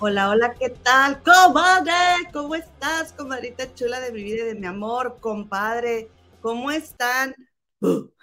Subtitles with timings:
[0.00, 1.20] Hola, hola, ¿qué tal?
[1.24, 1.92] Comadre,
[2.32, 5.18] ¿cómo estás, comadrita chula de mi vida y de mi amor?
[5.20, 6.08] Compadre,
[6.40, 7.34] ¿cómo están?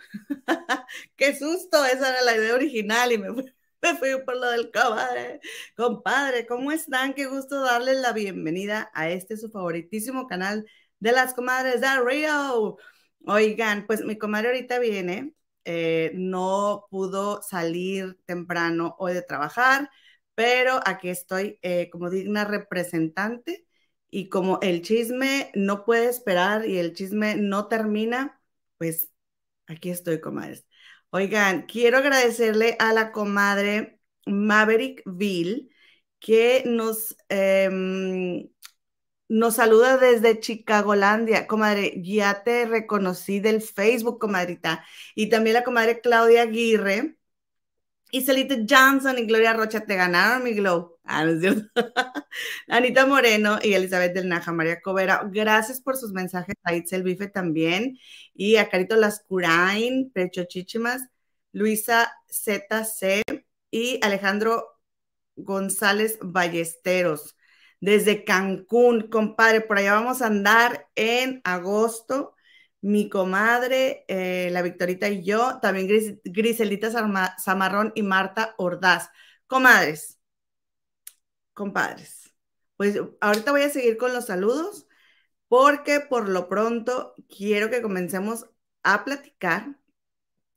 [1.17, 1.83] ¡Qué susto!
[1.85, 3.43] Esa era la idea original y me fui,
[4.25, 5.41] por lo del comadre.
[5.75, 7.13] Compadre, ¿cómo están?
[7.13, 10.65] Qué gusto darles la bienvenida a este su favoritísimo canal
[10.99, 12.77] de las comadres de Rio.
[13.25, 15.33] Oigan, pues mi comadre ahorita viene,
[15.65, 19.89] eh, no pudo salir temprano hoy de trabajar
[20.35, 23.65] pero aquí estoy eh, como digna representante
[24.09, 28.41] y como el chisme no puede esperar y el chisme no termina,
[28.77, 29.11] pues
[29.67, 30.65] aquí estoy, comadres.
[31.09, 35.69] Oigan, quiero agradecerle a la comadre Maverickville
[36.19, 38.49] que nos, em,
[39.29, 41.47] nos saluda desde Chicagolandia.
[41.47, 44.85] Comadre, ya te reconocí del Facebook, comadrita.
[45.15, 47.17] Y también la comadre Claudia Aguirre
[48.15, 50.97] y Celita Johnson y Gloria Rocha te ganaron mi glow.
[51.03, 51.25] Ah,
[52.69, 56.55] Anita Moreno y Elizabeth del Naja, María Covera, gracias por sus mensajes.
[56.63, 57.99] A Itzel Bife también.
[58.33, 61.01] Y a Carito Lascurain, Pecho Chichimas,
[61.51, 63.21] Luisa ZC
[63.69, 64.65] y Alejandro
[65.35, 67.35] González Ballesteros.
[67.81, 72.34] Desde Cancún, compadre, por allá vamos a andar en agosto
[72.85, 76.91] mi comadre, eh, la Victorita y yo, también Griselita
[77.39, 79.09] Zamarrón y Marta Ordaz.
[79.47, 80.19] Comadres,
[81.53, 82.31] compadres.
[82.77, 84.87] Pues ahorita voy a seguir con los saludos
[85.47, 88.47] porque por lo pronto quiero que comencemos
[88.83, 89.79] a platicar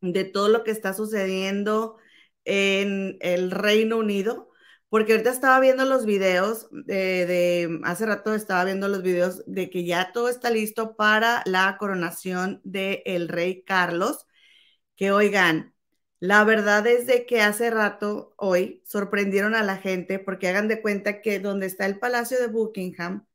[0.02, 1.96] de todo lo que está sucediendo
[2.44, 4.47] en el Reino Unido
[4.88, 9.84] porque ahorita estaba viendo los videos de, hace rato estaba viendo los videos de que
[9.84, 14.26] ya todo está listo para la coronación del rey Carlos,
[14.96, 15.74] que oigan,
[16.20, 20.82] la verdad es de que hace rato, hoy, sorprendieron a la gente porque hagan de
[20.82, 23.26] cuenta que donde está el Palacio de Buckingham,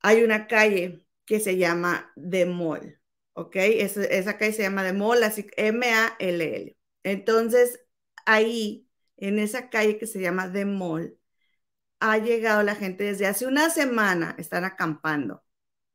[0.00, 3.00] hay una calle que se llama The Mall,
[3.34, 3.56] ¿ok?
[3.56, 6.76] esa calle se llama The Mall, así M-A-L-L.
[7.02, 7.80] Entonces,
[8.26, 8.89] ahí
[9.20, 11.18] en esa calle que se llama The Mall,
[12.00, 15.44] ha llegado la gente desde hace una semana, están acampando.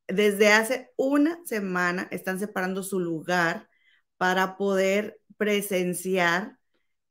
[0.07, 3.69] Desde hace una semana están separando su lugar
[4.17, 6.59] para poder presenciar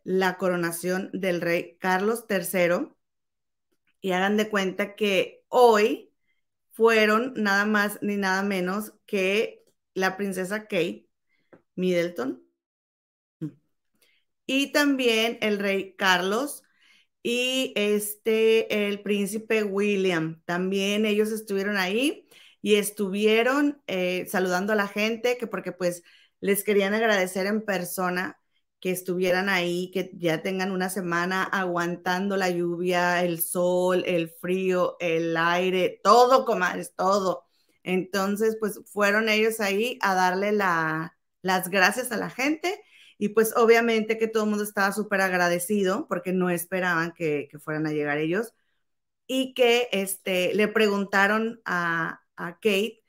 [0.05, 2.95] la coronación del rey Carlos III.
[4.01, 6.13] Y hagan de cuenta que hoy
[6.73, 9.65] fueron nada más ni nada menos que
[9.95, 11.09] la princesa Kate
[11.77, 12.44] Middleton,
[14.47, 16.63] y también el rey Carlos
[17.23, 20.43] y este, el príncipe William.
[20.45, 22.29] También ellos estuvieron ahí
[22.63, 26.03] y estuvieron eh, saludando a la gente, que porque pues
[26.41, 28.39] les querían agradecer en persona
[28.81, 34.97] que estuvieran ahí, que ya tengan una semana aguantando la lluvia, el sol, el frío,
[35.01, 37.47] el aire, todo, comadres, todo.
[37.83, 42.84] Entonces, pues fueron ellos ahí a darle la, las gracias a la gente
[43.19, 47.87] y pues obviamente que todo el mundo estaba súper agradecido porque no esperaban que, fueran
[47.87, 48.53] a llegar ellos.
[49.27, 53.03] Y que este, le preguntaron a, Kate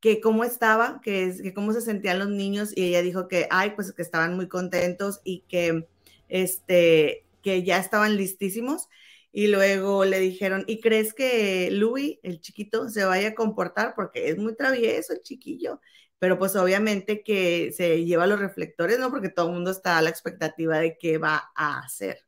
[0.00, 3.72] que cómo estaba, que, que, cómo se sentían los niños y ella dijo que, ay,
[3.72, 5.88] pues que estaban muy contentos y que,
[6.28, 8.88] este, que ya estaban listísimos.
[9.32, 13.94] Y luego le dijeron, ¿y crees que Louis, el chiquito, se vaya a comportar?
[13.96, 15.80] Porque es muy travieso el chiquillo
[16.18, 19.10] pero pues obviamente que se lleva los reflectores, ¿no?
[19.10, 22.26] Porque todo el mundo está a la expectativa de qué va a hacer.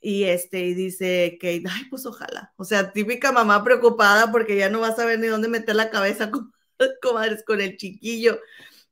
[0.00, 2.52] Y este, y dice Kate, ay, pues ojalá.
[2.56, 5.90] O sea, típica mamá preocupada porque ya no va a saber ni dónde meter la
[5.90, 6.52] cabeza con,
[7.46, 8.40] con el chiquillo.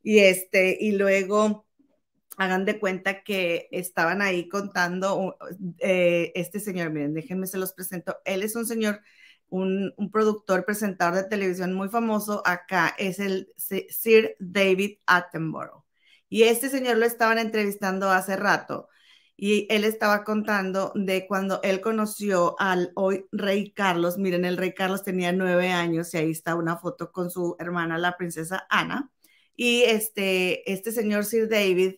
[0.03, 1.67] Y este, y luego
[2.37, 5.37] hagan de cuenta que estaban ahí contando
[5.79, 8.17] eh, este señor, miren, déjenme se los presento.
[8.25, 9.01] Él es un señor
[9.51, 15.83] un, productor, presentador de televisión muy famoso acá, es el Sir David Attenborough.
[16.29, 18.87] Y este señor lo estaban entrevistando hace rato
[19.37, 24.17] y él estaba contando de cuando él conoció al hoy rey Carlos.
[24.17, 27.97] Miren, el rey Carlos tenía nueve años y ahí está una foto con su hermana,
[27.97, 29.11] la princesa Ana.
[29.55, 31.95] Y este, este señor Sir David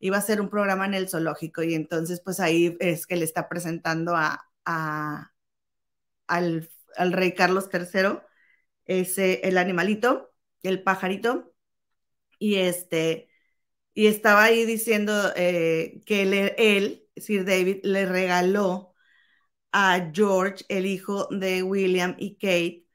[0.00, 3.24] iba a hacer un programa en el zoológico y entonces pues ahí es que le
[3.24, 5.32] está presentando a, a
[6.26, 8.22] al al rey Carlos III,
[8.86, 10.32] ese, el animalito,
[10.62, 11.52] el pajarito,
[12.38, 13.28] y este,
[13.94, 16.22] y estaba ahí diciendo eh, que
[16.58, 18.94] él, Sir David, le regaló
[19.72, 22.86] a George, el hijo de William y Kate,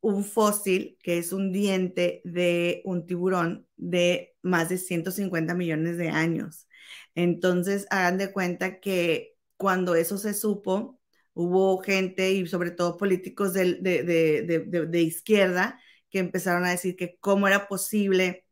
[0.00, 6.10] un fósil que es un diente de un tiburón de más de 150 millones de
[6.10, 6.68] años.
[7.14, 11.00] Entonces, hagan de cuenta que cuando eso se supo,
[11.34, 17.48] hubo gente y sobre todo políticos de, de, izquierda que empezaron a decir que cómo
[17.48, 18.46] era posible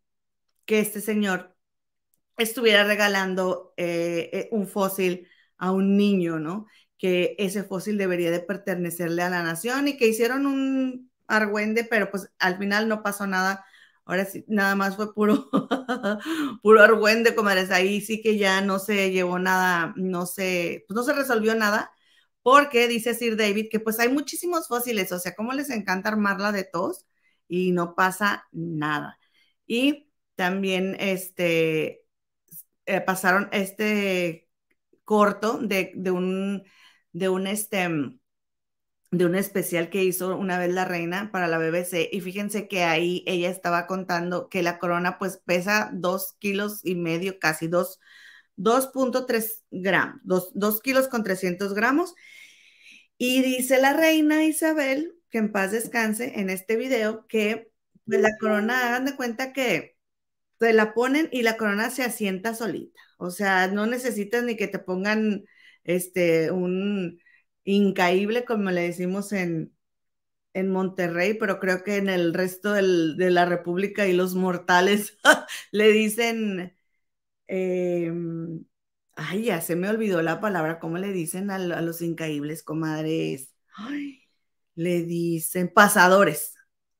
[0.64, 1.56] que este señor
[2.36, 6.66] estuviera regalando eh, eh, un fósil a un niño, ¿no?
[6.98, 12.10] Que ese fósil debería de pertenecerle a la nación y que hicieron un argüende, pero
[12.10, 13.64] pues al final no pasó nada.
[14.04, 15.48] Ahora sí, nada más fue puro,
[16.62, 17.70] puro argüende, comadres.
[17.70, 21.92] Ahí sí que ya no se llevó nada, no se, pues no se resolvió nada,
[22.42, 26.52] porque dice Sir David que pues hay muchísimos fósiles, o sea, cómo les encanta armarla
[26.52, 27.06] de tos
[27.48, 29.18] y no pasa nada.
[29.66, 32.04] Y también este,
[32.86, 34.48] eh, pasaron este
[35.04, 36.64] corto de, de un,
[37.12, 37.88] de un, este,
[39.10, 42.84] de un especial que hizo una vez la reina para la BBC y fíjense que
[42.84, 48.00] ahí ella estaba contando que la corona pues pesa dos kilos y medio, casi dos,
[48.56, 52.14] 2.3 gramos, 2, kilos con 300 gramos.
[53.18, 57.70] Y dice la reina Isabel, que en paz descanse, en este video, que
[58.06, 59.96] pues, la corona, hagan de cuenta que
[60.60, 63.00] se la ponen y la corona se asienta solita.
[63.18, 65.44] O sea, no necesitas ni que te pongan
[65.84, 67.20] este, un
[67.64, 69.74] incaíble, como le decimos en,
[70.54, 75.18] en Monterrey, pero creo que en el resto del, de la República y los mortales
[75.72, 76.76] le dicen,
[77.46, 78.64] em,
[79.14, 83.52] ay, ya se me olvidó la palabra, ¿cómo le dicen a, los incaíbles, comadres?
[83.76, 84.22] Ay,
[84.74, 86.54] le dicen pasadores,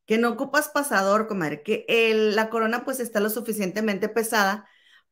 [0.07, 4.69] que no ocupas pasador, comadre, que el, la corona pues está lo suficientemente pesada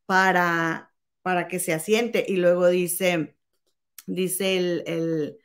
[0.07, 0.93] para,
[1.23, 2.25] para que se asiente.
[2.29, 3.37] Y luego dice,
[4.07, 5.39] dice el,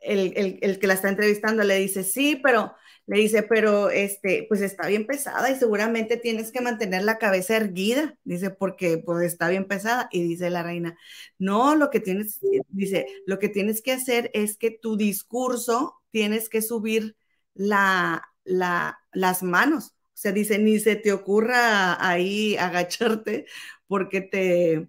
[0.00, 2.74] el, que la está entrevistando, le dice, sí, pero
[3.06, 7.56] le dice, pero este, pues está bien pesada y seguramente tienes que mantener la cabeza
[7.56, 10.08] erguida, dice, porque pues está bien pesada.
[10.12, 10.96] Y dice la reina,
[11.38, 16.48] no, lo que tienes, dice, lo que tienes que hacer es que tu discurso tienes
[16.48, 17.16] que subir
[17.54, 19.88] la, la, las manos.
[20.14, 23.46] O sea, dice, ni se te ocurra ahí agacharte
[23.86, 24.88] porque te,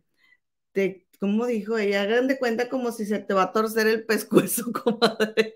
[0.74, 2.04] te ¿cómo dijo ella?
[2.04, 5.56] Hagan de cuenta como si se te va a torcer el pescuezo, comadre.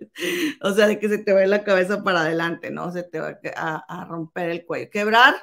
[0.61, 2.91] O sea, de que se te va la cabeza para adelante, ¿no?
[2.91, 4.89] Se te va a, romper el cuello.
[4.89, 5.35] Quebrar,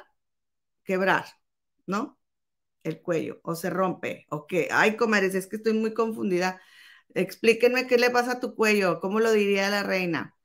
[0.83, 1.25] quebrar,
[1.85, 2.19] ¿no?
[2.83, 3.39] El cuello.
[3.43, 4.27] O se rompe.
[4.29, 4.69] O qué.
[4.71, 6.61] Ay, comadres, es que estoy muy confundida.
[7.15, 8.99] Explíquenme qué le pasa a tu cuello.
[8.99, 10.35] ¿Cómo lo diría la reina?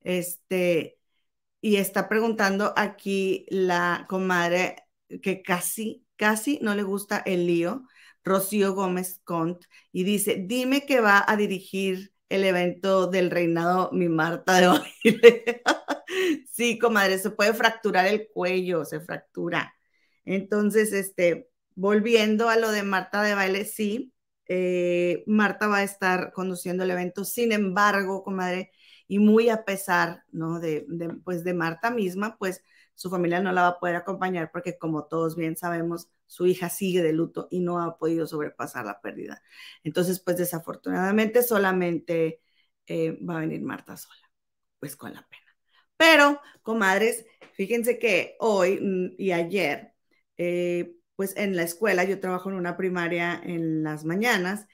[0.00, 0.98] Este,
[1.60, 4.76] y está preguntando aquí la comadre
[5.22, 7.86] que casi, casi no le gusta el lío
[8.26, 14.08] Rocío Gómez Cont, y dice, dime que va a dirigir el evento del reinado mi
[14.08, 15.62] Marta de baile.
[16.52, 19.74] sí, comadre, se puede fracturar el cuello, se fractura.
[20.24, 24.12] Entonces, este, volviendo a lo de Marta de baile, sí,
[24.48, 28.70] eh, Marta va a estar conduciendo el evento, sin embargo, comadre,
[29.08, 30.58] y muy a pesar, ¿no?
[30.60, 32.62] De, de, pues de Marta misma, pues
[32.96, 36.70] su familia no la va a poder acompañar porque como todos bien sabemos, su hija
[36.70, 39.42] sigue de luto y no ha podido sobrepasar la pérdida.
[39.84, 42.40] Entonces, pues desafortunadamente solamente
[42.86, 44.30] eh, va a venir Marta sola,
[44.80, 45.42] pues con la pena.
[45.96, 49.94] Pero, comadres, fíjense que hoy mm, y ayer,
[50.38, 54.66] eh, pues en la escuela, yo trabajo en una primaria en las mañanas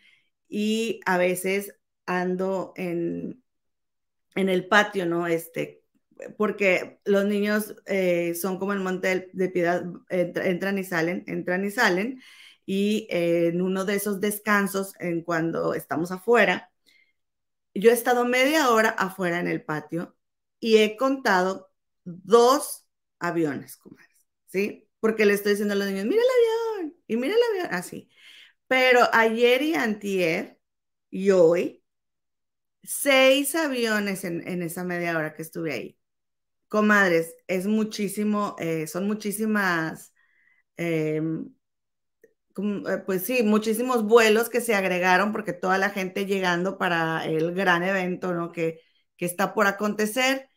[0.48, 3.42] y a veces ando en,
[4.34, 5.26] en el patio, ¿no?
[5.26, 5.81] Este,
[6.36, 11.70] porque los niños eh, son como el monte de piedad, entran y salen, entran y
[11.70, 12.22] salen,
[12.66, 16.70] y en uno de esos descansos, en cuando estamos afuera,
[17.74, 20.16] yo he estado media hora afuera en el patio
[20.60, 21.72] y he contado
[22.04, 22.86] dos
[23.18, 23.80] aviones,
[24.46, 24.88] ¿sí?
[25.00, 28.08] Porque le estoy diciendo a los niños, mira el avión, y mira el avión, así.
[28.68, 30.58] Pero ayer y antier
[31.10, 31.84] y hoy,
[32.82, 35.98] seis aviones en, en esa media hora que estuve ahí
[36.72, 40.14] comadres, es muchísimo, eh, son muchísimas,
[40.78, 41.54] em,
[42.56, 47.52] eh, pues sí, muchísimos vuelos que se agregaron porque toda la gente llegando para el
[47.54, 48.52] gran evento, ¿no?
[48.52, 48.80] Que,
[49.16, 50.48] que está por acontecer.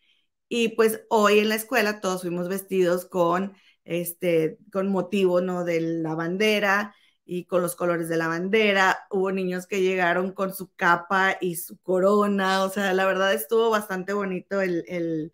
[0.49, 3.53] Y pues hoy en la escuela todos fuimos vestidos con,
[3.85, 5.65] este, con motivo, ¿no?
[5.65, 6.95] De la bandera
[7.25, 8.99] y con los colores de la bandera.
[9.11, 12.63] Hubo niños que llegaron con su capa y su corona.
[12.63, 15.33] O sea, la verdad estuvo bastante bonito el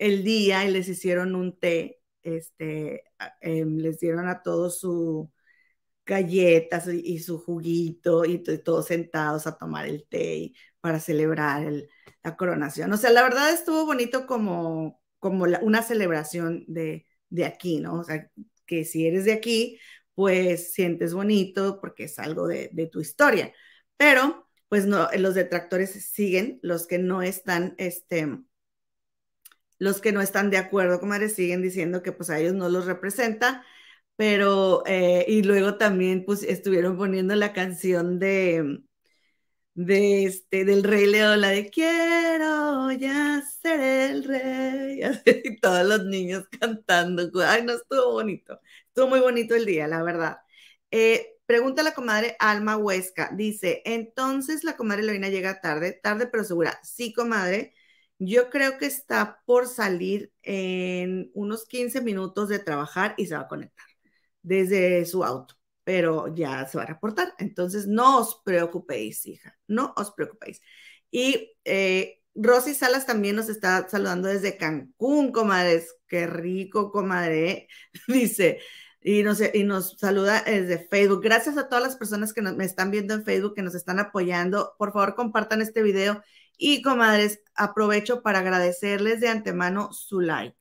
[0.00, 3.04] el día y les hicieron un té, este,
[3.42, 5.30] em, les dieron a todos su
[6.06, 11.72] galletas y, su juguito y, todos sentados a tomar el té para celebrar
[12.24, 12.92] la coronación.
[12.92, 17.06] O sea, la verdad estuvo bonito como, como una celebración de,
[17.46, 18.00] aquí, ¿no?
[18.00, 18.30] O sea,
[18.66, 19.78] que si eres de aquí,
[20.14, 23.52] pues sientes bonito porque es algo de, de tu historia.
[23.96, 28.28] Pero pues no, los detractores siguen, los que no están, este,
[29.80, 32.86] los que no están de acuerdo, comadre, siguen diciendo que pues a ellos no los
[32.86, 33.64] representa,
[34.16, 38.82] pero, eh, y luego también pues estuvieron poniendo la canción de,
[39.74, 43.80] de este, del Rey León, la de quiero ya ser
[44.12, 45.00] el rey,
[45.44, 50.02] y todos los niños cantando, ay, no, estuvo bonito, estuvo muy bonito el día, la
[50.02, 50.38] verdad.
[50.90, 56.44] Eh, pregunta la comadre Alma Huesca, dice, entonces la comadre Lorena llega tarde, tarde pero
[56.44, 57.74] segura, sí, comadre,
[58.20, 63.42] yo creo que está por salir en unos 15 minutos de trabajar y se va
[63.42, 63.86] a conectar
[64.42, 65.60] desde su auto
[65.90, 67.34] pero ya se va a reportar.
[67.38, 70.60] Entonces, no os preocupéis, hija, no os preocupéis.
[71.10, 75.96] Y eh, Rosy Salas también nos está saludando desde Cancún, comadres.
[76.06, 77.66] Qué rico, comadre.
[78.06, 78.60] Dice,
[79.00, 81.22] y nos, y nos saluda desde Facebook.
[81.22, 84.74] Gracias a todas las personas que me están viendo en Facebook, que nos están apoyando.
[84.78, 86.22] Por favor, compartan este video.
[86.62, 90.58] Y, comadres, aprovecho para agradecerles de antemano su like.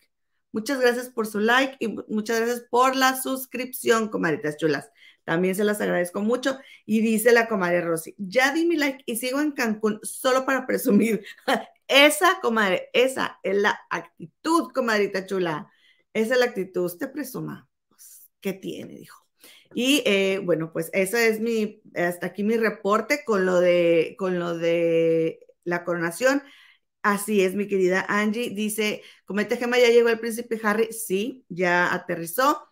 [0.54, 4.90] Muchas gracias por su like y muchas gracias por la suscripción, comadritas chulas.
[5.26, 6.58] También se las agradezco mucho.
[6.86, 10.66] Y dice la comadre Rosy, ya di mi like y sigo en Cancún solo para
[10.66, 11.26] presumir.
[11.90, 15.70] esa, comadre, esa es la actitud, comadrita chula.
[16.14, 16.86] Esa es la actitud.
[16.86, 17.68] Usted presuma.
[17.90, 18.96] Pues, ¿Qué tiene?
[18.96, 19.28] Dijo.
[19.74, 24.40] Y eh, bueno, pues ese es mi, hasta aquí mi reporte con lo de, con
[24.40, 26.44] lo de la coronación.
[27.02, 28.50] Así es, mi querida Angie.
[28.52, 30.92] Dice, comete Gema, ya llegó el príncipe Harry.
[30.94, 32.70] Sí, ya aterrizó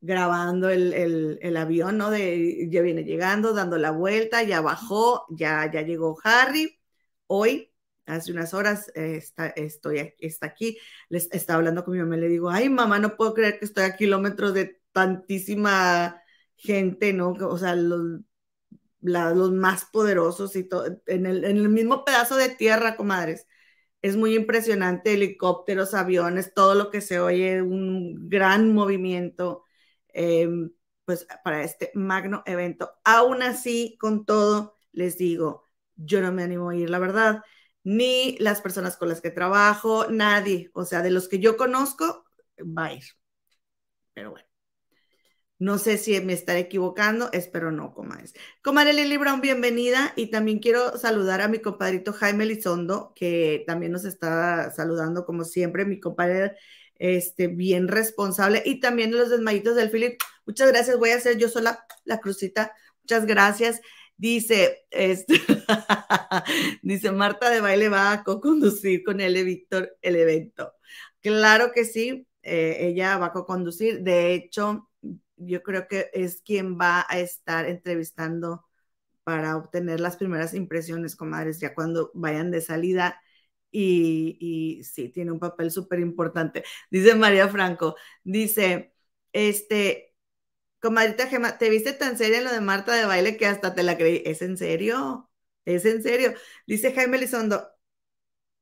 [0.00, 2.10] grabando el, avión, ¿no?
[2.10, 6.78] De, ya viene llegando, dando la vuelta, ya bajó, ya, ya llegó Harry.
[7.26, 7.72] Hoy,
[8.06, 10.78] hace unas horas, eh, está, estoy, está aquí,
[11.08, 13.84] les estaba hablando con mi mamá le digo, ay, mamá, no puedo creer que estoy
[13.84, 16.22] a kilómetros de tantísima
[16.56, 17.30] gente, ¿no?
[17.32, 18.20] O sea, los,
[19.02, 23.46] los más poderosos y todo, en el, mismo pedazo de tierra, comadres.
[24.02, 29.64] Es muy impresionante, helicópteros, aviones, todo lo que se oye, un gran movimiento
[30.12, 30.70] Em,
[31.04, 32.92] pues para este magno evento.
[33.04, 35.64] Aún así, con todo, les digo,
[35.96, 37.42] yo no me animo a ir, la verdad,
[37.84, 42.24] ni las personas con las que trabajo, nadie, o sea, de los que yo conozco,
[42.58, 43.04] va a ir.
[44.14, 44.49] Pero bueno.
[45.60, 48.32] No sé si me estaré equivocando, espero no, comadres.
[48.62, 50.14] Comadre Lili Brown, bienvenida.
[50.16, 55.44] Y también quiero saludar a mi compadrito Jaime Lizondo, que también nos está saludando como
[55.44, 55.84] siempre.
[55.84, 56.56] Mi compadre
[56.94, 58.62] este, bien responsable.
[58.64, 60.18] Y también los desmayitos del Philip.
[60.46, 60.96] Muchas gracias.
[60.96, 62.74] Voy a hacer yo sola la crucita.
[63.02, 63.82] Muchas gracias.
[64.16, 65.34] Dice, este,
[66.82, 70.72] dice Marta de baile va a co-conducir con él, Víctor, el evento.
[71.20, 74.00] Claro que sí, eh, ella va a co-conducir.
[74.00, 74.89] De hecho,
[75.40, 78.66] yo creo que es quien va a estar entrevistando
[79.24, 83.20] para obtener las primeras impresiones, comadres, ya cuando vayan de salida
[83.70, 86.64] y, sí, tiene un papel súper importante.
[86.90, 88.94] Dice María Franco, dice,
[89.32, 90.14] este,
[90.80, 93.82] comadrita Gema, te viste tan seria en lo de Marta de baile que hasta te
[93.82, 94.22] la creí.
[94.26, 95.30] ¿Es en serio?
[95.64, 96.34] ¿Es en serio?
[96.66, 97.68] Dice Jaime Lizondo,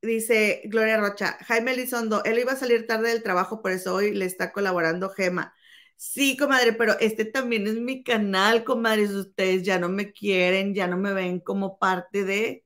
[0.03, 4.13] dice Gloria Rocha, Jaime Lizondo, él iba a salir tarde del trabajo, por eso hoy
[4.15, 5.55] le está colaborando Gema.
[5.99, 9.11] Sí, comadre, pero este también es mi canal, comadres.
[9.11, 12.65] Ustedes ya no me quieren, ya no me ven como parte de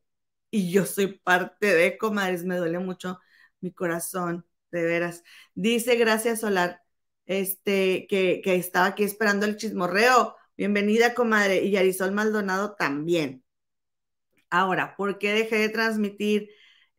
[0.52, 3.20] y yo soy parte de, comadres, me duele mucho
[3.60, 5.24] mi corazón, de veras.
[5.54, 6.82] Dice Gracias Solar,
[7.26, 10.36] este, que, estaba aquí esperando el chismorreo.
[10.56, 11.62] Bienvenida, comadre.
[11.64, 13.44] Y Yarisol Maldonado también.
[14.50, 16.50] Ahora, ¿por qué dejé de transmitir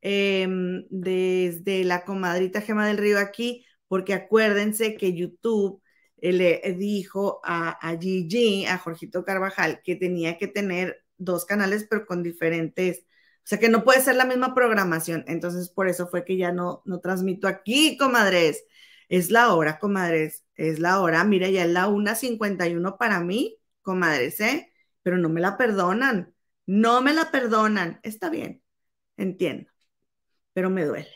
[0.02, 3.66] em, desde la comadrita Gema del Río aquí?
[3.88, 5.83] Porque acuérdense que YouTube
[6.32, 12.06] le dijo a, a Gigi, a Jorgito Carvajal, que tenía que tener dos canales, pero
[12.06, 13.06] con diferentes
[13.44, 15.26] o sea que no puede ser la misma programación.
[15.28, 18.66] Entonces, por eso fue que ya no, no transmito aquí, comadres.
[19.10, 20.46] Es la hora, comadres.
[20.56, 21.24] Es la hora.
[21.26, 24.72] Mira, ya es la 1.51 para mí, comadres, ¿eh?
[25.04, 26.34] Pero no me la perdonan.
[26.66, 28.00] No me la perdonan.
[28.04, 28.64] Está bien.
[29.18, 29.70] Entiendo.
[30.54, 31.10] Pero me duele.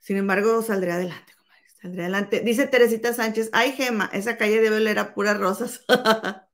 [0.00, 1.37] Sin embargo, saldré adelante.
[1.80, 2.40] Saldré adelante.
[2.40, 5.84] Dice Teresita Sánchez, ay, Gema, esa calle debe oler a puras rosas.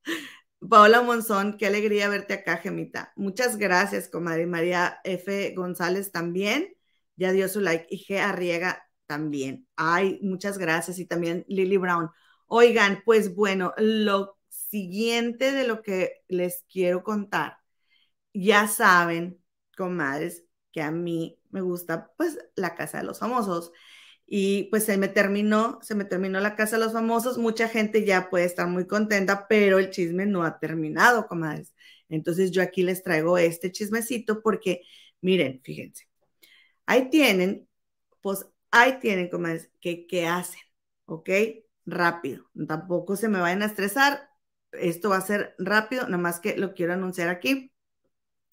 [0.69, 3.13] Paola Monzón, qué alegría verte acá, Gemita.
[3.17, 4.47] Muchas gracias, comadre.
[4.47, 5.55] María F.
[5.55, 6.75] González también,
[7.17, 7.87] ya dio su like.
[7.89, 8.19] Y G.
[8.21, 9.67] Arriega también.
[9.77, 10.99] Ay, muchas gracias.
[10.99, 12.11] Y también Lily Brown.
[12.47, 17.59] Oigan, pues bueno, lo siguiente de lo que les quiero contar,
[18.35, 19.43] ya saben,
[19.77, 23.73] comadres, que a mí me gusta pues la casa de los famosos.
[24.27, 28.05] Y pues se me terminó, se me terminó la casa de los famosos, mucha gente
[28.05, 31.75] ya puede estar muy contenta, pero el chisme no ha terminado, comadres.
[32.09, 34.83] Entonces yo aquí les traigo este chismecito porque,
[35.21, 36.09] miren, fíjense,
[36.87, 37.69] ahí tienen,
[38.23, 40.61] pues ahí tienen, comadres, que qué hacen,
[41.07, 41.31] ¿ok?
[41.87, 44.31] Rápido, tampoco se me vayan a estresar,
[44.73, 47.73] esto va a ser rápido, nada más que lo quiero anunciar aquí.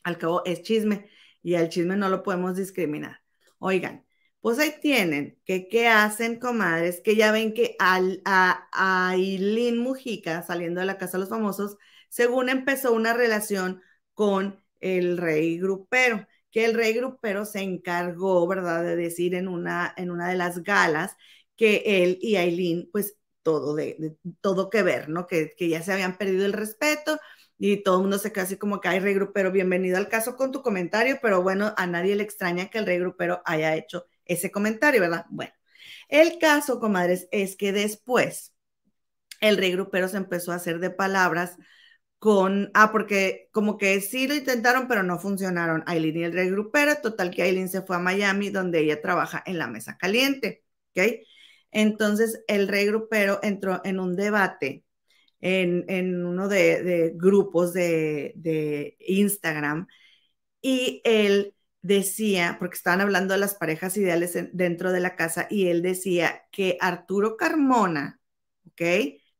[0.03, 1.09] Al cabo es chisme
[1.43, 3.21] y al chisme no lo podemos discriminar.
[3.59, 4.05] Oigan,
[4.41, 8.67] pues ahí tienen que qué hacen, comadres, que ya ven que al, a,
[9.11, 11.77] Aileen Mujica, saliendo de la Casa de los Famosos,
[12.09, 13.81] según empezó una relación
[14.13, 19.93] con el rey grupero, que el rey grupero se encargó, ¿verdad?, de decir en una,
[19.97, 21.15] en una de las galas
[21.55, 25.27] que él y Aileen, pues todo, de, todo que ver, ¿no?
[25.27, 27.19] Que, que, ya se habían perdido el respeto
[27.57, 30.35] y todo el mundo se queda así como que, hay rey grupero, bienvenido al caso
[30.35, 34.05] con tu comentario, pero bueno, a nadie le extraña que el rey grupero haya hecho
[34.25, 35.25] ese comentario, ¿verdad?
[35.29, 35.53] Bueno,
[36.09, 38.53] el caso, comadres, es que después
[39.41, 41.57] el rey grupero se empezó a hacer de palabras
[42.19, 45.83] con, ah, porque como que sí lo intentaron, pero no funcionaron.
[45.87, 49.43] Aileen y el rey grupero, total que Aileen se fue a Miami, donde ella trabaja
[49.45, 50.63] en la mesa caliente,
[50.95, 51.25] ¿ok?
[51.71, 54.83] Entonces el rey grupero entró en un debate
[55.41, 59.87] en, uno de, grupos de, de, Instagram
[60.61, 65.67] y él decía, porque estaban hablando de las parejas ideales dentro de la casa, y
[65.67, 68.19] él decía que Arturo Carmona,
[68.67, 68.81] ¿ok?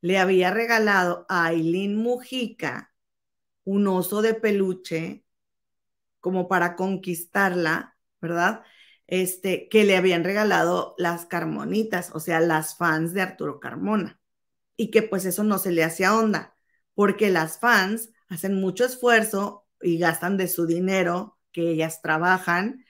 [0.02, 2.94] Le había regalado a Aileen Mujica
[3.64, 5.26] un oso de peluche
[6.20, 8.64] como para conquistarla, ¿verdad?
[9.08, 14.20] Este, que le habían regalado las Carmonitas, o sea, las fans de Arturo Carmona.
[14.78, 16.56] Y que pues eso no se le hacía onda,
[16.96, 22.86] porque las fans hacen mucho esfuerzo y gastan de su dinero que ellas trabajan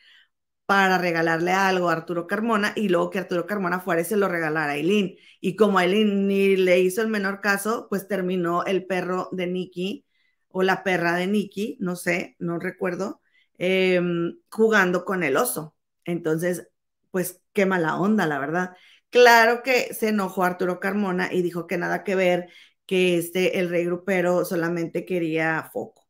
[0.65, 4.29] para regalarle algo a Arturo Carmona y luego que Arturo Carmona fuera y se lo
[4.29, 5.17] regalara a Aileen.
[5.41, 10.05] Y como Aileen ni le hizo el menor caso, pues terminó el perro de Nicky
[10.49, 13.21] o la perra de Nicky, no sé, no recuerdo,
[13.57, 15.75] em, jugando con el oso.
[16.05, 16.67] Entonces,
[17.11, 18.75] pues qué mala onda, la verdad.
[19.09, 22.49] Claro que se enojó Arturo Carmona y dijo que nada que ver,
[22.85, 26.00] que este, el rey grupero solamente quería foco.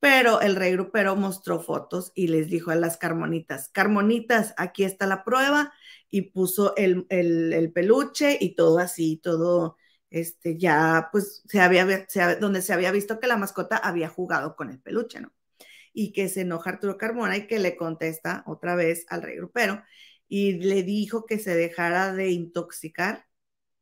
[0.00, 5.06] Pero el rey grupero mostró fotos y les dijo a las carmonitas, carmonitas, aquí está
[5.06, 5.72] la prueba
[6.08, 7.06] y puso el,
[7.74, 9.76] peluche y todo así, todo,
[10.10, 12.06] este, ya, pues, se había,
[12.40, 15.32] donde se había visto que la mascota había jugado con el peluche, ¿no?
[15.92, 19.82] Y que se enoja Arturo Carmona y que le contesta otra vez al rey grupero
[20.28, 23.26] y le dijo que se dejara de intoxicar,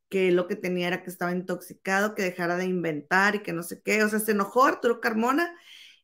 [0.08, 3.62] que lo que tenía era que estaba intoxicado, que dejara de inventar y que no
[3.62, 5.52] sé qué, o sea, se enojó Arturo Carmona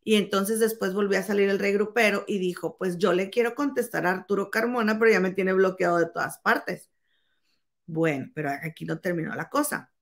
[0.04, 3.54] y entonces después volvió a salir el rey grupero y dijo, pues yo le quiero
[3.54, 6.90] contestar a Arturo Carmona, pero ya me tiene bloqueado de todas partes.
[7.86, 9.92] Bueno, pero aquí no terminó la cosa.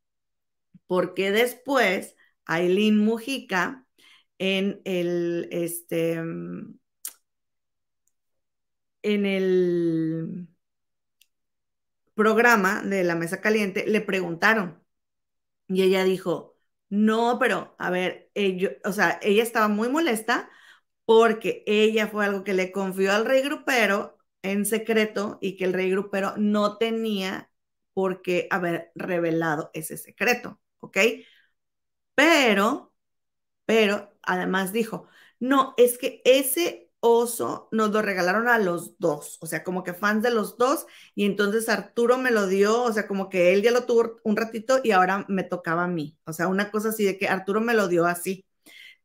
[0.87, 3.87] Porque después Aileen Mujica
[4.39, 6.81] en el, este, en
[9.03, 10.49] el
[12.15, 14.83] programa de la mesa caliente le preguntaron
[15.69, 16.50] y ella dijo,
[16.91, 20.51] no, pero a ver, ello, o sea, ella estaba muy molesta
[21.07, 25.75] porque ella fue algo que le confió al rey grupero en secreto y que el
[25.75, 27.51] rey grupero no tenía
[27.95, 30.99] por qué haber revelado ese secreto, ¿ok?
[32.15, 32.93] Pero,
[33.67, 35.09] pero, además dijo,
[35.41, 39.95] no, es que ese oso nos lo regalaron a los dos, o sea, como que
[39.95, 43.63] fans de los dos, y entonces Arturo me lo dio, o sea, como que él
[43.63, 46.91] ya lo tuvo un ratito y ahora me tocaba a mí, o sea, una cosa
[46.91, 48.45] así de que Arturo me lo dio así.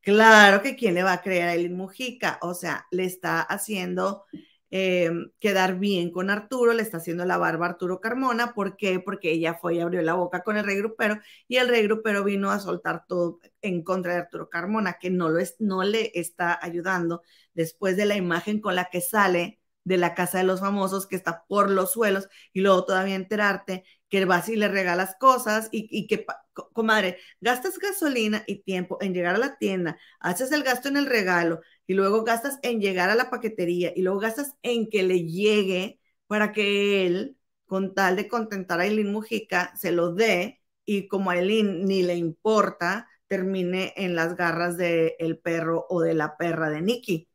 [0.01, 4.25] Claro que quién le va a creer a Mujica, o sea, le está haciendo
[4.71, 8.53] eh, quedar bien con Arturo, le está haciendo la barba a Arturo Carmona.
[8.53, 8.99] ¿Por qué?
[8.99, 12.23] Porque ella fue y abrió la boca con el rey grupero y el rey grupero
[12.23, 16.11] vino a soltar todo en contra de Arturo Carmona, que no, lo es, no le
[16.15, 17.21] está ayudando
[17.53, 21.15] después de la imagen con la que sale de la casa de los famosos que
[21.15, 25.87] está por los suelos y luego todavía enterarte que vas y le regalas cosas y,
[25.91, 26.25] y que,
[26.73, 31.05] comadre, gastas gasolina y tiempo en llegar a la tienda, haces el gasto en el
[31.05, 35.25] regalo y luego gastas en llegar a la paquetería y luego gastas en que le
[35.25, 41.07] llegue para que él, con tal de contentar a Aileen Mujica, se lo dé y
[41.07, 46.37] como a Aileen ni le importa, termine en las garras del perro o de la
[46.37, 47.29] perra de Nicky.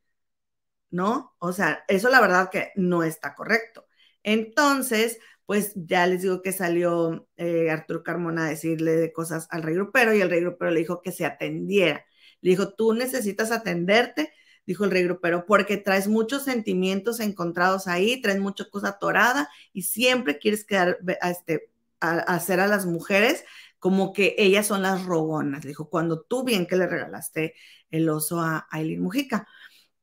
[0.89, 1.35] ¿No?
[1.39, 3.87] O sea, eso la verdad que no está correcto.
[4.23, 9.63] Entonces, pues ya les digo que salió eh, Arturo Carmona a decirle de cosas al
[9.63, 12.05] rey grupero y el rey grupero le dijo que se atendiera.
[12.41, 14.33] Le dijo, tú necesitas atenderte,
[14.65, 19.83] dijo el rey grupero, porque traes muchos sentimientos encontrados ahí, traes mucha cosa torada y
[19.83, 23.43] siempre quieres quedar, a este, a, hacer a las mujeres
[23.79, 25.63] como que ellas son las rogonas.
[25.65, 27.55] Dijo, cuando tú bien que le regalaste
[27.89, 29.47] el oso a Aileen Mujica.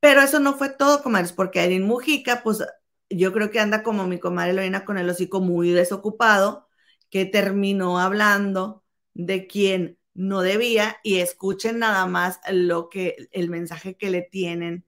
[0.00, 2.64] Pero eso no fue todo, comadres, porque Aileen Mujica, pues
[3.10, 6.68] yo creo que anda como mi comadre Lorena con el hocico muy desocupado,
[7.10, 13.96] que terminó hablando de quien no debía y escuchen nada más lo que el mensaje
[13.96, 14.84] que le tienen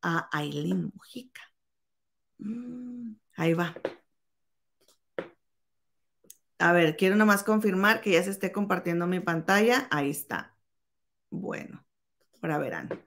[0.00, 1.42] a Aileen Mujica.
[2.38, 3.74] Mm, ahí va.
[6.60, 9.88] A ver, quiero nomás confirmar que ya se esté compartiendo mi pantalla.
[9.90, 10.56] Ahí está.
[11.30, 11.84] Bueno,
[12.40, 13.04] ahora verán.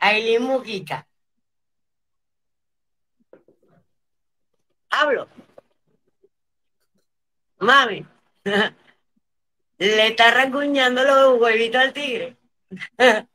[0.00, 1.06] Aileen Mujica.
[4.90, 5.28] Hablo.
[7.60, 8.04] Mami.
[9.78, 12.36] Le está rasguñando los huevitos al tigre.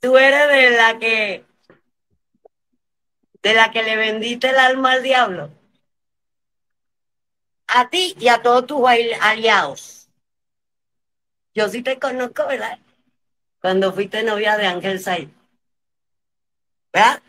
[0.00, 1.44] Tú eres de la que
[3.42, 5.50] de la que le vendiste el alma al diablo.
[7.66, 8.82] A ti y a todos tus
[9.20, 10.08] aliados.
[11.54, 12.78] Yo sí te conozco, ¿verdad?
[13.60, 15.28] Cuando fuiste novia de Ángel Said.
[16.92, 17.22] ¿Verdad?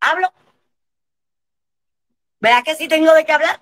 [0.00, 0.32] Hablo.
[2.40, 3.60] ¿Verdad que sí tengo de qué hablar?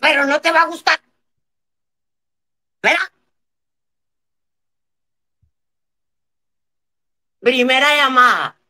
[0.00, 0.98] Pero no te va a gustar.
[2.82, 3.10] ¿Verdad?
[7.40, 8.60] Primera llamada.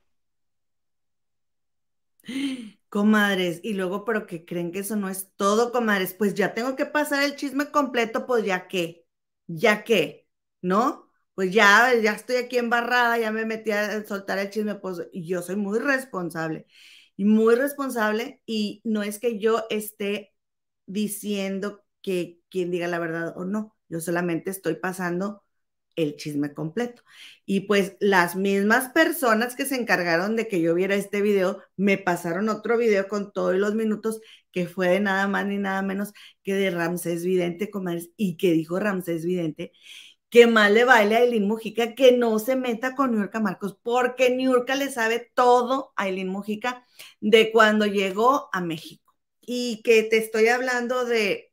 [2.88, 6.76] Comadres, y luego, pero que creen que eso no es todo, comadres, pues ya tengo
[6.76, 9.04] que pasar el chisme completo, pues ya que,
[9.46, 10.28] ya que,
[10.62, 11.10] ¿no?
[11.34, 15.26] Pues ya, ya estoy aquí embarrada, ya me metí a soltar el chisme, pues y
[15.26, 16.66] yo soy muy responsable,
[17.16, 20.34] y muy responsable, y no es que yo esté
[20.86, 25.42] diciendo que quien diga la verdad o no, yo solamente estoy pasando
[25.96, 27.02] el chisme completo.
[27.46, 31.98] Y pues las mismas personas que se encargaron de que yo viera este video me
[31.98, 34.20] pasaron otro video con todos los minutos
[34.52, 37.70] que fue de nada más ni nada menos que de Ramsés Vidente
[38.16, 39.72] y que dijo Ramsés Vidente
[40.30, 44.30] que mal le baile a Aileen Mujica que no se meta con Niurka Marcos porque
[44.30, 46.84] Niurka le sabe todo a Aileen Mujica
[47.20, 49.05] de cuando llegó a México
[49.46, 51.52] y que te estoy hablando de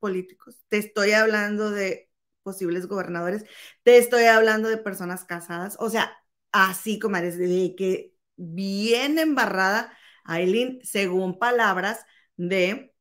[0.00, 2.10] políticos, te estoy hablando de
[2.42, 3.44] posibles gobernadores.
[3.82, 6.12] Te estoy hablando de personas casadas, o sea,
[6.52, 12.04] así como eres, de que bien embarrada Aileen, según palabras
[12.36, 12.94] de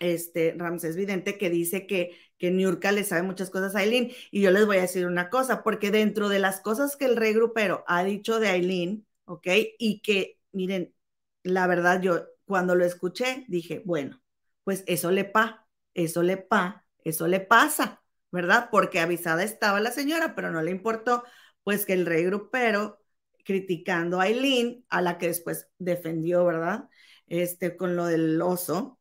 [0.00, 4.12] este Ramsés Vidente, que dice que, que Niurka le sabe muchas cosas a Aileen.
[4.30, 7.16] Y yo les voy a decir una cosa, porque dentro de las cosas que el
[7.16, 9.46] rey grupero ha dicho de Aileen, ¿ok?
[9.78, 10.94] Y que, miren,
[11.42, 14.20] la verdad, yo cuando lo escuché dije, bueno,
[14.64, 18.02] pues eso le pa, eso le pa, eso le pasa.
[18.30, 18.68] ¿verdad?
[18.70, 21.24] Porque avisada estaba la señora, pero no le importó,
[21.62, 23.02] pues que el rey grupero,
[23.44, 26.88] criticando a Aileen, a la que después defendió, ¿verdad?
[27.26, 29.00] Este, con lo del oso,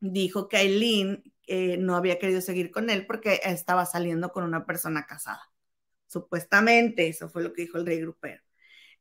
[0.00, 4.66] dijo que Aileen eh, no había querido seguir con él porque estaba saliendo con una
[4.66, 5.42] persona casada.
[6.06, 8.42] Supuestamente, eso fue lo que dijo el rey grupero.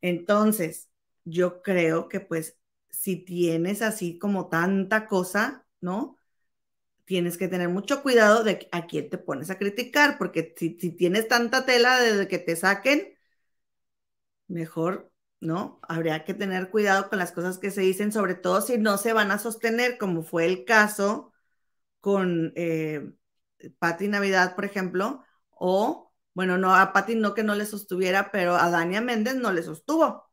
[0.01, 0.89] Entonces,
[1.25, 6.17] yo creo que pues si tienes así como tanta cosa, ¿no?
[7.07, 11.29] tienes que tener mucho cuidado de a quién te pones a criticar, porque si, tienes
[11.29, 13.17] tanta tela de que te saquen,
[14.47, 15.79] mejor, ¿no?
[15.83, 19.13] Habría que tener cuidado con las cosas que se dicen, sobre todo si no se
[19.13, 21.33] van a sostener, como fue el caso
[22.01, 23.13] con eh,
[23.79, 28.55] Patti Navidad, por ejemplo, o, bueno, no, a Patti no que no le sostuviera, pero
[28.55, 30.26] a Dania Méndez no le sostuvo.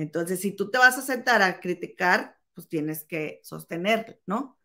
[0.00, 4.58] Entonces, si tú te vas a sentar a criticar, pues tienes que sostener, ¿no?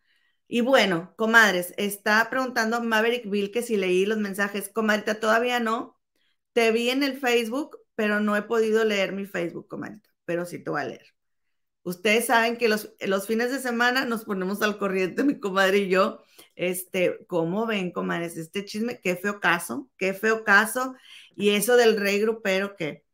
[0.48, 4.70] Y bueno, comadres, está preguntando Maverick Bill que si leí los mensajes.
[4.70, 6.00] Comadrita, todavía no.
[6.54, 10.60] Te vi en el Facebook, pero no he podido leer mi Facebook, comadrita, pero sí
[10.60, 11.16] te voy a leer.
[11.84, 15.90] Ustedes saben que los, los fines de semana nos ponemos al corriente, mi comadre y
[15.90, 16.24] yo.
[16.56, 18.38] Este, ¿cómo ven, comadres?
[18.38, 20.96] Este chisme, qué feo caso, qué feo caso.
[21.36, 23.06] Y eso del rey grupero que,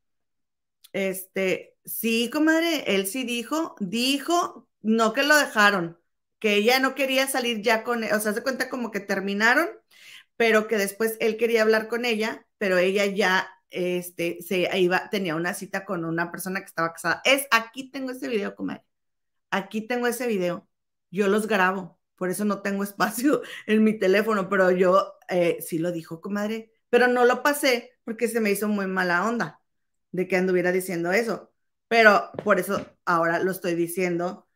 [0.93, 5.99] este, sí, comadre, él sí dijo, dijo, no que lo dejaron,
[6.39, 9.69] que ella no quería salir ya con, o sea, se cuenta como que terminaron,
[10.37, 15.35] pero que después él quería hablar con ella, pero ella ya este, se iba, tenía
[15.35, 17.21] una cita con una persona que estaba casada.
[17.25, 18.83] Es, aquí tengo ese video, comadre.
[19.51, 20.67] Aquí tengo ese video.
[21.11, 25.79] Yo los grabo, por eso no tengo espacio en mi teléfono, pero yo eh, sí
[25.79, 29.61] lo dijo, comadre, pero no lo pasé porque se me hizo muy mala onda
[30.11, 31.50] de que anduviera diciendo eso.
[31.91, 34.47] Pero por eso ahora lo estoy diciendo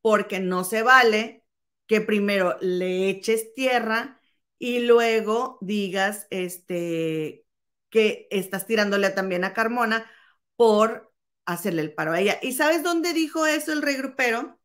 [0.00, 1.44] porque no se vale
[1.86, 4.18] que primero le eches tierra
[4.58, 7.44] y luego digas este,
[7.90, 10.10] que estás tirándole también a Carmona
[10.56, 11.12] por
[11.44, 12.38] hacerle el paro a ella.
[12.40, 14.58] ¿Y sabes dónde dijo eso el rey grupero?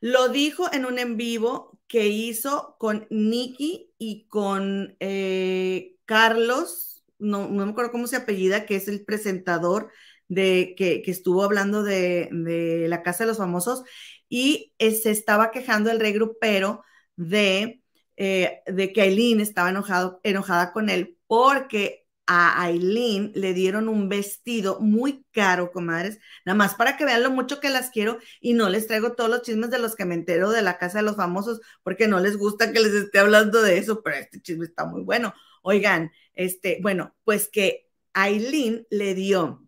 [0.00, 7.48] Lo dijo en un en vivo que hizo con Nicky y con eh, Carlos, no,
[7.48, 9.92] no, me acuerdo cómo se apellida, que es el presentador
[10.30, 13.82] de que, que estuvo hablando de, de, la Casa de los Famosos,
[14.28, 16.84] y eh, se estaba quejando el rey grupero
[17.16, 17.82] de,
[18.16, 24.08] eh, de que Aileen estaba enojado, enojada con él porque a Aileen le dieron un
[24.08, 28.54] vestido muy caro, comadres, nada más para que vean lo mucho que las quiero y
[28.54, 31.04] no les traigo todos los chismes de los que me entero de la casa de
[31.04, 34.64] los famosos porque no les gusta que les esté hablando de eso, pero este chisme
[34.66, 35.34] está muy bueno.
[35.62, 39.66] Oigan, este, bueno, pues que Aileen le dio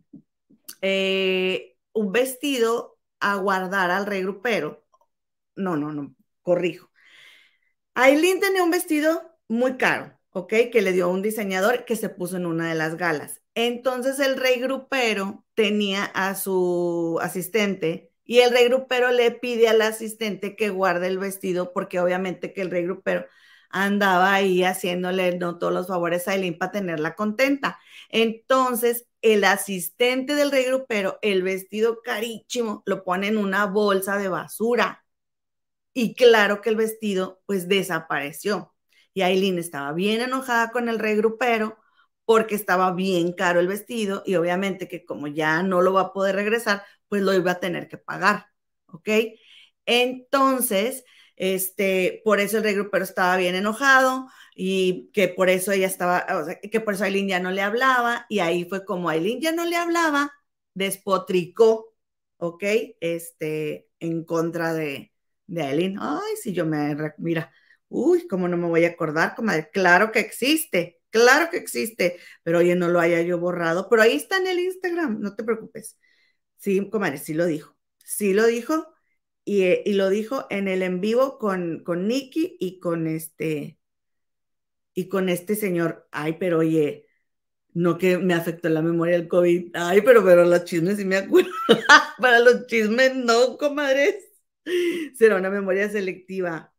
[0.80, 4.84] eh, un vestido a guardar al rey grupero.
[5.56, 6.90] No, no, no, corrijo.
[7.94, 10.54] Aileen tenía un vestido muy caro, ¿ok?
[10.72, 13.42] Que le dio un diseñador que se puso en una de las galas.
[13.54, 19.82] Entonces el rey grupero tenía a su asistente y el rey grupero le pide al
[19.82, 23.26] asistente que guarde el vestido porque obviamente que el rey grupero
[23.70, 27.78] andaba ahí haciéndole no todos los favores a Aileen para tenerla contenta.
[28.08, 34.28] Entonces el asistente del rey grupero, el vestido carísimo, lo pone en una bolsa de
[34.28, 35.04] basura.
[35.94, 38.74] Y claro que el vestido pues desapareció.
[39.14, 41.78] Y Aileen estaba bien enojada con el rey grupero
[42.24, 46.12] porque estaba bien caro el vestido y obviamente que como ya no lo va a
[46.12, 48.46] poder regresar, pues lo iba a tener que pagar,
[48.86, 49.08] ¿ok?
[49.86, 51.04] Entonces,
[51.42, 56.24] este, por eso el rey grupero estaba bien enojado y que por eso ella estaba,
[56.40, 59.40] o sea, que por eso Aileen ya no le hablaba y ahí fue como Aileen
[59.40, 60.32] ya no le hablaba,
[60.74, 61.94] despotricó,
[62.36, 62.62] ¿ok?
[63.00, 65.12] Este, en contra de,
[65.48, 65.96] de Aileen.
[66.00, 67.52] Ay, si yo me, mira,
[67.88, 69.68] Uy, ¿cómo no me voy a acordar, comadre?
[69.72, 74.14] Claro que existe, claro que existe, pero oye, no lo haya yo borrado, pero ahí
[74.16, 75.98] está en el Instagram, no te preocupes.
[76.58, 78.91] Sí, comadre, sí lo dijo, sí lo dijo
[79.44, 83.78] y, eh, y lo dijo en el en vivo con, con Nicky y con este,
[84.94, 86.08] y con este señor.
[86.12, 87.06] Ay, pero oye,
[87.74, 89.72] no que me afectó la memoria el COVID.
[89.74, 91.50] Ay, pero, pero los chismes sí me acuerdo.
[92.18, 94.16] Para los chismes no, comadres.
[95.16, 96.74] Será una memoria selectiva.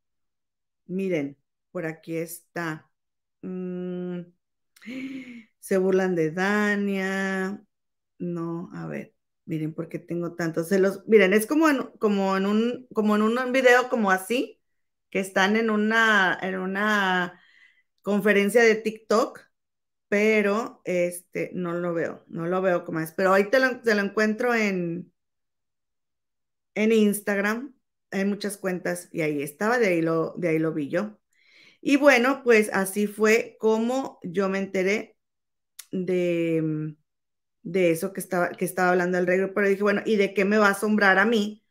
[0.87, 1.37] Miren,
[1.71, 2.91] por aquí está.
[3.41, 4.21] Mm,
[5.59, 7.63] se burlan de Dania.
[8.19, 9.12] No, a ver,
[9.45, 10.69] miren, porque tengo tantos.
[10.69, 11.79] Se los, miren, es como en,
[12.45, 14.61] un, como en un video como así,
[15.09, 17.39] que están en una, en una
[18.01, 19.39] conferencia de TikTok,
[20.09, 23.11] pero este, no lo veo, no lo veo como es.
[23.13, 25.11] Pero ahí te lo, encuentro en,
[26.75, 27.73] Instagram
[28.11, 30.01] hay muchas cuentas y ahí estaba, de
[30.37, 31.19] de ahí lo vi yo.
[31.81, 35.17] Y bueno, pues así fue como yo me enteré
[35.91, 36.95] de,
[37.63, 39.67] de eso que estaba, que estaba hablando el rey grupero.
[39.67, 41.63] Dije, bueno, ¿y de qué me va a asombrar a mí?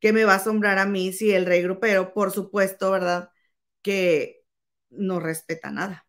[0.00, 3.30] ¿Qué me va a asombrar a mí si el rey grupero, por supuesto, ¿verdad?
[3.82, 4.44] Que
[4.90, 6.06] no respeta nada.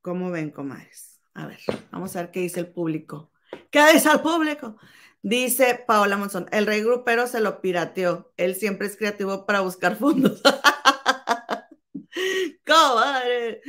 [0.00, 1.20] ¿Cómo ven, comadres?
[1.34, 1.58] A ver,
[1.90, 3.32] vamos a ver qué dice el público.
[3.70, 4.76] ¿Qué dice el público?
[5.22, 8.32] Dice Paola Monzón, el rey grupero se lo pirateó.
[8.36, 10.42] Él siempre es creativo para buscar fondos.
[12.66, 13.60] Comadre.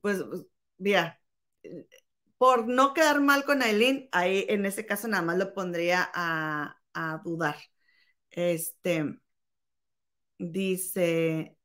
[0.00, 0.18] Pues,
[0.78, 1.20] mira,
[2.38, 6.80] por no quedar mal con Aileen, ahí en ese caso nada más lo pondría a,
[7.24, 7.56] dudar.
[8.30, 9.18] Este,
[10.38, 11.56] dice,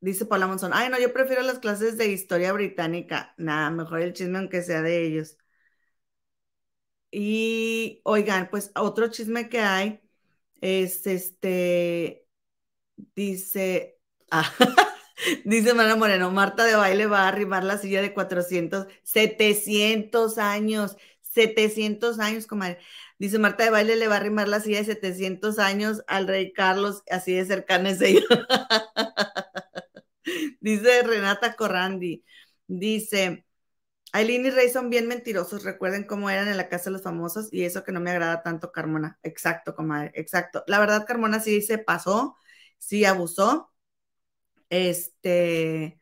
[0.00, 3.34] dice Paola Monzón, ay no, yo prefiero las clases de historia británica.
[3.38, 5.36] Nada, mejor el chisme aunque sea de ellos.
[7.10, 10.00] Y oigan, pues otro chisme que hay
[10.60, 12.26] es este,
[13.14, 14.52] dice, ah,
[15.44, 20.96] dice Mara Moreno, Marta de baile va a arrimar la silla de 400, 700 años,
[21.22, 22.78] 700 años, comadre.
[23.18, 26.52] Dice Marta de baile le va a arrimar la silla de 700 años al rey
[26.52, 28.22] Carlos, así de cercana es ella.
[30.60, 32.24] dice Renata Corrandi,
[32.66, 33.44] dice,
[34.14, 37.48] Aileen y Rey son bien mentirosos, recuerden cómo eran en la casa de los famosos
[37.52, 39.18] y eso que no me agrada tanto Carmona.
[39.24, 40.62] Exacto, comadre, exacto.
[40.68, 42.36] La verdad, Carmona sí se pasó,
[42.78, 43.72] sí abusó.
[44.74, 46.00] Este,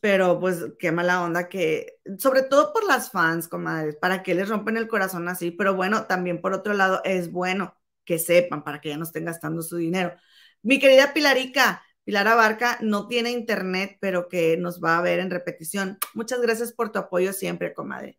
[0.00, 4.48] pero pues qué mala onda que, sobre todo por las fans, comadre, para que les
[4.48, 8.80] rompen el corazón así, pero bueno, también por otro lado es bueno que sepan para
[8.80, 10.14] que ya no estén gastando su dinero.
[10.62, 15.30] Mi querida Pilarica, Pilar Abarca no tiene internet, pero que nos va a ver en
[15.30, 15.98] repetición.
[16.14, 18.18] Muchas gracias por tu apoyo siempre, comadre.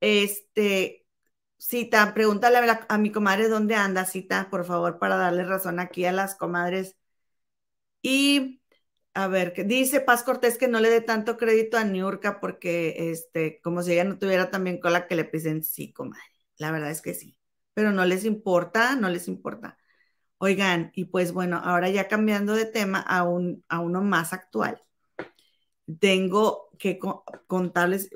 [0.00, 1.06] Este,
[1.58, 6.12] Cita, pregúntale a, mi comadre dónde anda, Cita, por favor, para darle razón aquí a
[6.12, 6.96] las comadres
[8.06, 8.60] Y
[9.14, 13.60] a ver, dice Paz Cortés que no le dé tanto crédito a Niurka porque, este,
[13.62, 16.22] como si ella no tuviera también cola que le pisen, sí, comadre.
[16.58, 17.38] La verdad es que sí.
[17.72, 19.78] Pero no les importa, no les importa.
[20.38, 24.82] Oigan, y pues bueno, ahora ya cambiando de tema a, un, a uno más actual.
[26.00, 26.98] Tengo que
[27.46, 28.10] contarles,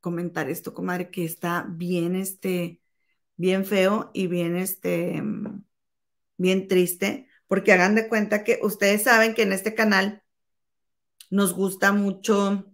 [0.00, 2.80] comentar esto, comadre, que está bien, este,
[3.36, 5.22] bien feo y bien, este,
[6.36, 10.22] bien triste, porque hagan de cuenta que ustedes saben que en este canal
[11.28, 12.64] nos gusta mucho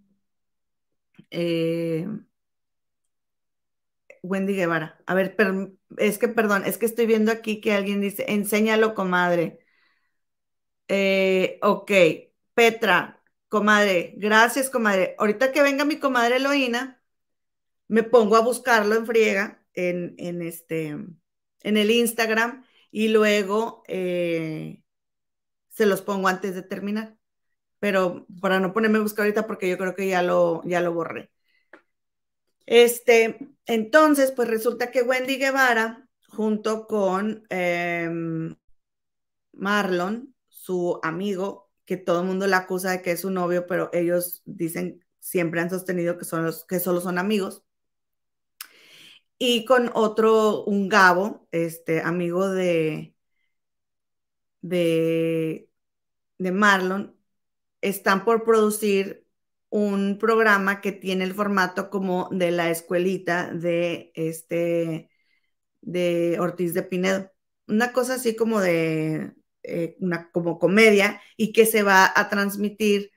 [1.32, 2.06] eh,
[4.22, 5.02] Wendy Guevara.
[5.04, 5.34] A ver,
[5.96, 9.58] es que, perdón, es que estoy viendo aquí que alguien dice, enséñalo, comadre.
[10.86, 11.90] Eh, ok,
[12.54, 15.16] Petra, comadre, gracias, comadre.
[15.18, 17.02] Ahorita que venga mi comadre Eloína,
[17.88, 24.82] me pongo a buscarlo en friega en, en este, en el Instagram y luego eh,
[25.68, 27.16] se los pongo antes de terminar.
[27.80, 30.92] Pero para no ponerme a buscar ahorita porque yo creo que ya lo, ya lo
[30.92, 31.30] borré.
[32.66, 38.56] Este, entonces, pues resulta que Wendy Guevara, junto con em,
[39.52, 43.88] Marlon, su amigo, que todo el mundo le acusa de que es su novio, pero
[43.94, 47.64] ellos dicen, siempre han sostenido que, son los, que solo son amigos.
[49.38, 53.14] Y con otro, un Gabo, este, amigo de,
[54.60, 55.70] de,
[56.38, 57.16] de Marlon,
[57.82, 59.26] están por producir
[59.70, 65.10] un programa que tiene el formato como de la escuelita de este
[65.82, 67.32] de Ortiz de Pinedo.
[67.68, 73.12] Una cosa así como de eh, una como comedia y que se va a transmitir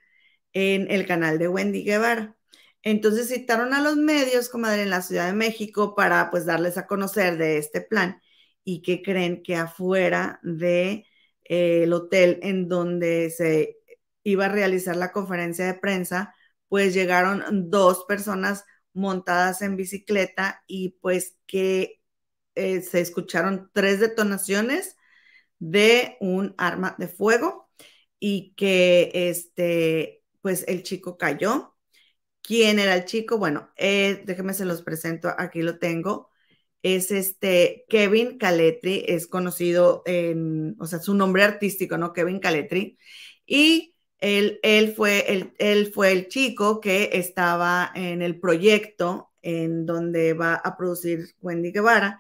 [0.54, 2.38] en el canal de Wendy Guevara.
[2.84, 6.88] Entonces citaron a los medios, comadre, en la Ciudad de México para pues darles a
[6.88, 8.22] conocer de este plan
[8.64, 11.06] y que creen que afuera de
[11.46, 13.78] eh, el hotel en donde se
[14.24, 16.36] iba a realizar la conferencia de prensa,
[16.70, 22.02] pues llegaron dos personas montadas en bicicleta y pues que
[22.56, 24.98] eh, se escucharon tres detonaciones
[25.60, 27.70] de un arma de fuego
[28.20, 31.71] y que este, pues el chico cayó.
[32.42, 33.38] ¿Quién era el chico?
[33.38, 36.30] Bueno, eh, déjenme se los presento, aquí lo tengo.
[36.84, 42.14] Es este Kevin Caletri, es conocido en, o sea, su nombre artístico, ¿no?
[42.14, 42.98] Kevin Caletri.
[43.46, 45.26] Y él, fue
[45.60, 51.72] el, fue el chico que estaba en el proyecto en donde va a producir Wendy
[51.72, 52.20] Guevara.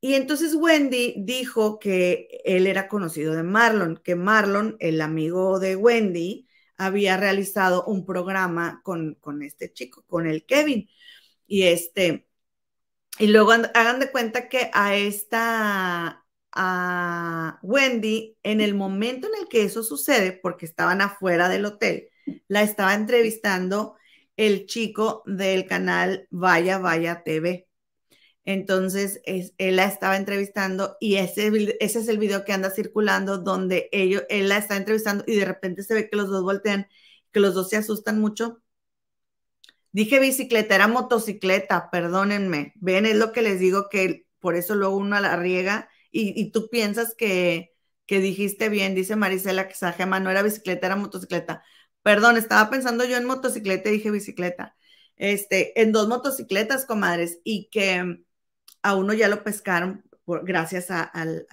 [0.00, 5.76] Y entonces Wendy dijo que él era conocido de Marlon, que Marlon, el amigo de
[5.76, 6.43] Wendy,
[6.76, 10.88] había realizado un programa con, con este chico, con el Kevin.
[11.46, 12.26] Y este,
[13.18, 19.48] y luego hagan de cuenta que a esta, a Wendy en el momento en el
[19.48, 22.08] que eso sucede, porque estaban afuera del hotel,
[22.48, 23.96] la estaba entrevistando
[24.36, 27.68] el chico del canal Vaya Vaya TV.
[28.44, 33.88] Entonces, él la estaba entrevistando y ese, ese es el video que anda circulando donde
[33.90, 36.86] ellos, él la está entrevistando y de repente se ve que los dos voltean,
[37.32, 38.62] que los dos se asustan mucho.
[39.92, 42.72] Dije bicicleta, era motocicleta, perdónenme.
[42.76, 46.68] Ven, es lo que les digo que por eso luego uno la riega y, tú
[46.70, 47.74] piensas que,
[48.08, 51.64] dijiste bien, dice Marisela que Sajema no era bicicleta, era motocicleta.
[52.02, 54.76] Perdón, estaba pensando yo en motocicleta y dije bicicleta.
[55.16, 58.24] Este, en dos motocicletas, comadres, y que
[58.84, 61.10] a uno ya lo pescaron gracias a,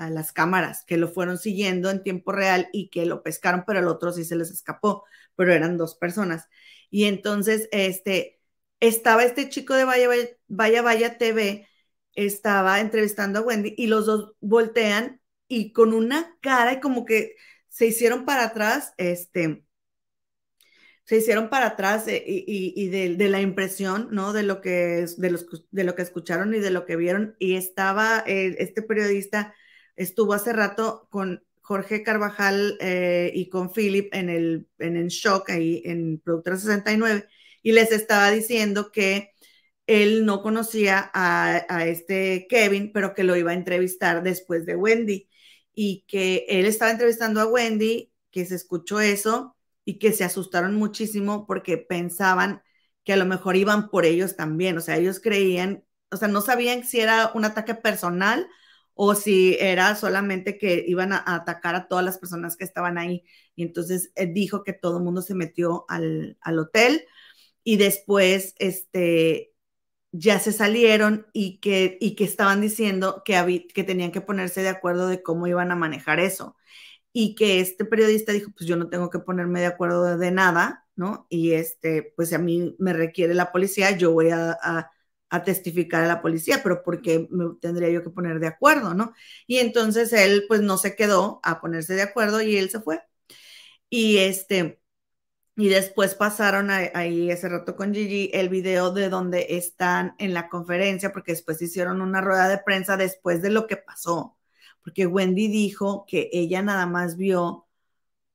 [0.10, 3.88] las cámaras que lo fueron siguiendo en tiempo real y que lo pescaron, pero el
[3.88, 6.48] otro sí se les escapó, pero eran dos personas.
[6.90, 8.42] Y entonces, este,
[8.80, 10.10] estaba este chico de Vaya
[10.48, 11.68] Vaya, Vaya TV
[12.16, 17.36] estaba entrevistando a Wendy y los dos voltean y con una cara y como que
[17.70, 19.66] se hicieron para atrás, este,
[21.06, 24.34] se hicieron para atrás eh, y, de, la impresión, ¿no?
[24.34, 27.36] De lo, que, de, los, de lo que escucharon y de lo que vieron.
[27.40, 29.54] Y estaba, eh, este periodista
[29.96, 34.68] estuvo hace rato con Jorge Carvajal eh, y con Philip en el,
[35.10, 37.28] shock ahí en Productora 69
[37.64, 39.32] y les estaba diciendo que
[39.88, 45.30] él no conocía a, este Kevin, pero que lo iba a entrevistar después de Wendy
[45.74, 49.56] y que él estaba entrevistando a Wendy, que se escuchó eso
[49.86, 52.64] y que se asustaron muchísimo porque pensaban
[53.04, 56.42] que a lo mejor iban por ellos también, o sea, ellos creían, o sea, no
[56.42, 58.48] sabían si era un ataque personal
[58.94, 63.24] o si era solamente que iban a, atacar a todas las personas que estaban ahí.
[63.56, 67.06] Y entonces él dijo que todo el mundo se metió al, al hotel
[67.64, 69.54] y después, este,
[70.12, 74.70] ya se salieron y que, y que estaban diciendo que, que tenían que ponerse de
[74.70, 76.56] acuerdo de cómo iban a manejar eso.
[77.14, 80.88] Y que este periodista dijo, pues yo no tengo que ponerme de acuerdo de, nada,
[80.96, 81.28] ¿no?
[81.30, 84.58] Y este, pues a mí me requiere la policía, yo voy a,
[85.46, 89.14] testificar a la policía, pero ¿por qué me tendría yo que poner de acuerdo, ¿no?
[89.48, 93.02] Y entonces él pues no se quedó a ponerse de acuerdo y él se fue.
[93.90, 94.82] Y este,
[95.56, 100.50] y después pasaron ahí ese rato con Gigi el video de donde están en la
[100.50, 104.38] conferencia, porque después hicieron una rueda de prensa después de lo que pasó,
[104.84, 107.68] porque Wendy dijo que ella nada más vio,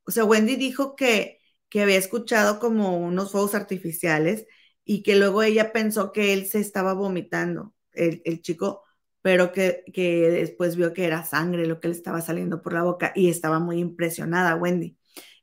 [0.04, 4.46] o sea, Wendy dijo que, que había escuchado como unos fuegos artificiales
[4.84, 8.84] y que luego ella pensó que él se estaba vomitando, el, el chico,
[9.22, 12.82] pero que, que después vio que era sangre lo que le estaba saliendo por la
[12.84, 14.96] boca y estaba muy impresionada Wendy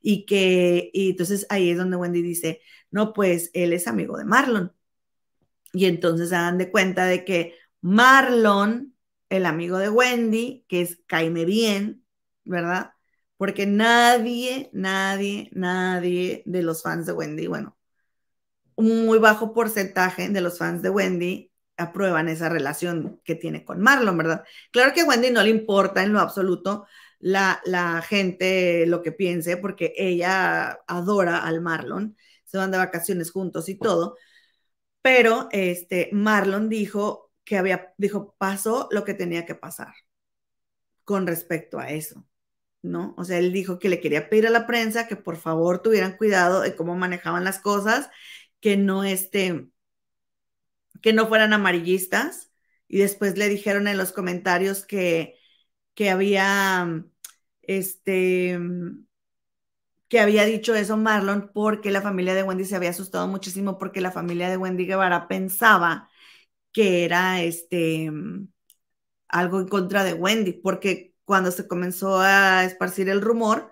[0.04, 4.26] y que, y entonces ahí es donde Wendy dice, no, pues él es amigo de
[4.26, 4.72] Marlon.
[5.72, 8.93] Y entonces se dan de cuenta de que Marlon,
[9.28, 12.04] el amigo de Wendy, que es Caime bien,
[12.44, 12.92] ¿verdad?
[13.36, 17.76] Porque nadie, nadie, nadie de los fans de Wendy, bueno,
[18.76, 23.80] un muy bajo porcentaje de los fans de Wendy aprueban esa relación que tiene con
[23.80, 24.44] Marlon, ¿verdad?
[24.70, 26.86] Claro que a Wendy no le importa en lo absoluto
[27.18, 33.68] la, gente lo que piense, porque ella adora al Marlon, se van de vacaciones juntos
[33.68, 34.16] y todo,
[35.02, 39.94] pero este Marlon dijo que había, dijo, pasó lo que tenía que pasar
[41.04, 42.26] con respecto a eso,
[42.82, 43.14] ¿no?
[43.18, 46.16] O sea, él dijo que le quería pedir a la prensa que por favor tuvieran
[46.16, 48.10] cuidado de cómo manejaban las cosas,
[48.60, 49.68] que no este,
[51.02, 52.52] que no fueran amarillistas,
[52.88, 55.38] y después le dijeron en los comentarios que,
[55.94, 57.04] que había
[57.62, 58.58] este,
[60.08, 64.00] que había dicho eso Marlon porque la familia de Wendy se había asustado muchísimo porque
[64.00, 66.08] la familia de Wendy Guevara pensaba
[66.74, 68.10] que era este
[69.28, 73.70] algo en contra de Wendy, porque cuando se comenzó a esparcir el rumor,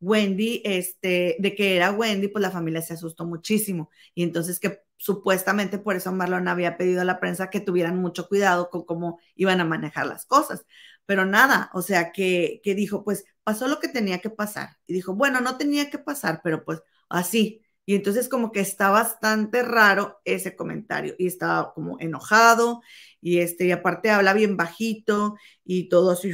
[0.00, 3.90] Wendy, este, de que era Wendy, pues la familia se asustó muchísimo.
[4.14, 8.28] Y entonces que supuestamente por eso Marlon había pedido a la prensa que tuvieran mucho
[8.28, 10.64] cuidado con cómo iban a manejar las cosas.
[11.06, 14.76] Pero nada, o sea, que, que dijo, pues pasó lo que tenía que pasar.
[14.86, 17.61] Y dijo, bueno, no tenía que pasar, pero pues así.
[17.84, 22.80] Y entonces como que está bastante raro ese comentario y estaba como enojado
[23.20, 26.32] y este y aparte habla bien bajito y todo así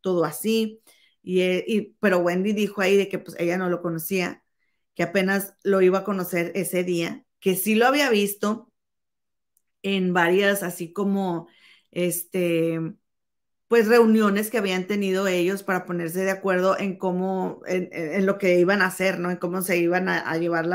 [0.00, 0.80] todo así
[1.22, 4.42] y, eh, y, pero Wendy dijo ahí de que pues ella no lo conocía,
[4.94, 8.72] que apenas lo iba a conocer ese día, que sí lo había visto
[9.82, 11.48] en varias así como
[11.90, 12.80] este
[13.72, 18.58] pues reuniones que habían tenido ellos para ponerse de acuerdo en cómo, en, lo que
[18.58, 19.30] iban a hacer, ¿no?
[19.30, 20.66] En cómo se iban a, llevar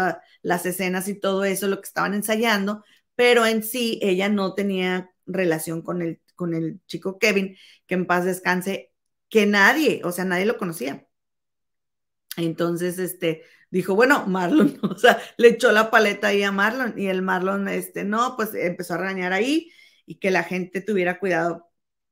[0.41, 2.83] las escenas y todo eso, lo que estaban ensayando,
[3.13, 8.07] pero en sí ella no tenía relación con el, con el chico Kevin, que en
[8.07, 8.91] paz descanse,
[9.29, 11.05] que nadie, o sea, nadie lo conocía.
[12.35, 17.05] Entonces, este, dijo, bueno, Marlon, o sea, le echó la paleta ahí a Marlon y
[17.09, 19.71] el Marlon, este, no, pues empezó a regañar ahí
[20.07, 21.66] y que la gente tuviera cuidado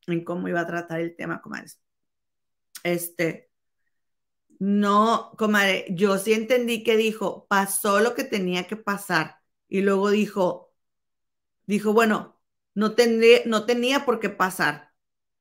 [0.08, 1.82] en cómo iba a tratar el tema, comadres.
[2.84, 3.50] Este,
[4.60, 9.40] no, comadre, yo sí entendí que dijo, pasó lo que tenía que pasar.
[9.68, 10.74] Y luego dijo,
[11.66, 12.40] dijo, bueno,
[12.74, 12.96] no,
[13.46, 14.94] no tenía por qué pasar.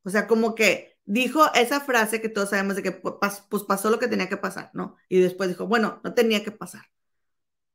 [0.05, 3.99] O sea, como que dijo esa frase que todos sabemos de que pues pasó lo
[3.99, 4.97] que tenía que pasar, ¿no?
[5.09, 6.83] Y después dijo, bueno, no tenía que pasar.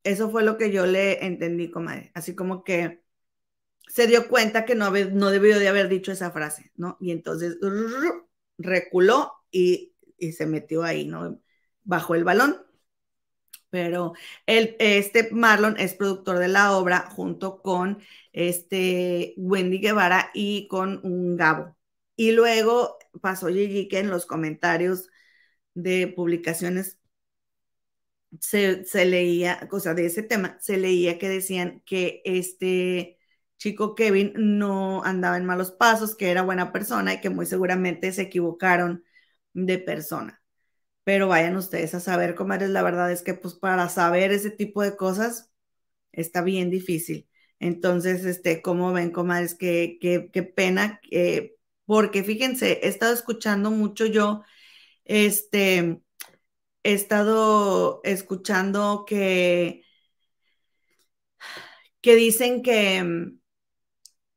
[0.03, 2.11] Eso fue lo que yo le entendí, comadre.
[2.15, 3.03] Así como que
[3.89, 6.97] se dio cuenta que no, no debió de haber dicho esa frase, ¿no?
[7.01, 7.57] Y entonces
[8.57, 9.95] reculó y,
[10.37, 11.41] se metió ahí, ¿no?
[11.83, 12.57] Bajo el balón.
[13.71, 14.13] Pero
[14.45, 17.99] el, este Marlon es productor de la obra junto con
[18.33, 21.77] este Wendy Guevara y con un Gabo.
[22.15, 25.09] Y luego pasó Gigi que en los comentarios
[25.73, 26.99] de publicaciones
[28.39, 33.18] se, se leía, cosa de ese tema, se leía que decían que este
[33.59, 38.13] chico Kevin no andaba en malos pasos, que era buena persona y que muy seguramente
[38.13, 39.05] se equivocaron
[39.53, 40.41] de persona.
[41.03, 44.83] Pero vayan ustedes a saber, comadres, la verdad es que pues para saber ese tipo
[44.83, 45.51] de cosas
[46.11, 47.29] está bien difícil.
[47.59, 51.01] Entonces, este, como ven, comadres, qué, qué, qué pena,
[51.85, 54.43] porque fíjense, he estado escuchando mucho yo,
[55.05, 56.01] este,
[56.83, 59.83] he estado escuchando que,
[62.01, 63.38] que dicen que,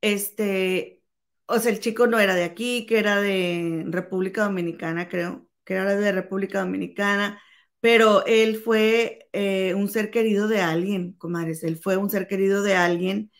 [0.02, 1.02] este,
[1.46, 5.74] o sea, el chico no era de aquí, que era de República Dominicana, creo, que
[5.74, 7.40] era de República Dominicana,
[7.80, 12.62] pero él fue eh, un ser querido de alguien, comadres, él fue un ser querido
[12.62, 13.32] de alguien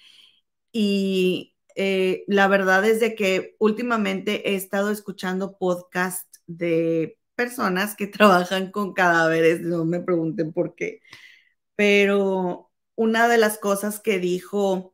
[0.73, 8.07] y eh, la verdad es de que últimamente he estado escuchando podcast de personas que
[8.09, 11.01] trabajan con cadáveres, no me pregunten por qué,
[11.77, 14.92] pero una de las cosas que dijo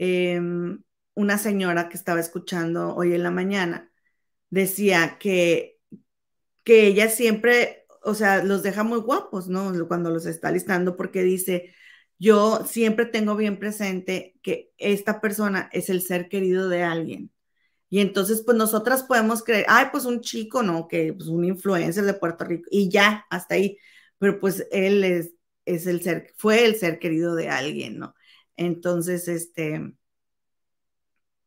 [0.00, 0.82] em,
[1.14, 3.92] una señora que estaba escuchando hoy en la mañana,
[4.50, 5.78] decía que,
[6.64, 9.72] que ella siempre, o sea, los deja muy guapos, ¿no?
[9.88, 11.74] Cuando los está listando, porque dice,
[12.18, 17.32] yo siempre tengo bien presente que esta persona es el ser querido de alguien.
[17.90, 20.88] Y entonces, pues nosotras podemos creer, ay, pues un chico, ¿no?
[20.88, 23.78] Que pues un influencer de Puerto Rico y ya, hasta ahí.
[24.18, 25.32] Pero pues él es,
[25.66, 28.14] es el ser, fue el ser querido de alguien, ¿no?
[28.60, 29.94] Entonces, este,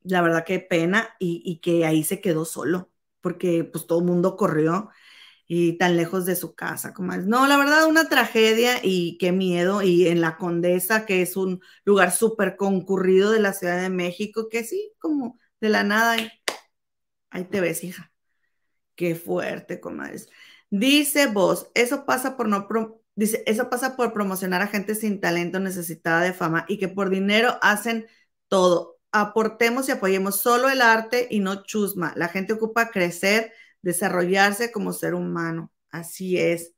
[0.02, 2.92] la verdad que pena y, y que ahí se quedó solo,
[3.22, 4.90] porque pues todo el mundo corrió
[5.48, 6.94] y tan lejos de su casa.
[6.94, 7.26] Como es.
[7.28, 9.84] No, la verdad, una tragedia y qué miedo.
[9.84, 14.50] Y en la Condesa, que es un lugar súper concurrido de la Ciudad de México,
[14.50, 16.18] que sí, como de la nada,
[17.30, 18.12] ahí, te ves, hija.
[18.96, 20.30] Qué fuerte, comadres.
[20.72, 22.68] Dice vos, eso pasa por no
[23.16, 27.10] dice, eso pasa por promocionar a gente sin talento necesitada de fama y que por
[27.10, 28.08] dinero hacen
[28.48, 29.00] todo.
[29.12, 32.14] Aportemos y apoyemos solo el arte y no chusma.
[32.16, 35.72] La gente ocupa crecer, desarrollarse como ser humano.
[35.92, 36.74] Así es.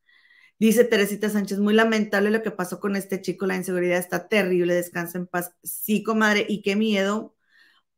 [0.60, 4.74] Dice Teresita Sánchez, muy lamentable lo que pasó con este chico, la inseguridad está terrible,
[4.74, 5.54] descansa en paz.
[5.64, 7.36] Sí, comadre, y qué miedo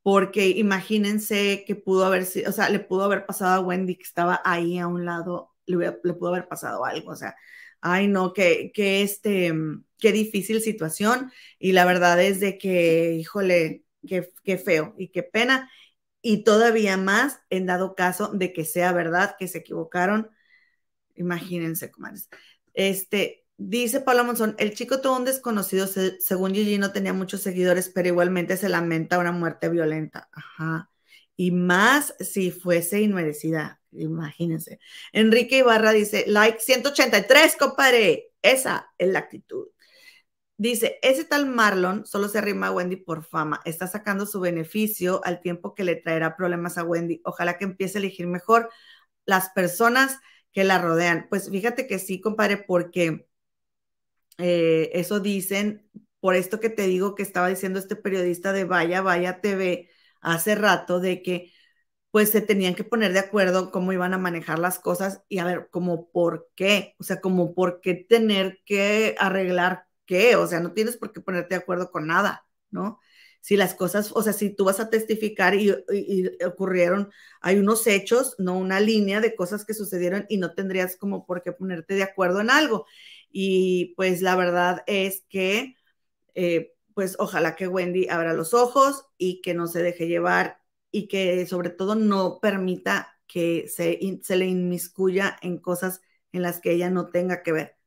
[0.08, 4.04] porque imagínense que pudo haber sido, o sea, le pudo haber pasado a Wendy que
[4.04, 7.36] estaba ahí a un lado, le, pudo haber pasado algo, o sea,
[7.82, 9.54] ay no, que, que este,
[10.00, 15.24] qué difícil situación y la verdad es de que, híjole, qué, qué feo y qué
[15.24, 15.70] pena
[16.22, 20.30] y todavía más en dado caso de que sea verdad que se equivocaron,
[21.16, 22.30] imagínense, comadres.
[22.74, 27.90] Este, Dice Paula Monzón, el chico tuvo un desconocido, según Gigi no tenía muchos seguidores,
[27.90, 30.30] pero igualmente se lamenta una muerte violenta.
[30.32, 30.92] Ajá.
[31.36, 34.80] Y más si fuese inmerecida, imagínense.
[35.14, 38.32] Enrique Ibarra dice, like 183, compadre.
[38.42, 39.68] Esa es la actitud.
[40.60, 43.62] Dice, ese tal Marlon solo se arrima a Wendy por fama.
[43.64, 47.22] Está sacando su beneficio al tiempo que le traerá problemas a Wendy.
[47.26, 48.70] Ojalá que empiece a elegir mejor
[49.26, 50.20] las personas
[50.52, 51.28] que la rodean.
[51.30, 53.28] Pues fíjate que sí, compadre, porque
[54.40, 59.02] eh, eso dicen, por esto que te digo que estaba diciendo este periodista de Vaya,
[59.02, 59.90] Vaya TV
[60.22, 61.54] hace rato, de que
[62.18, 65.46] pues se tenían que poner de acuerdo cómo iban a manejar las cosas y a
[65.46, 70.60] ver, como por qué, o sea, como por qué tener que arreglar qué, o sea,
[70.60, 73.00] no tienes por qué ponerte de acuerdo con nada, ¿no?
[73.40, 75.72] Si las cosas, o sea, si tú vas a testificar y,
[76.44, 81.24] ocurrieron, hay unos hechos, no una línea de cosas que sucedieron y no tendrías como
[81.24, 82.88] por qué ponerte de acuerdo en algo.
[83.32, 85.76] Y pues la verdad es que,
[86.34, 90.62] eh, pues ojalá que Wendy abra los ojos y que no se deje llevar
[90.92, 96.60] y que sobre todo no permita que se, se le inmiscuya en cosas en las
[96.60, 97.78] que ella no tenga que ver.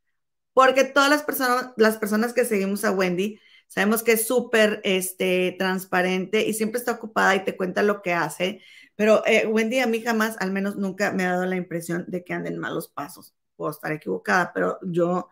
[0.53, 5.55] Porque todas las personas, las personas que seguimos a Wendy, sabemos que es súper este,
[5.59, 8.63] transparente y siempre está ocupada y te cuenta lo que hace.
[8.97, 12.25] Pero eh, Wendy a mí jamás, al menos nunca me ha dado la impresión de
[12.25, 15.29] que anden malos pasos puedo estar equivocada, pero yo,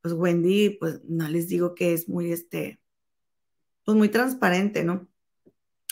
[0.00, 2.80] pues Wendy, pues no les digo que es muy, este,
[3.84, 5.08] pues muy transparente, ¿no?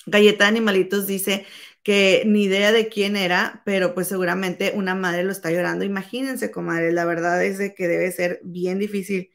[0.07, 1.47] Galleta de Animalitos dice
[1.83, 5.85] que ni idea de quién era, pero pues seguramente una madre lo está llorando.
[5.85, 9.33] Imagínense, comadre, la verdad es de que debe ser bien difícil.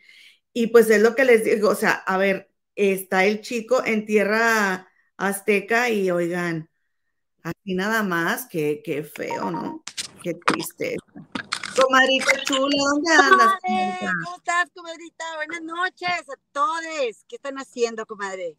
[0.54, 4.06] Y pues es lo que les digo, o sea, a ver, está el chico en
[4.06, 4.88] tierra
[5.18, 6.70] azteca y oigan,
[7.44, 9.84] así nada más, que, qué feo, ¿no?
[10.24, 10.96] Qué triste.
[11.76, 13.54] Comadrita chula, ¿dónde andas?
[14.24, 15.26] ¿Cómo estás, comadrita?
[15.36, 17.26] Buenas noches a todos.
[17.28, 18.56] ¿Qué están haciendo, comadre?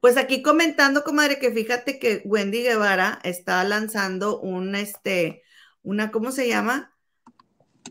[0.00, 5.42] Pues aquí comentando, comadre, que fíjate que Wendy Guevara está lanzando un, este,
[5.82, 6.94] una, ¿cómo se llama?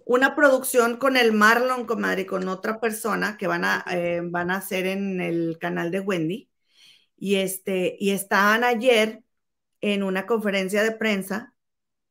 [0.06, 4.58] Una producción con el Marlon, comadre, con otra persona que van a, eh, van a
[4.58, 6.50] hacer en el canal de Wendy.
[7.18, 9.24] Y este, y estaban ayer
[9.82, 11.56] en una conferencia de prensa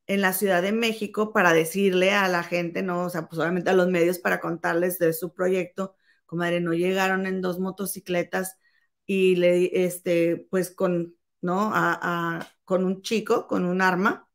[0.07, 3.71] en la Ciudad de México para decirle a la gente, no, o sea, pues obviamente
[3.71, 8.59] a los medios para contarles de su proyecto, comadre, no llegaron en dos motocicletas
[9.07, 11.71] y le, este, pues con, ¿no?
[11.75, 14.29] A, con un chico, con un arma,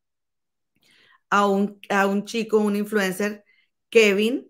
[1.29, 3.43] a un, a un chico, un influencer,
[3.89, 4.49] Kevin,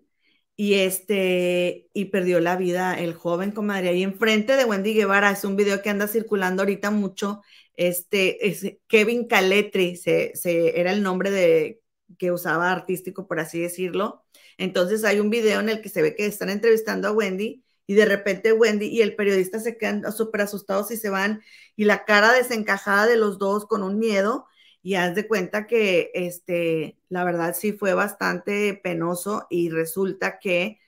[0.56, 5.44] y este, y perdió la vida el joven, comadre, ahí enfrente de Wendy Guevara, es
[5.44, 7.42] un video que anda circulando ahorita mucho
[7.80, 10.32] este, es Kevin Caletri, se,
[10.78, 11.80] era el nombre de,
[12.18, 14.22] que usaba artístico, por así decirlo.
[14.58, 17.94] Entonces hay un video en el que se ve que están entrevistando a Wendy y
[17.94, 21.42] de repente Wendy y el periodista se quedan súper asustados y se van
[21.74, 24.46] y la cara desencajada de los dos con un miedo
[24.80, 30.78] y haz de cuenta que, este, la verdad sí fue bastante penoso y resulta que,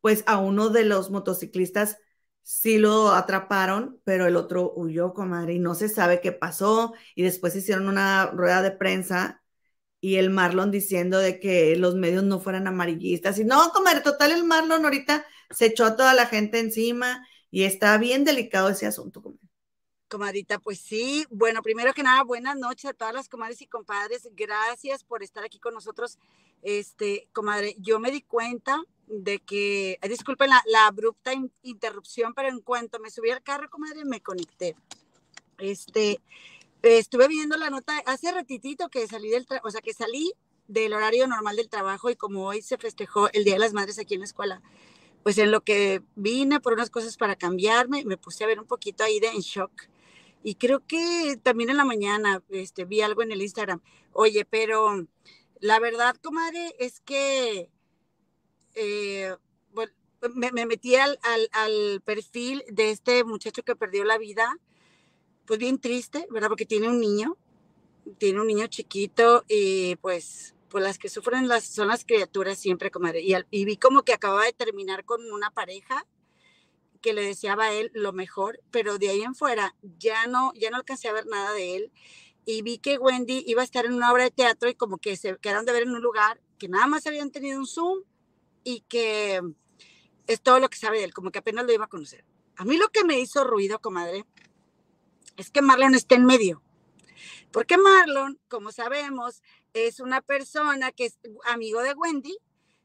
[0.00, 1.98] pues a uno de los motociclistas
[2.42, 6.94] sí lo atraparon, pero el otro huyó, comadre, y no se sabe qué pasó.
[7.16, 9.42] Y después hicieron una rueda de prensa
[10.00, 13.38] y el Marlon diciendo de que los medios no fueran amarillistas.
[13.40, 17.64] Y no, comadre, total, el Marlon ahorita se echó a toda la gente encima y
[17.64, 19.22] está bien delicado ese asunto.
[20.08, 21.24] Comadita, pues sí.
[21.30, 24.28] Bueno, primero que nada, buenas noches a todas las comadres y compadres.
[24.32, 26.18] Gracias por estar aquí con nosotros.
[26.62, 31.32] Este, comadre, yo me di cuenta de que, disculpen la, abrupta
[31.62, 34.76] interrupción, pero en cuanto me subí al carro, comadre, me conecté.
[35.58, 36.20] Este,
[36.82, 40.32] estuve viendo la nota hace ratitito que salí del, o sea, que salí
[40.66, 43.98] del horario normal del trabajo y como hoy se festejó el Día de las Madres
[43.98, 44.62] aquí en la escuela,
[45.22, 48.66] pues en lo que vine por unas cosas para cambiarme, me puse a ver un
[48.66, 49.72] poquito ahí de en shock
[50.42, 53.82] y creo que también en la mañana este, vi algo en el Instagram.
[54.12, 55.06] Oye, pero
[55.60, 57.70] la verdad, comadre, es que
[58.74, 59.36] eh,
[60.34, 61.18] me, metí al,
[61.52, 64.56] al, perfil de este muchacho que perdió la vida,
[65.46, 66.48] pues bien triste, ¿verdad?
[66.48, 67.36] Porque tiene un niño,
[68.18, 72.90] tiene un niño chiquito y pues, pues las que sufren las, son las criaturas siempre,
[72.90, 73.20] comadre.
[73.20, 76.06] Y, y vi como que acababa de terminar con una pareja
[77.02, 80.70] que le deseaba a él lo mejor, pero de ahí en fuera ya no, ya
[80.70, 81.92] no alcancé a ver nada de él
[82.44, 85.16] y vi que Wendy iba a estar en una obra de teatro y como que
[85.16, 88.02] se quedaron de ver en un lugar que nada más habían tenido un Zoom
[88.64, 89.40] y que
[90.26, 92.24] es todo lo que sabe de él, como que apenas lo iba a conocer.
[92.56, 94.26] A mí lo que me hizo ruido, comadre,
[95.36, 96.62] es que Marlon esté en medio.
[97.50, 99.42] Porque Marlon, como sabemos,
[99.74, 102.38] es una persona que es amigo de Wendy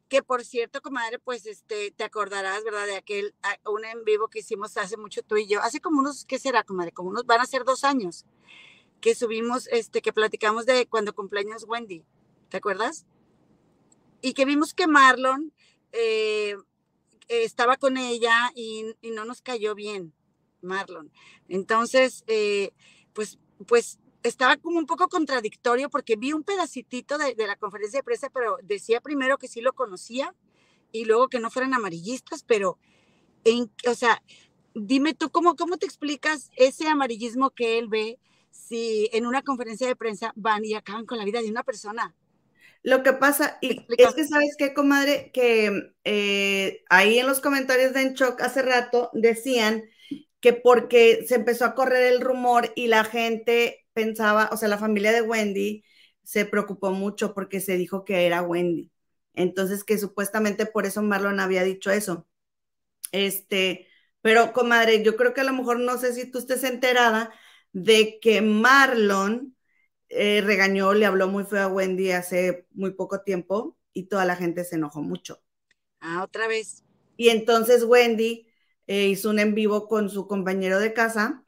[0.07, 2.85] que por cierto, comadre, pues este, te acordarás, ¿verdad?
[2.85, 3.33] De aquel,
[3.65, 6.63] un en vivo que hicimos hace mucho tú y yo, hace como unos, ¿qué será,
[6.63, 6.91] comadre?
[6.91, 8.25] Como unos, van a ser dos años,
[9.01, 12.03] que subimos, este, que platicamos de cuando cumpleaños Wendy,
[12.49, 13.05] ¿te acuerdas?
[14.21, 15.51] Y que vimos que Marlon
[15.91, 16.55] eh,
[17.27, 20.13] estaba con ella y, no nos cayó bien,
[20.61, 21.11] Marlon.
[21.47, 22.73] Entonces, eh,
[23.13, 28.03] pues, pues estaba como un poco contradictorio porque vi un pedacitito de, la conferencia de
[28.03, 30.33] prensa, pero decía primero que sí lo conocía
[30.91, 32.77] y luego que no fueran amarillistas, pero,
[33.43, 34.21] en, o sea,
[34.73, 38.19] dime tú, ¿cómo, ¿cómo te explicas ese amarillismo que él ve
[38.49, 42.15] si en una conferencia de prensa van y acaban con la vida de una persona?
[42.81, 47.93] Lo que pasa, y es que sabes qué, comadre, que eh, ahí en los comentarios
[47.93, 49.83] de Enchoc hace rato decían
[50.39, 54.77] que porque se empezó a correr el rumor y la gente pensaba, o sea, la
[54.77, 55.83] familia de Wendy
[56.23, 58.91] se preocupó mucho porque se dijo que era Wendy.
[59.33, 62.27] Entonces, que supuestamente por eso Marlon había dicho eso.
[63.11, 63.87] Este,
[64.21, 67.33] pero comadre, yo creo que a lo mejor no sé si tú estés enterada
[67.73, 69.55] de que Marlon
[70.09, 74.35] eh, regañó, le habló muy feo a Wendy hace muy poco tiempo y toda la
[74.35, 75.41] gente se enojó mucho.
[75.99, 76.83] Ah, otra vez.
[77.17, 78.47] Y entonces Wendy
[78.87, 81.45] eh, hizo un en vivo con su compañero de casa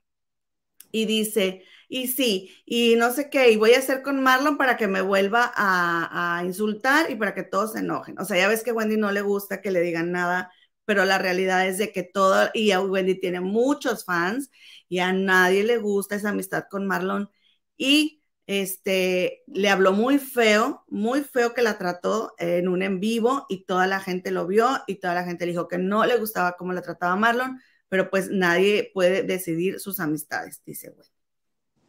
[0.91, 4.77] y dice, y sí, y no sé qué, y voy a hacer con Marlon para
[4.77, 8.19] que me vuelva a, insultar y para que todos se enojen.
[8.19, 10.51] O sea, ya ves que Wendy no le gusta que le digan nada,
[10.85, 14.51] pero la realidad es de que todo, y a Wendy tiene muchos fans
[14.89, 17.29] y a nadie le gusta esa amistad con Marlon.
[17.77, 23.45] Y este, le habló muy feo, muy feo que la trató en un en vivo
[23.49, 26.17] y toda la gente lo vio y toda la gente le dijo que no le
[26.17, 31.16] gustaba cómo la trataba Marlon, pero pues nadie puede decidir sus amistades, dice Wendy.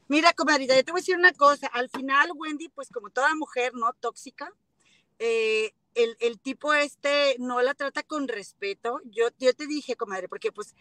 [0.08, 1.66] Mira, comadrita, yo te voy a decir una cosa.
[1.68, 3.92] Al final, Wendy, pues como toda mujer, ¿no?
[4.00, 4.50] Tóxica,
[5.18, 9.00] eh, el, tipo este no la trata con respeto.
[9.04, 10.74] Yo, yo te dije, comadre, porque pues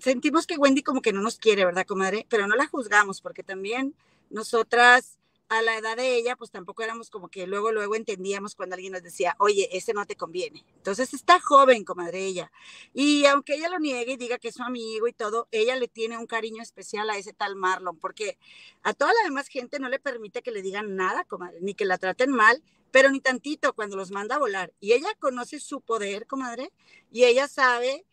[0.00, 2.26] sentimos que Wendy como que no nos quiere, ¿verdad, comadre?
[2.28, 3.94] Pero no la juzgamos, porque también
[4.28, 5.18] nosotras
[5.52, 8.92] a la edad de ella, pues tampoco éramos como que luego, luego entendíamos cuando alguien
[8.92, 10.64] nos decía, oye, ese no te conviene.
[10.76, 12.50] Entonces está joven, comadre ella.
[12.94, 15.88] Y aunque ella lo niegue y diga que es su amigo y todo, ella le
[15.88, 18.38] tiene un cariño especial a ese tal Marlon, porque
[18.82, 21.84] a toda la demás gente no le permite que le digan nada, comadre, ni que
[21.84, 24.72] la traten mal, pero ni tantito cuando los manda a volar.
[24.80, 26.72] Y ella conoce su poder, comadre,
[27.10, 28.06] y ella sabe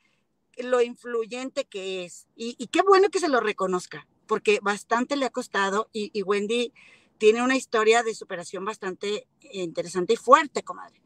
[0.58, 2.28] lo influyente que es.
[2.36, 6.74] Y, qué bueno que se lo reconozca, porque bastante le ha costado y, y Wendy
[7.20, 11.01] tiene una historia de superación bastante interesante y fuerte, comadre.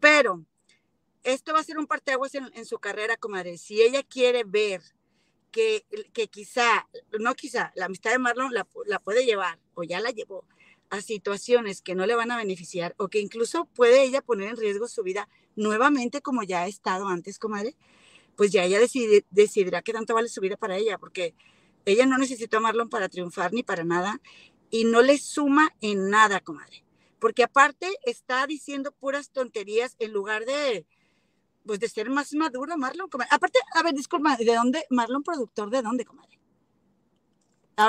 [0.00, 0.44] Pero
[1.22, 3.58] esto va a ser un parteaguas en, en su carrera, comadre.
[3.58, 4.82] Si ella quiere ver
[5.52, 6.88] que, que quizá,
[7.20, 10.44] no quizá, la amistad de Marlon la, la puede llevar o ya la llevó
[10.90, 14.56] a situaciones que no le van a beneficiar o que incluso puede ella poner en
[14.56, 17.76] riesgo su vida nuevamente como ya ha estado antes, comadre,
[18.34, 18.80] pues ya ella
[19.30, 21.34] decidirá qué tanto vale su vida para ella, porque
[21.84, 24.20] ella no necesitó a Marlon para triunfar ni para nada
[24.74, 26.82] y no le suma en nada, comadre.
[27.20, 30.84] Porque aparte está diciendo puras tonterías en lugar de,
[31.64, 33.08] pues de ser más maduro, Marlon.
[33.08, 33.28] Comadre.
[33.30, 34.84] Aparte, a ver, disculpa, ¿de dónde?
[34.90, 36.40] Marlon, productor, ¿de dónde, comadre?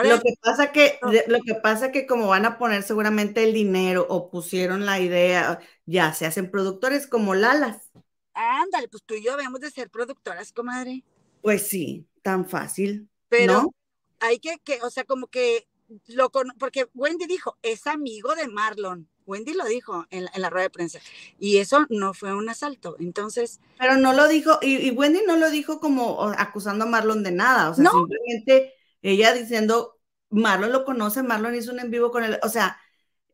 [0.03, 4.05] lo que pasa que, lo que pasa que como van a poner seguramente el dinero
[4.07, 7.89] o pusieron la idea, ya se hacen productores como Lalas.
[8.35, 11.03] Ándale, pues tú y yo debemos de ser productoras, comadre.
[11.41, 13.09] Pues sí, tan fácil.
[13.27, 13.73] Pero
[14.19, 15.67] hay que, que, o sea, como que
[16.07, 19.09] lo con, porque Wendy dijo, es amigo de Marlon.
[19.25, 20.99] Wendy lo dijo en la, rueda de prensa.
[21.39, 22.95] Y eso no fue un asalto.
[22.99, 23.59] Entonces.
[23.79, 27.69] Pero no lo dijo, y, Wendy no lo dijo como acusando a Marlon de nada.
[27.69, 32.39] O sea, simplemente ella diciendo, Marlon lo conoce, Marlon hizo un en vivo con él.
[32.43, 32.79] O sea,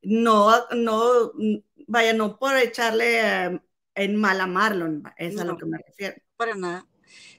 [0.02, 1.32] no, no,
[1.88, 3.62] vaya, no por echarle eh,
[3.96, 6.16] en mal a Marlon, es a lo que me refiero.
[6.38, 6.88] Para nada.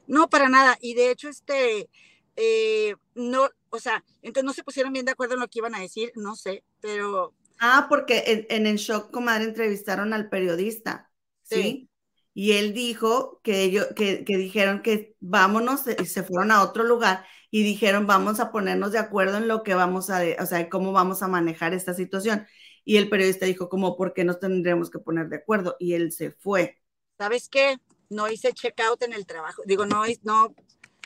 [0.07, 0.77] No, para nada.
[0.81, 1.89] Y de hecho, este,
[2.37, 5.75] eh, no, o sea, entonces no se pusieron bien de acuerdo en lo que iban
[5.75, 11.13] a decir, no sé, pero Ah, porque en, el shock, comadre, entrevistaron al periodista,
[11.43, 11.89] ¿sí?
[12.35, 17.25] Y él dijo que ellos, que, dijeron que vámonos, y se fueron a otro lugar
[17.53, 20.91] y dijeron, vamos a ponernos de acuerdo en lo que vamos a, o sea, cómo
[20.91, 22.49] vamos a manejar esta situación.
[22.85, 25.77] Y el periodista dijo, como, ¿por qué nos tendremos que poner de acuerdo?
[25.79, 26.83] Y él se fue.
[27.17, 27.77] ¿Sabes qué?
[28.11, 29.63] No hice checkout en el trabajo.
[29.67, 30.53] Digo, no, no,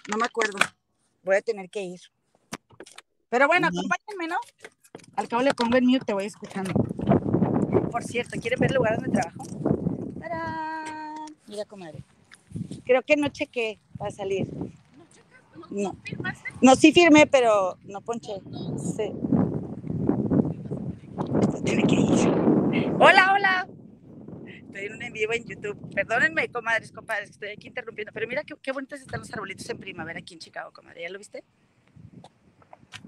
[0.08, 0.56] no me acuerdo.
[1.22, 2.00] Voy a tener que ir.
[3.36, 4.36] Pero bueno, acompáñenme, ¿no?
[5.14, 6.72] Al cabo le pongo el mío, te voy escuchando.
[7.92, 9.44] Por cierto, ¿quieren ver el lugar donde trabajo?
[10.18, 11.26] ¡Tarán!
[11.46, 12.02] Mira, comadre.
[12.86, 14.48] Creo que no chequé para salir.
[15.68, 15.94] No.
[16.62, 18.40] No, sí firmé, pero no ponché.
[18.96, 19.12] Sí.
[21.62, 22.88] tiene que ir.
[22.98, 23.68] Hola, hola.
[24.46, 25.94] Estoy en un en vivo en YouTube.
[25.94, 28.12] Perdónenme, comadres, compadres, que estoy aquí interrumpiendo.
[28.14, 31.02] Pero mira qué, qué bonitos están los arbolitos en primavera aquí en Chicago, comadre.
[31.02, 31.44] ¿Ya lo viste?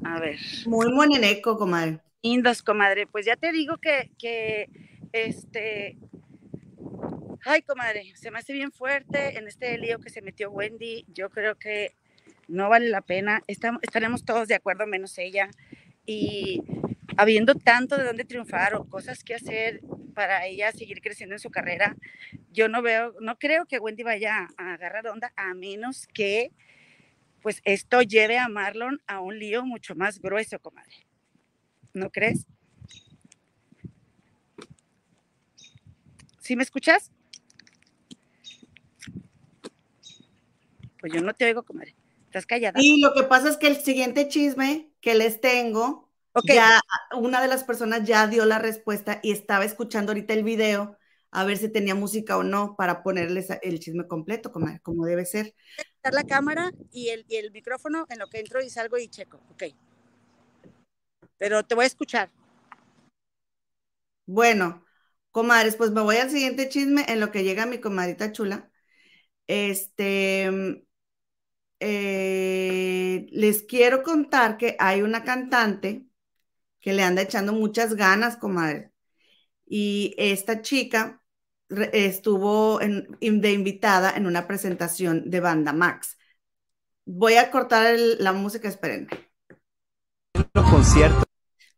[0.04, 0.38] A ver.
[0.66, 2.00] Muy moneneco, comadre.
[2.22, 3.06] Indos, comadre.
[3.06, 4.68] Pues ya te digo que, que,
[5.12, 5.96] este,
[7.44, 11.04] ay, comadre, se me hace bien fuerte en este lío que se metió Wendy.
[11.12, 11.94] Yo creo que
[12.48, 13.42] no vale la pena.
[13.46, 15.50] Estamos, estaremos todos de acuerdo, menos ella.
[16.06, 16.62] Y
[17.16, 19.80] habiendo tanto de dónde triunfar o cosas que hacer
[20.14, 21.96] para ella seguir creciendo en su carrera,
[22.52, 26.50] yo no veo, no creo que Wendy vaya a agarrar onda a menos que
[27.42, 31.06] pues esto lleve a Marlon a un lío mucho más grueso, comadre.
[31.94, 32.46] ¿No crees?
[36.40, 37.10] ¿Sí me escuchas?
[41.00, 41.94] Pues yo no te oigo, comadre.
[42.26, 42.78] Estás callada.
[42.82, 46.08] Y lo que pasa es que el siguiente chisme que les tengo,
[46.44, 46.80] ya
[47.16, 50.96] una de las personas ya dio la respuesta y estaba escuchando ahorita el video
[51.30, 55.26] a ver si tenía música o no para ponerles el chisme completo, como, como debe
[55.26, 55.54] ser.
[56.10, 59.40] La cámara y el, y el micrófono en lo que entro y salgo y checo,
[59.50, 59.64] ok.
[61.38, 62.30] Pero te voy a escuchar.
[64.26, 64.84] Bueno,
[65.30, 68.70] comadres, pues me voy al siguiente chisme en lo que llega mi comadita chula.
[69.46, 70.84] Este,
[71.80, 76.06] eh, les quiero contar que hay una cantante
[76.80, 78.92] que le anda echando muchas ganas, comadre.
[79.68, 81.22] Y esta chica
[81.92, 86.16] estuvo de invitada en una presentación de Banda Max.
[87.04, 89.08] Voy a cortar la música, espérenme.
[90.70, 91.24] Concierto.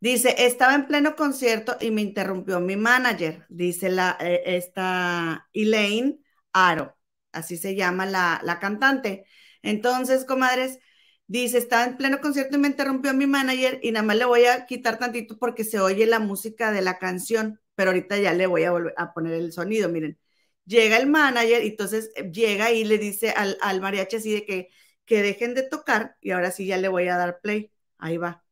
[0.01, 6.21] Dice, estaba en pleno concierto y me interrumpió mi manager, dice la, eh, esta Elaine
[6.55, 6.97] Aro,
[7.33, 9.27] así se llama la, la cantante.
[9.63, 10.79] Entonces, comadres,
[11.27, 14.47] dice, estaba en pleno concierto y me interrumpió mi manager y nada más le voy
[14.47, 18.47] a quitar tantito porque se oye la música de la canción pero ahorita ya le
[18.47, 20.19] voy a volver a poner el sonido, miren.
[20.67, 24.45] Llega el manager y entonces eh, llega y le dice al, al mariachi así de
[24.45, 24.69] que,
[25.07, 27.73] que dejen de tocar y ahora sí ya le voy a dar play.
[27.97, 28.45] Ahí va.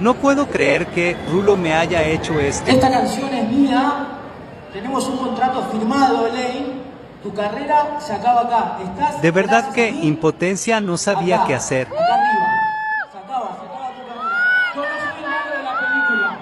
[0.00, 2.68] No puedo creer que Rulo me haya hecho esto.
[2.68, 4.08] Esta canción es mía.
[4.72, 6.75] Tenemos un contrato firmado, Elaine.
[7.26, 8.78] Tu carrera se acaba acá.
[8.84, 11.88] Estás, de verdad que impotencia no sabía qué hacer.
[11.88, 12.46] Acá arriba.
[13.10, 14.72] Se acaba, se acaba tu carrera.
[14.76, 16.38] Yo no soy el malo de la película.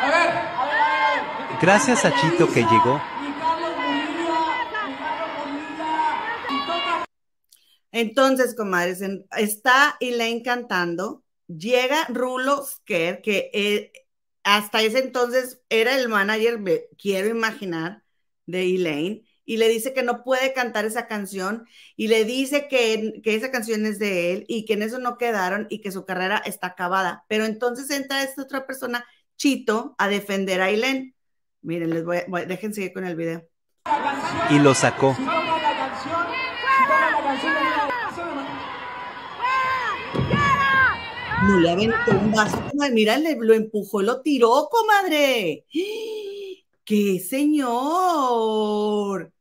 [0.00, 1.58] A ver, a ver, a ver.
[1.60, 3.02] Gracias a Chito que llegó.
[7.92, 9.02] Entonces, comadres,
[9.36, 13.92] está Elaine cantando, llega Rulo Sker, que eh,
[14.44, 18.02] hasta ese entonces era el manager, me quiero imaginar,
[18.46, 21.66] de Elaine, y le dice que no puede cantar esa canción
[21.96, 25.16] y le dice que, que, esa canción es de él y que en eso no
[25.16, 27.24] quedaron y que su carrera está acabada.
[27.28, 31.14] Pero entonces entra esta otra persona, Chito, a defender a Aileen.
[31.62, 33.48] Miren, les voy, a, dejen seguir con el video.
[34.50, 35.16] y lo sacó.
[41.42, 42.92] No le aventó un vaso, comadre.
[42.92, 45.64] Mira, le, lo empujó, lo tiró, comadre.
[46.84, 49.35] ¡Qué señor!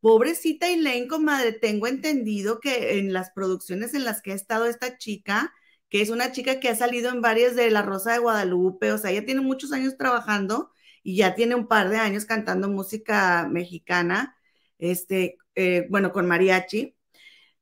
[0.00, 4.96] Pobrecita Elaine, comadre, tengo entendido que en las producciones en las que ha estado esta
[4.96, 5.52] chica,
[5.90, 8.98] que es una chica que ha salido en varias de La Rosa de Guadalupe, o
[8.98, 10.72] sea, ella tiene muchos años trabajando
[11.02, 14.36] y ya tiene un par de años cantando música mexicana,
[14.78, 16.96] este, eh, bueno, con mariachi.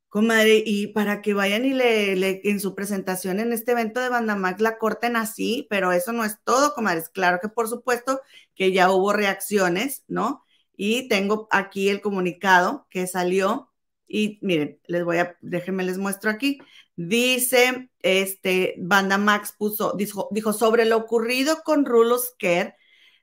[0.08, 4.36] Comadre, y para que vayan y le, en su presentación en este evento de Banda
[4.36, 7.10] Max la corten así, pero eso no es todo, comadres.
[7.10, 8.22] Claro que por supuesto
[8.54, 10.44] que ya hubo reacciones, ¿no?
[10.78, 13.72] Y tengo aquí el comunicado que salió
[14.06, 16.60] y miren, les voy a, déjenme les muestro aquí.
[16.96, 22.76] Dice, este, Banda Max puso, dijo, dijo sobre lo ocurrido con Rulos Care,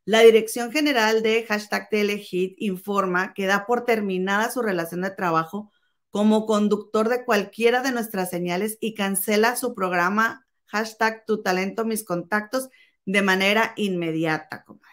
[0.06, 5.72] la Dirección General de hashtag Telehit informa que da por terminada su relación de trabajo
[6.12, 12.04] como conductor de cualquiera de nuestras señales y cancela su programa hashtag tu talento, mis
[12.04, 12.70] contactos
[13.06, 14.86] de manera inmediata, comadre.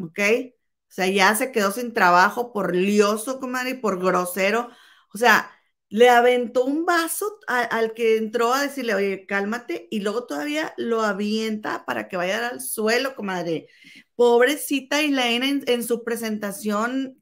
[0.00, 0.57] ¿Ok?
[0.88, 4.70] O sea, ya se quedó sin trabajo por lioso, comadre, y por grosero.
[5.14, 5.50] O sea,
[5.90, 11.02] le aventó un vaso al que entró a decirle, oye, cálmate, y luego todavía lo
[11.02, 13.68] avienta para que vaya al suelo, comadre.
[14.14, 17.18] Pobrecita Elaine en, en su presentación,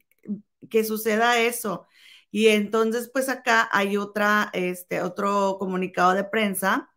[0.71, 1.87] que suceda eso.
[2.31, 6.91] Y entonces, pues acá hay otra, este, otro comunicado de prensa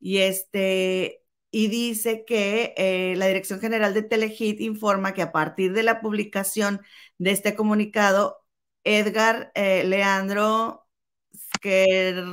[0.00, 5.72] y este, y dice que eh, la Dirección General de Telehit informa que a partir
[5.72, 6.82] de la publicación
[7.18, 8.44] de este comunicado,
[8.84, 10.86] Edgar eh, Leandro
[11.32, 12.24] Sker,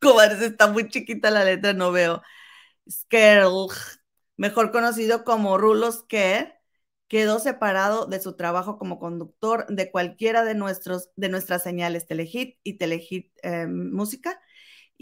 [0.42, 2.22] está muy chiquita la letra, no veo,
[2.90, 3.68] Skerl,
[4.36, 6.60] mejor conocido como Rulo Sker,
[7.08, 12.58] quedó separado de su trabajo como conductor de cualquiera de, nuestros, de nuestras señales Telehit
[12.62, 14.40] y Telehit eh, Música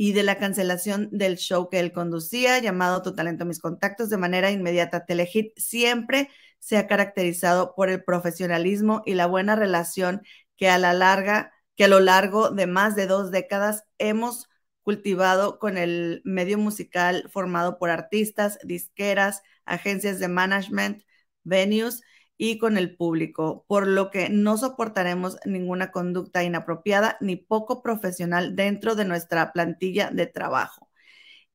[0.01, 4.17] y de la cancelación del show que él conducía llamado Tu Talento, Mis Contactos de
[4.17, 5.05] manera inmediata.
[5.05, 6.31] Telehit siempre
[6.61, 10.23] se ha caracterizado por el profesionalismo y la buena relación
[10.57, 14.49] que a la larga, que a lo largo de más de dos décadas hemos
[14.83, 21.03] cultivado con el medio musical formado por artistas, disqueras, agencias de management,
[21.43, 22.03] venues
[22.39, 28.57] y con el público, por lo que no soportaremos ninguna conducta inapropiada ni poco profesional
[28.57, 30.89] dentro de nuestra plantilla de trabajo.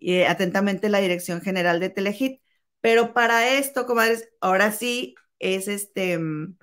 [0.06, 2.42] Eh, atentamente la Dirección General de Telehit.
[2.82, 6.58] Pero para esto, comadres, ahora sí es este um,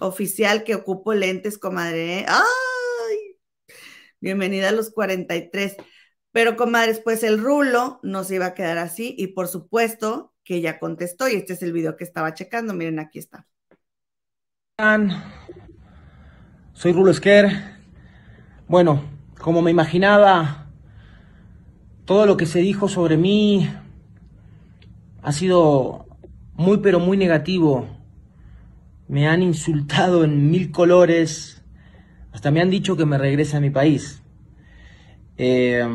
[0.00, 2.26] oficial que ocupo lentes, comadre.
[2.28, 3.38] ¡Ay!
[4.20, 5.76] Bienvenida a los 43.
[6.32, 10.56] Pero, comadres, pues el rulo no se iba a quedar así y por supuesto que
[10.56, 12.72] ella contestó y este es el video que estaba checando.
[12.72, 13.46] Miren, aquí está.
[16.72, 17.50] Soy Rulo Esquer.
[18.66, 19.04] Bueno,
[19.38, 20.70] como me imaginaba,
[22.06, 23.68] todo lo que se dijo sobre mí
[25.20, 26.06] ha sido
[26.54, 27.86] muy pero muy negativo.
[29.06, 31.62] Me han insultado en mil colores.
[32.32, 34.22] Hasta me han dicho que me regrese a mi país.
[35.36, 35.86] Eh,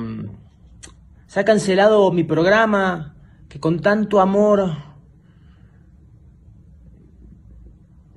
[1.26, 3.13] se ha cancelado mi programa,
[3.54, 4.72] que con tanto amor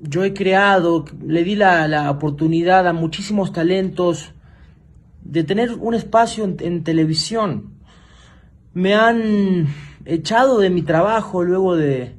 [0.01, 4.33] yo he creado, le di la, la oportunidad a muchísimos talentos
[5.21, 7.75] de tener un espacio en, televisión.
[8.73, 9.67] Me han
[10.07, 12.17] echado de mi trabajo luego de,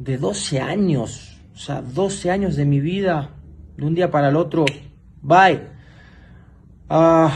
[0.00, 3.36] de 12 años, o sea, 12 años de mi vida,
[3.76, 4.64] de un día para el otro.
[5.22, 5.60] Bye.
[6.90, 7.28] Uh,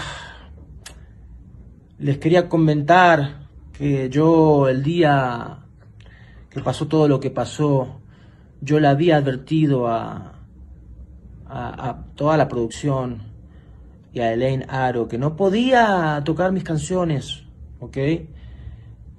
[2.00, 3.47] les quería comentar
[3.78, 5.60] que yo el día
[6.50, 8.00] que pasó todo lo que pasó,
[8.60, 10.34] yo le había advertido a,
[11.46, 13.22] a, a toda la producción
[14.12, 17.44] y a Elaine Aro que no podía tocar mis canciones,
[17.78, 17.96] ¿ok?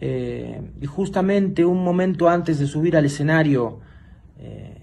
[0.02, 3.80] Eh, y justamente un momento antes de subir al escenario,
[4.38, 4.78] eh,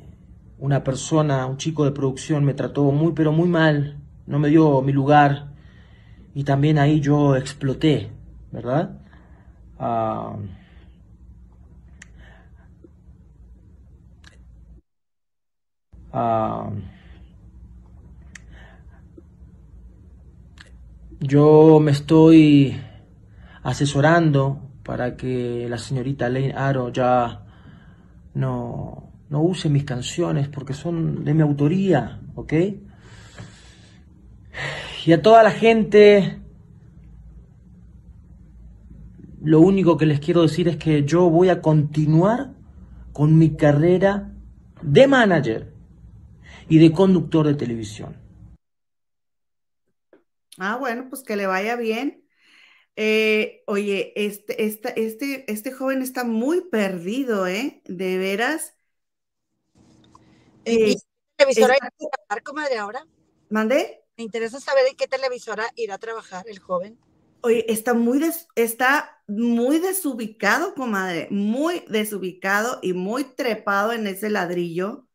[0.58, 4.80] una persona, un chico de producción me trató muy pero muy mal, no me dio
[4.80, 5.48] mi lugar
[6.34, 8.10] y también ahí yo exploté,
[8.52, 9.02] ¿verdad?
[9.78, 10.36] Uh,
[21.20, 22.80] yo me estoy
[23.62, 27.44] asesorando para que la señorita Lane Aro ya
[28.34, 32.52] no, no use mis canciones porque son de mi autoría, ¿ok?
[35.04, 36.40] Y a toda la gente
[39.46, 42.52] lo único que les quiero decir es que yo voy a continuar
[43.12, 44.32] con mi carrera
[44.82, 45.72] de manager.
[46.68, 48.16] y de conductor de televisión.
[50.58, 52.24] Ah, bueno, pues que le vaya bien.
[52.96, 57.82] Eh, oye, este, este, este, este joven está muy perdido, ¿eh?
[57.84, 58.74] De veras.
[60.64, 63.06] ¿En Eh, qué televisora está- irá a trabajar, comadre, ahora?
[63.48, 64.02] ¿Mandé?
[64.16, 66.98] Me interesa saber en qué televisora irá a trabajar el joven.
[67.42, 74.30] Oye, está muy, des- está muy desubicado, comadre, muy desubicado y muy trepado en ese
[74.30, 75.06] ladrillo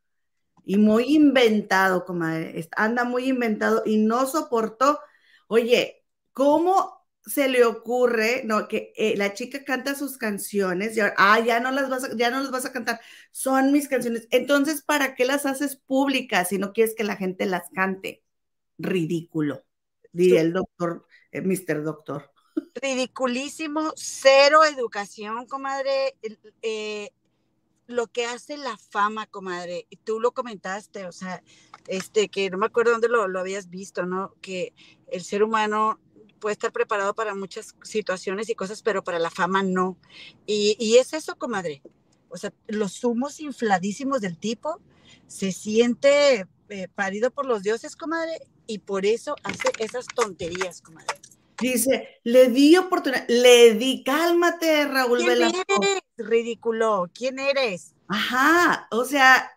[0.66, 2.70] y muy inventado, comadre.
[2.76, 5.00] Anda muy inventado y no soportó.
[5.48, 11.14] Oye, ¿cómo se le ocurre, no, que eh, la chica canta sus canciones y ahora,
[11.18, 13.00] ah, ya no las vas a, ya no las vas a cantar,
[13.32, 14.28] son mis canciones.
[14.32, 18.24] Entonces, ¿para qué las haces públicas si no quieres que la gente las cante?
[18.78, 19.64] Ridículo,
[20.12, 21.84] diría el doctor, eh, Mr.
[21.84, 22.31] Doctor.
[22.76, 26.16] Ridiculísimo, cero educación, comadre.
[26.62, 27.12] eh,
[27.88, 31.44] lo que hace la fama, comadre, y tú lo comentaste, o sea,
[31.88, 34.34] este, que no me acuerdo dónde lo, lo habías visto, ¿no?
[34.42, 34.74] Que
[35.08, 36.00] el ser humano
[36.40, 39.98] puede estar preparado para muchas situaciones y cosas, pero para la fama no.
[40.46, 41.82] Y, y es eso, comadre.
[42.30, 44.80] O sea, los humos infladísimos del tipo
[45.28, 51.21] se siente eh, parido por los dioses, comadre, y por eso hace esas tonterías, comadre.
[51.62, 55.82] Dice, le di oportunidad, le di, cálmate, Raúl ¿Quién Velasco.
[55.82, 56.02] eres?
[56.18, 57.10] Ridículo.
[57.14, 57.94] ¿Quién eres?
[58.08, 59.50] Ajá, o sea,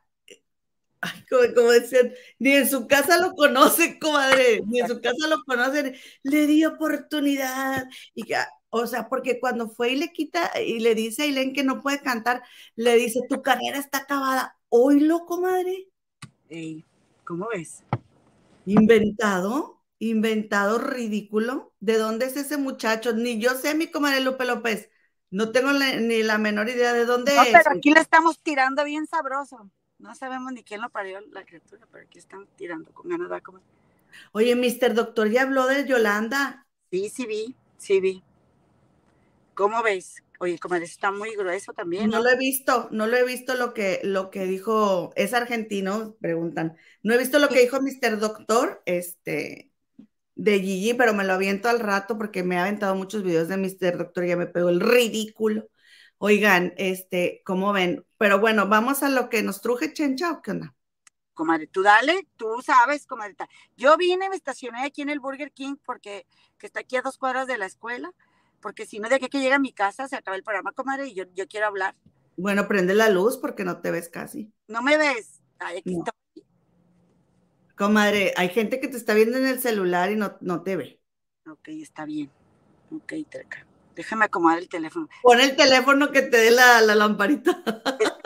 [1.00, 5.26] ay, como, como decían, ni en su casa lo conocen, comadre, ni en su casa
[5.28, 7.84] lo conocen, le di oportunidad.
[8.14, 11.52] Y ya, o sea, porque cuando fue y le quita y le dice a Ailén
[11.52, 12.42] que no puede cantar,
[12.76, 14.56] le dice, tu carrera está acabada.
[14.68, 15.88] Oílo, comadre,
[16.48, 16.84] Ey,
[17.24, 17.82] ¿Cómo ves?
[18.66, 19.73] inventado,
[20.10, 21.74] inventado ridículo.
[21.80, 23.12] ¿De dónde es ese muchacho?
[23.12, 24.90] Ni yo sé, mi comadre Lupe López.
[25.30, 27.52] No tengo la- ni la menor idea de dónde No, es.
[27.52, 29.70] pero aquí le estamos tirando bien sabroso.
[29.98, 33.40] No sabemos ni quién lo parió la criatura, pero aquí están tirando con ganas de
[33.42, 33.62] comer.
[34.32, 34.92] Oye, Mr.
[34.92, 36.66] Doctor ya habló de Yolanda.
[36.90, 38.22] Sí, sí vi, sí vi.
[39.54, 40.22] ¿Cómo ves?
[40.38, 42.22] Oye, comadre, está muy grueso también, No ¿no?
[42.22, 46.76] lo he visto, no lo he visto lo que, lo que dijo, es argentino, preguntan.
[47.02, 48.18] No he visto lo que dijo Mr.
[48.18, 49.70] Doctor, este,
[50.34, 53.56] de Gigi, pero me lo aviento al rato porque me ha aventado muchos videos de
[53.56, 53.98] Mr.
[53.98, 55.68] Doctor y ya me pegó el ridículo.
[56.18, 58.04] Oigan, este, ¿cómo ven?
[58.18, 60.74] Pero bueno, vamos a lo que nos truje Chencha o qué onda.
[61.34, 63.48] Comadre, tú dale, tú sabes, comadrita.
[63.76, 66.26] Yo vine, me estacioné aquí en el Burger King porque
[66.58, 68.12] que está aquí a dos cuadras de la escuela,
[68.60, 71.08] porque si no, de aquí que llega a mi casa se acaba el programa, comadre,
[71.08, 71.96] y yo, yo quiero hablar.
[72.36, 74.52] Bueno, prende la luz porque no te ves casi.
[74.68, 75.42] ¿No me ves?
[75.58, 75.98] Ay, aquí No.
[75.98, 76.23] estoy.
[77.76, 81.00] Comadre, hay gente que te está viendo en el celular y no, no te ve.
[81.50, 82.30] Ok, está bien.
[82.90, 83.66] Ok, Treca.
[83.94, 85.08] Déjame acomodar el teléfono.
[85.22, 87.62] Pon el teléfono que te dé la, la lamparita.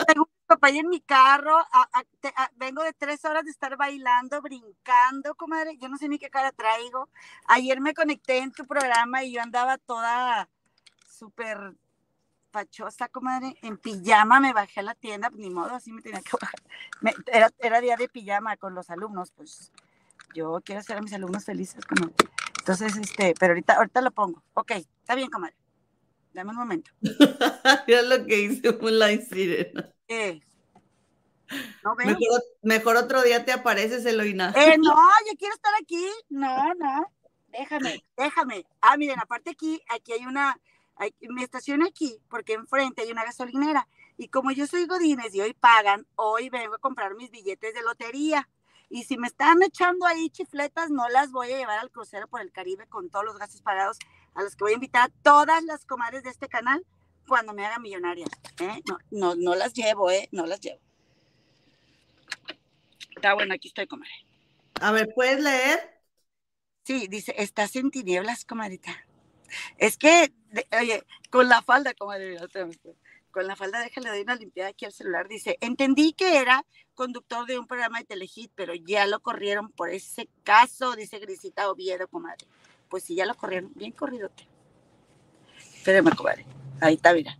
[0.07, 1.57] Tengo un papaya en mi carro.
[1.59, 5.76] a- a- te- a- vengo de tres horas de estar bailando, brincando, comadre.
[5.78, 7.09] Yo no sé ni qué cara traigo.
[7.46, 10.49] Ayer me conecté en tu programa y yo andaba toda
[11.07, 11.74] súper
[12.51, 13.57] fachosa, comadre.
[13.62, 16.61] En pijama me bajé a la tienda, ni modo, así me tenía que bajar.
[17.01, 19.72] Me- era, era día de pijama con los alumnos, pues
[20.34, 22.14] yo quiero hacer a mis alumnos felices, comadre.
[22.59, 24.42] Entonces, este, pero ahorita, ahorita lo pongo.
[24.55, 25.57] Ok, está bien, comadre.
[26.32, 26.90] Dame un momento.
[27.86, 29.88] Mira lo que hice Moonlight Sirena.
[30.09, 30.40] Eh,
[31.82, 31.94] ¿No?
[31.94, 34.53] Mejor, mejor otro día te apareces, Eloína.
[34.55, 36.07] Eh, no, yo quiero estar aquí.
[36.28, 37.11] No, no.
[37.49, 38.66] Déjame, déjame.
[38.82, 40.61] Ah, miren, aparte aquí, aquí hay una,
[41.28, 43.88] me estaciono aquí porque enfrente hay una gasolinera.
[44.16, 47.82] Y como yo soy Godines y hoy pagan, hoy vengo a comprar mis billetes de
[47.82, 48.49] lotería.
[48.90, 52.40] Y si me están echando ahí chifletas, no las voy a llevar al crucero por
[52.40, 53.99] el Caribe con todos los gastos pagados
[54.34, 56.84] a los que voy a invitar a todas las comadres de este canal
[57.26, 58.26] cuando me haga millonaria.
[58.61, 58.80] ¿eh?
[58.88, 60.28] No, no, no las llevo, ¿eh?
[60.32, 60.80] No las llevo.
[63.14, 64.12] Está bueno, aquí estoy, comadre.
[64.80, 66.01] A ver, ¿puedes leer?
[66.84, 69.07] Sí, dice, estás en tinieblas, comadita.
[69.78, 70.32] Es que,
[70.78, 72.78] oye, con la falda, vez,
[73.30, 75.28] con la falda, déjale doy una limpiada aquí al celular.
[75.28, 79.90] Dice, entendí que era conductor de un programa de Telehit, pero ya lo corrieron por
[79.90, 82.46] ese caso, dice Grisita Oviedo, comadre.
[82.88, 84.49] Pues sí, ya lo corrieron, bien corridote.
[85.78, 86.46] Espérame, comadre.
[86.80, 87.38] Ahí está, mira.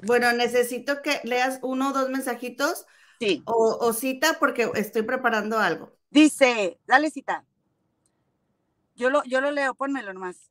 [0.00, 2.86] Bueno, necesito que leas uno o dos mensajitos
[3.20, 5.96] Sí, o, o cita porque estoy preparando algo.
[6.10, 7.44] dice, dale cita.
[8.96, 10.50] Yo lo, yo lo leo, pónmelo nomás.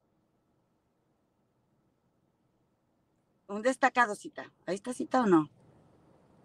[3.48, 4.52] Un destacado cita.
[4.66, 5.50] ¿Ahí está cita o no?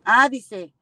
[0.05, 0.74] Ah, dice.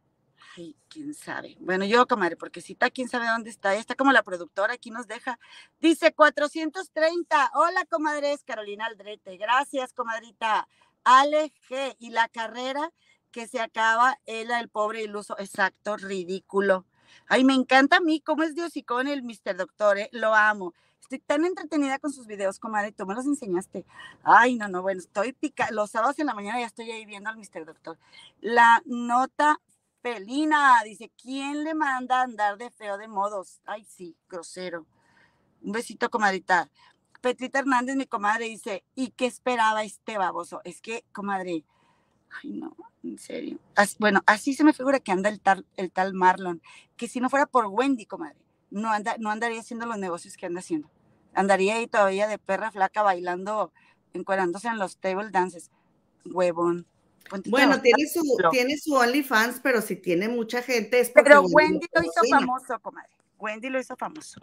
[0.56, 1.56] Ay, quién sabe.
[1.60, 3.74] Bueno, yo, comadre, porque cita, quién sabe dónde está.
[3.74, 5.38] Ya está como la productora aquí nos deja.
[5.80, 7.50] Dice 430.
[7.54, 9.36] Hola, comadre, es Carolina Aldrete.
[9.36, 10.68] Gracias, comadrita.
[11.04, 11.96] Ale G.
[11.98, 12.92] Y la carrera
[13.30, 15.38] que se acaba, él, el pobre iluso.
[15.38, 16.86] Exacto, ridículo.
[17.28, 19.56] Ay, me encanta a mí cómo es Dios y con el Mr.
[19.56, 20.08] Doctor, ¿eh?
[20.12, 20.74] lo amo.
[21.00, 23.86] Estoy tan entretenida con sus videos, comadre, tú me los enseñaste.
[24.24, 25.70] Ay, no, no, bueno, estoy pica.
[25.70, 27.64] Los sábados en la mañana ya estoy ahí viendo al Mr.
[27.64, 27.98] Doctor.
[28.40, 29.60] La nota
[30.02, 33.60] felina, dice, ¿quién le manda a andar de feo de modos?
[33.66, 34.86] Ay, sí, grosero.
[35.62, 36.70] Un besito, comadrita.
[37.20, 40.60] Petrita Hernández, mi comadre, dice, ¿y qué esperaba este baboso?
[40.62, 41.64] Es que, comadre,
[42.42, 43.58] ay no, en serio.
[43.98, 46.62] bueno, así se me figura que anda el tal, el tal Marlon,
[46.96, 48.38] que si no fuera por Wendy, comadre,
[48.76, 50.90] no, anda, no andaría haciendo los negocios que anda haciendo.
[51.34, 53.72] Andaría ahí todavía de perra flaca bailando,
[54.12, 55.70] encuadrándose en los table dances.
[56.26, 56.86] Huevón.
[57.46, 62.02] Bueno, tiene su, tiene su OnlyFans, pero si tiene mucha gente es Pero Wendy lo
[62.02, 63.10] hizo famoso, comadre.
[63.38, 64.38] Wendy lo hizo famoso.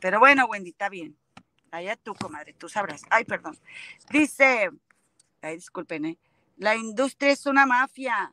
[0.00, 1.16] pero bueno, Wendy, está bien.
[1.70, 3.02] Allá tú, comadre, tú sabrás.
[3.10, 3.58] Ay, perdón.
[4.10, 4.70] Dice,
[5.42, 6.18] ay, disculpen, ¿eh?
[6.56, 8.32] La industria es una mafia.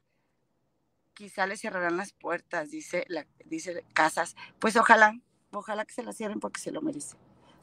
[1.14, 4.36] Quizá le cerrarán las puertas, dice, la, dice Casas.
[4.59, 5.20] Pues ojalá,
[5.51, 7.16] ojalá que se la cierren porque se lo merece.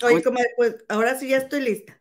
[0.02, 2.00] Oye, comadre, pues ahora sí ya estoy lista.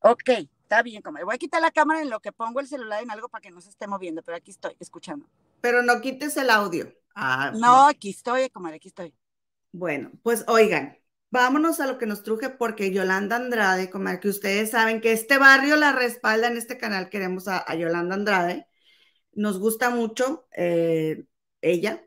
[0.00, 0.30] Ok,
[0.62, 1.24] está bien, comadre.
[1.24, 3.50] Voy a quitar la cámara en lo que pongo el celular en algo para que
[3.50, 5.28] no se esté moviendo, pero aquí estoy escuchando.
[5.60, 6.92] Pero no quites el audio.
[7.14, 9.14] Ah, no, aquí estoy, comadre, aquí estoy.
[9.72, 10.98] Bueno, pues oigan,
[11.30, 15.38] vámonos a lo que nos truje porque Yolanda Andrade, como que ustedes saben que este
[15.38, 18.66] barrio la respalda en este canal, queremos a, Yolanda Andrade,
[19.36, 21.24] nos gusta mucho eh,
[21.62, 22.02] ella.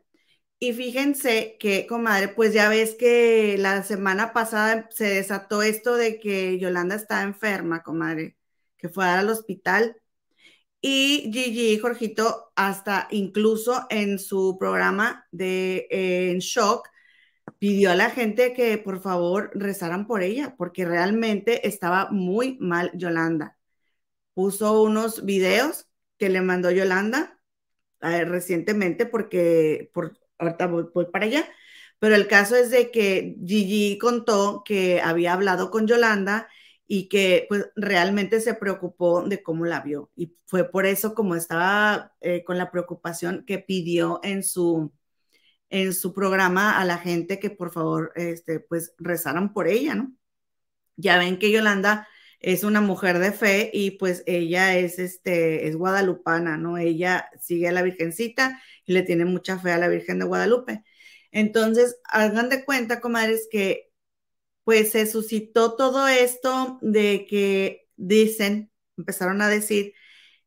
[0.58, 6.20] Y fíjense que, comadre, pues ya ves que la semana pasada se desató esto de
[6.20, 8.36] que Yolanda estaba enferma, comadre,
[8.76, 9.96] que fue al hospital.
[10.82, 16.88] Y Gigi y Jorgito, hasta incluso en su programa de En Shock,
[17.58, 22.90] pidió a la gente que por favor rezaran por ella, porque realmente estaba muy mal
[22.94, 23.58] Yolanda.
[24.34, 25.89] Puso unos videos
[26.20, 27.40] que le mandó Yolanda
[28.02, 31.48] eh, recientemente, porque por, ahorita voy, para allá,
[31.98, 36.48] pero el caso es de que Gigi contó que había hablado con Yolanda
[36.86, 40.10] y que pues realmente se preocupó de cómo la vio.
[40.16, 44.92] Y fue por eso como estaba eh, con la preocupación que pidió en su
[45.70, 50.12] en su programa a la gente que por favor, este, pues rezaran por ella, ¿no?
[50.96, 52.08] Ya ven que Yolanda
[52.40, 56.78] es una mujer de fe y pues ella es, este, es guadalupana, ¿no?
[56.78, 60.82] Ella sigue a la Virgencita y le tiene mucha fe a la Virgen de Guadalupe.
[61.32, 63.90] Entonces, hagan de cuenta, comadres, que
[64.64, 69.94] pues se suscitó todo esto de que dicen, empezaron a decir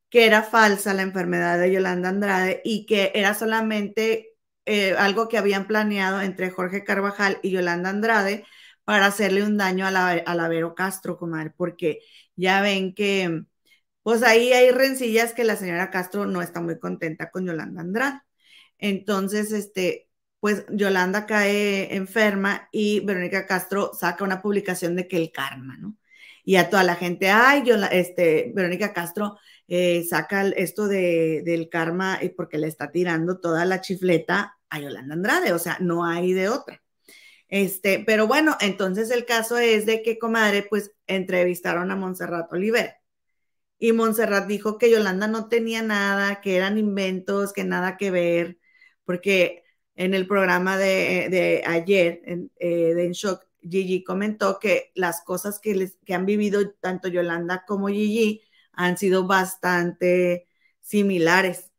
[0.09, 4.35] que era falsa la enfermedad de Yolanda Andrade y que era solamente
[4.65, 8.45] eh, algo que habían planeado entre Jorge Carvajal y Yolanda Andrade
[8.85, 11.99] para hacerle un daño a la, a la Vero Castro, comadre, porque
[12.35, 13.43] ya ven que,
[14.03, 18.21] pues ahí hay rencillas que la señora Castro no está muy contenta con Yolanda Andrade.
[18.77, 20.09] Entonces, este,
[20.39, 25.97] pues Yolanda cae enferma y Verónica Castro saca una publicación de que el karma, ¿no?
[26.43, 29.37] Y a toda la gente, ay, yo, este, Verónica Castro
[29.69, 34.79] eh, saca esto de, del karma y porque le está tirando toda la chifleta a
[34.81, 36.82] Yolanda Andrade, o sea, no hay de otra.
[37.53, 42.95] Este, pero bueno, entonces el caso es de que, comadre, pues entrevistaron a Montserrat Oliver.
[43.77, 48.57] Y Montserrat dijo que Yolanda no tenía nada, que eran inventos, que nada que ver,
[49.05, 49.65] porque
[49.95, 55.59] en el programa de, ayer, en, eh, de En Shock, Gigi comentó que las cosas
[55.59, 58.41] que, les, que han vivido tanto Yolanda como Gigi
[58.71, 60.47] han sido bastante
[60.81, 61.71] similares.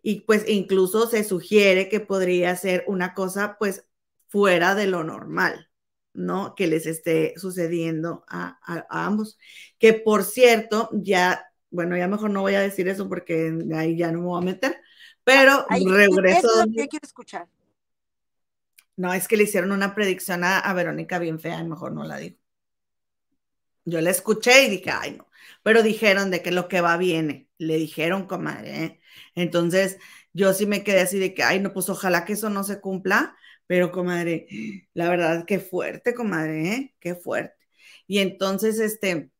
[0.00, 3.87] Y pues incluso se sugiere que podría ser una cosa pues
[4.28, 5.70] fuera de lo normal,
[6.12, 6.54] ¿no?
[6.54, 9.38] Que les esté sucediendo a, ambos.
[9.78, 14.12] Que por cierto, ya, bueno, ya mejor no voy a decir eso porque ahí ya
[14.12, 14.80] no me voy a meter,
[15.24, 16.48] pero regreso.
[16.72, 17.48] quiero escuchar.
[18.96, 22.16] No, es que le hicieron una predicción a, a Verónica bien fea, mejor no la
[22.16, 22.36] digo.
[23.84, 25.28] Yo la escuché y dije, ay, no
[25.62, 28.84] pero dijeron de que lo que va viene, le dijeron, comadre.
[28.84, 29.00] ¿eh?
[29.34, 29.98] Entonces,
[30.32, 32.80] yo sí me quedé así de que, ay, no, pues ojalá que eso no se
[32.80, 33.36] cumpla,
[33.68, 34.48] pero comadre,
[34.94, 36.96] la verdad, qué fuerte, comadre, ¿eh?
[37.00, 37.54] qué fuerte.
[38.06, 39.30] Y entonces, este,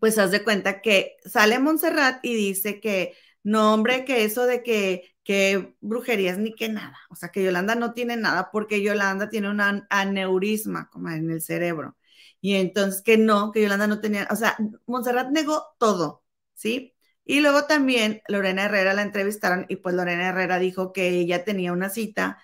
[0.00, 4.62] pues haz de cuenta que sale Montserrat y dice que, no, hombre, que eso de
[4.62, 9.28] que, que brujerías ni que nada, o sea, que Yolanda no tiene nada porque Yolanda
[9.28, 9.60] tiene un
[9.90, 11.96] aneurisma, comadre, en el cerebro.
[12.40, 14.56] Y entonces que no, que Yolanda no tenía, o sea,
[14.86, 16.24] Montserrat negó todo,
[16.54, 16.94] ¿sí?
[17.24, 21.72] Y luego también Lorena Herrera la entrevistaron y pues Lorena Herrera dijo que ella tenía
[21.72, 22.38] una cita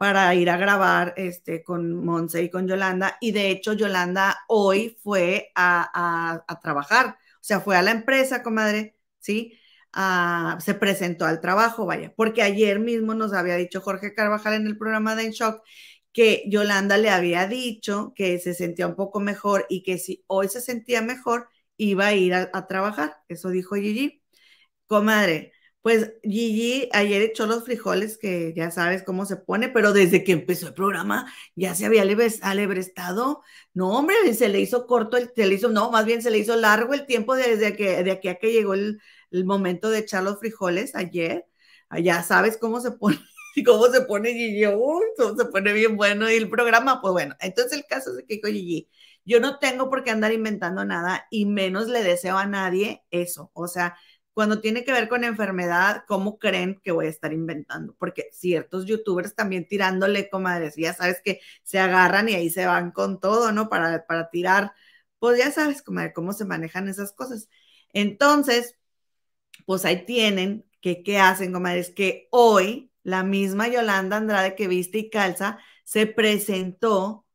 [0.00, 3.18] para ir a grabar este, con Monse y con Yolanda.
[3.20, 8.96] Y de hecho Yolanda hoy fue a, trabajar, o sea, fue a la empresa, comadre,
[9.20, 9.58] ¿sí?
[9.92, 14.66] a- se presentó al trabajo, vaya, porque ayer mismo nos había dicho Jorge Carvajal en
[14.66, 15.62] el programa de En Shock
[16.14, 20.48] que Yolanda le había dicho que se sentía un poco mejor y que si hoy
[20.48, 23.18] se sentía mejor, iba a ir a, a trabajar.
[23.28, 24.22] Eso dijo Gigi.
[24.86, 30.24] Comadre, pues Gigi ayer echó los frijoles, que ya sabes cómo se pone, pero desde
[30.24, 33.42] que empezó el programa ya se había alebres- alebrestado.
[33.74, 36.38] No, hombre, se le hizo corto, el, se le hizo, no, más bien se le
[36.38, 39.00] hizo largo el tiempo desde que, de aquí a que llegó el,
[39.30, 41.46] el momento de echar los frijoles ayer.
[41.88, 43.18] Ah, Ya sabes cómo se pone,
[43.66, 47.36] cómo se pone Gigi, uy, cómo se pone bien bueno y el programa, pues bueno,
[47.40, 48.88] entonces el caso es que dijo Gigi,
[49.24, 53.50] yo no tengo por qué andar inventando nada y menos le deseo a nadie eso,
[53.54, 53.96] o sea,
[54.40, 57.94] cuando tiene que ver con enfermedad, ¿cómo creen que voy a estar inventando?
[57.98, 62.90] Porque ciertos youtubers también tirándole, comadres, ya sabes que se agarran y ahí se van
[62.90, 63.68] con todo, ¿no?
[63.68, 64.72] Para, para tirar,
[65.18, 67.50] pues ya sabes, comadre, cómo se manejan esas cosas.
[67.92, 68.78] Entonces,
[69.66, 74.96] pues ahí tienen que qué hacen, comadres, que hoy la misma Yolanda Andrade que viste
[75.00, 77.26] y calza se presentó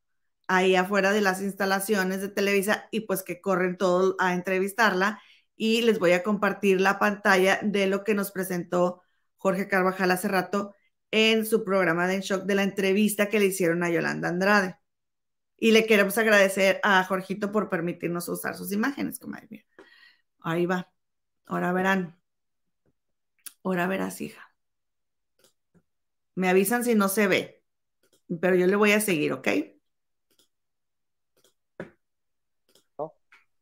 [0.48, 5.20] ahí afuera de las instalaciones de Televisa y pues que corren todos a entrevistarla
[5.56, 9.02] y les voy a compartir la pantalla de lo que nos presentó
[9.36, 10.74] Jorge Carvajal hace rato
[11.10, 14.76] en su programa de En Shock de la entrevista que le hicieron a Yolanda Andrade.
[15.56, 19.64] Y le queremos agradecer a Jorgito por permitirnos usar sus imágenes, comadre mía.
[20.40, 20.92] Ahí va.
[21.46, 22.18] Ahora verán.
[23.62, 24.54] Ahora verás, hija.
[26.34, 27.64] Me avisan si no se ve,
[28.40, 29.48] pero yo le voy a seguir, ¿ok?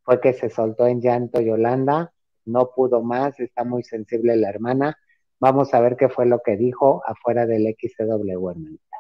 [0.05, 2.13] Fue que se soltó en llanto Yolanda,
[2.45, 4.99] no pudo más, está muy sensible la hermana.
[5.41, 8.97] Vamos a ver qué fue lo que dijo afuera del XCW, hermanita.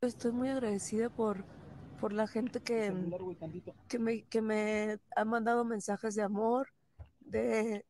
[0.00, 1.44] Estoy muy agradecida por,
[2.00, 2.92] por la gente que,
[3.88, 6.68] que, me, que me ha mandado mensajes de amor,
[7.20, 7.84] de,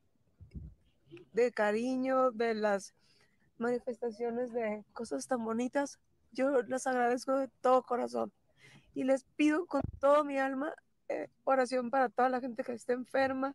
[1.33, 2.95] de cariño, de las
[3.59, 5.99] manifestaciones de cosas tan bonitas.
[6.33, 8.33] Yo les agradezco de todo corazón
[8.95, 10.73] y les pido con todo mi alma
[11.09, 13.55] eh, oración para toda la gente que está enferma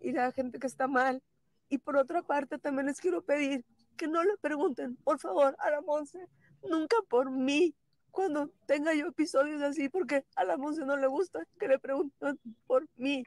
[0.00, 1.22] y la gente que está mal.
[1.68, 3.64] Y por otra parte, también les quiero pedir
[3.96, 6.28] que no le pregunten, por favor, a la Monse,
[6.62, 7.74] nunca por mí,
[8.10, 12.38] cuando tenga yo episodios así, porque a la Monse no le gusta que le pregunten
[12.66, 13.24] por mí.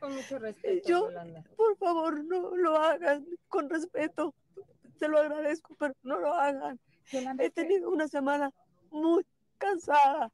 [0.00, 1.44] Con mucho respeto, Yo, Yolanda.
[1.56, 4.34] por favor, no lo hagan con respeto.
[4.98, 6.80] Se lo agradezco, pero no lo hagan.
[7.10, 8.50] Yolanda, He tenido una semana
[8.90, 9.26] muy
[9.58, 10.32] cansada.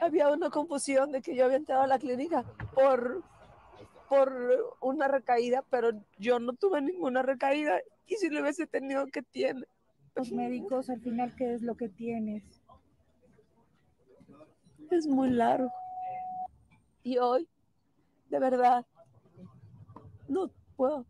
[0.00, 2.44] Había una confusión de que yo había entrado a la clínica
[2.74, 3.22] por,
[4.08, 7.80] por una recaída, pero yo no tuve ninguna recaída.
[8.06, 9.66] Y si lo hubiese tenido, ¿qué tiene?
[10.14, 12.42] Los médicos, al final, ¿qué es lo que tienes?
[14.90, 15.70] Es muy largo.
[17.02, 17.48] Y hoy,
[18.30, 18.86] de verdad,
[20.28, 21.06] no puedo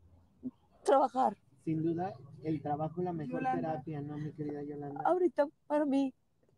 [0.82, 1.36] trabajar.
[1.64, 3.70] Sin duda, el trabajo es la mejor Yolanda.
[3.70, 5.00] terapia, ¿no, mi querida Yolanda?
[5.04, 6.12] Ahorita, para mí,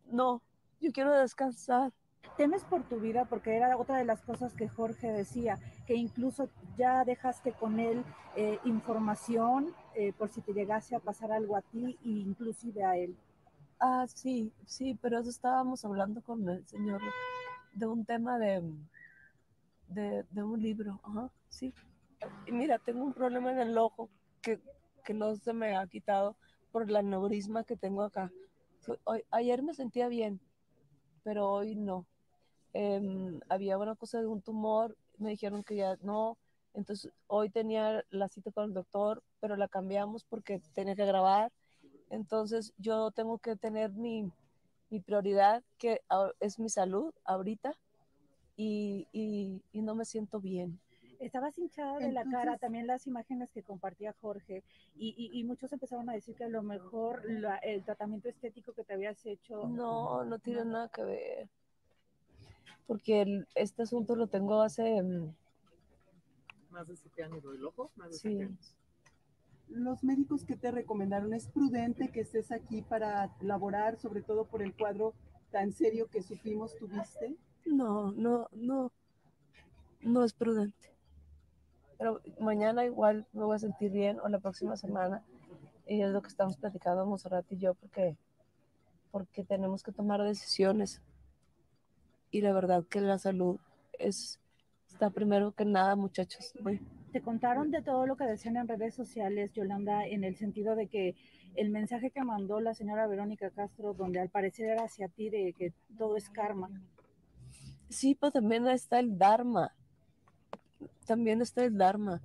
[0.05, 0.41] no.
[0.79, 1.91] Yo quiero descansar.
[2.37, 6.49] Temes por tu vida porque era otra de las cosas que Jorge decía, que incluso
[6.77, 8.03] ya dejaste con él
[8.35, 12.97] eh, información eh, por si te llegase a pasar algo a ti e inclusive a
[12.97, 13.15] él.
[13.79, 17.01] Ah, sí, sí, pero eso estábamos hablando con el señor
[17.73, 18.63] de un tema de,
[19.89, 20.99] de, un libro.
[21.03, 21.73] Ajá, sí.
[22.45, 24.09] Y mira, tengo un problema en el ojo
[24.41, 24.59] que,
[25.03, 26.35] que no se me ha quitado
[26.71, 28.31] por el aneurisma que tengo acá.
[29.31, 30.39] Ayer me sentía bien,
[31.23, 32.05] pero hoy no.
[32.73, 36.37] Em, había una cosa de un tumor, me dijeron que ya no.
[36.73, 41.51] Entonces, hoy tenía la cita con el doctor, pero la cambiamos porque tenía que grabar.
[42.09, 44.31] Entonces, yo tengo que tener mi,
[44.89, 46.01] mi prioridad, que
[46.39, 47.73] es mi salud ahorita,
[48.55, 50.79] y, y- y no me siento bien.
[51.19, 54.63] Estabas hinchada de la cara, Entonces- también las imágenes que compartía Jorge,
[54.95, 58.73] y, y- y muchos empezaron a decir que a lo mejor la- el tratamiento estético
[58.73, 59.67] que te habías hecho...
[59.67, 61.49] No, no tiene nada que ver.
[62.91, 65.01] Porque el- este asunto lo tengo hace...
[65.01, 65.33] mm,
[66.71, 68.27] Más de siete años del ojo, más de Sí.
[68.27, 68.75] siete años.
[69.69, 74.61] Los médicos que te recomendaron, ¿es prudente que estés aquí para laborar, sobre todo por
[74.61, 75.13] el cuadro
[75.51, 77.37] tan serio que supimos tuviste?
[77.65, 78.91] No, no, no,
[80.01, 80.91] no es prudente.
[81.97, 85.23] Pero mañana igual me voy a sentir bien o la próxima semana.
[85.87, 88.17] Y es lo que estamos platicando Monserrat y yo porque,
[89.11, 91.01] porque tenemos que tomar decisiones.
[92.31, 93.59] Y la verdad que la salud
[93.99, 94.39] es,
[94.89, 96.53] está primero que nada, muchachos.
[96.61, 96.79] Voy-
[97.11, 100.87] Te contaron de todo lo que decían en redes sociales, Yolanda, en el sentido de
[100.87, 101.15] que
[101.55, 105.51] el mensaje que mandó la señora Verónica Castro, donde al parecer era hacia ti, de
[105.51, 106.69] que todo es karma.
[107.89, 109.73] Sí, pero también está el Dharma.
[111.05, 112.21] También está el Dharma.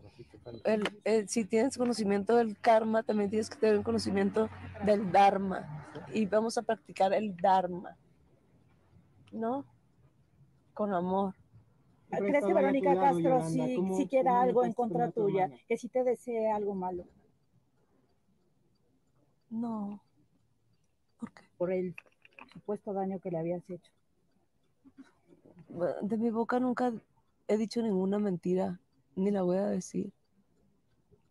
[0.64, 4.48] el- el- si tienes conocimiento del karma, también tienes que tener conocimiento
[4.84, 5.88] del dharma.
[6.14, 7.96] Y vamos a practicar el dharma.
[9.32, 9.64] ¿No?
[10.76, 11.34] Con amor.
[12.10, 15.50] ¿Crees que Verónica Castro sí, sí quiera algo en contra tuya?
[15.66, 17.06] Que sí te desee algo malo.
[19.48, 20.02] No.
[21.56, 21.96] Por el
[22.52, 23.90] supuesto daño que le habías hecho.
[26.02, 26.92] De mi boca nunca
[27.48, 28.78] he dicho ninguna mentira,
[29.14, 30.12] ni la voy a decir.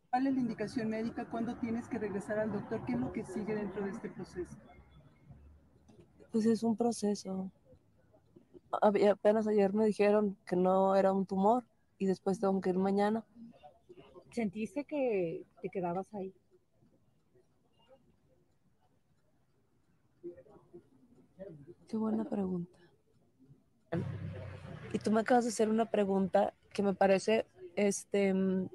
[0.09, 1.29] ¿Cuál es la indicación médica?
[1.29, 2.83] ¿Cuándo tienes que regresar al doctor?
[2.87, 4.57] ¿Qué es lo que sigue dentro de este proceso?
[6.31, 7.51] Pues es un proceso.
[8.81, 11.63] Apenas ayer me dijeron que no era un tumor
[11.97, 13.25] y después tengo que ir mañana.
[14.31, 16.33] ¿Sentiste que te quedabas ahí?
[21.87, 22.71] Qué buena pregunta.
[24.91, 27.45] Y tú me acabas de hacer una pregunta que me parece,
[27.75, 28.67] este, mm,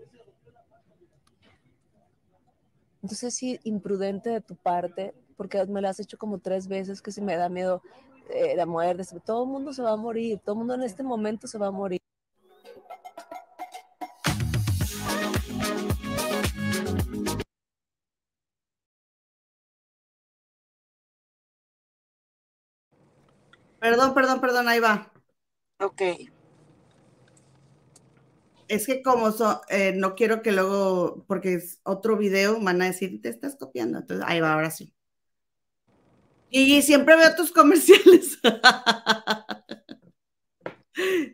[3.03, 7.03] no sé si imprudente de tu parte, porque me la has hecho como tres veces
[7.03, 7.83] que si me da miedo
[8.32, 9.05] eh, la muerte.
[9.24, 11.69] Todo el mundo se va a morir, todo el mundo en este momento se va
[11.69, 12.01] a morir.
[23.81, 25.11] Perdón, perdón, perdón, ahí va.
[25.81, 26.02] Ok.
[28.69, 32.86] Es que como so- eh, no quiero que luego, porque es otro video, van a
[32.86, 33.98] decir, te estás copiando.
[33.98, 34.94] Entonces, ahí va, ahora sí.
[36.51, 38.39] Y siempre veo tus comerciales.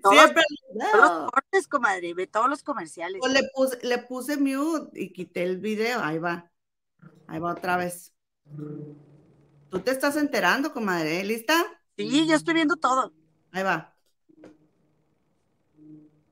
[0.03, 0.43] Todos, siempre
[0.93, 3.19] todos los cortes, comadre, ve todos los comerciales.
[3.21, 6.01] Pues le puse, le puse mute y quité el video.
[6.01, 6.49] Ahí va.
[7.27, 8.13] Ahí va otra vez.
[9.71, 11.25] Tú te estás enterando, comadre.
[11.25, 11.55] ¿Lista?
[11.97, 13.13] Sí, yo estoy viendo todo.
[13.51, 13.93] Ahí va.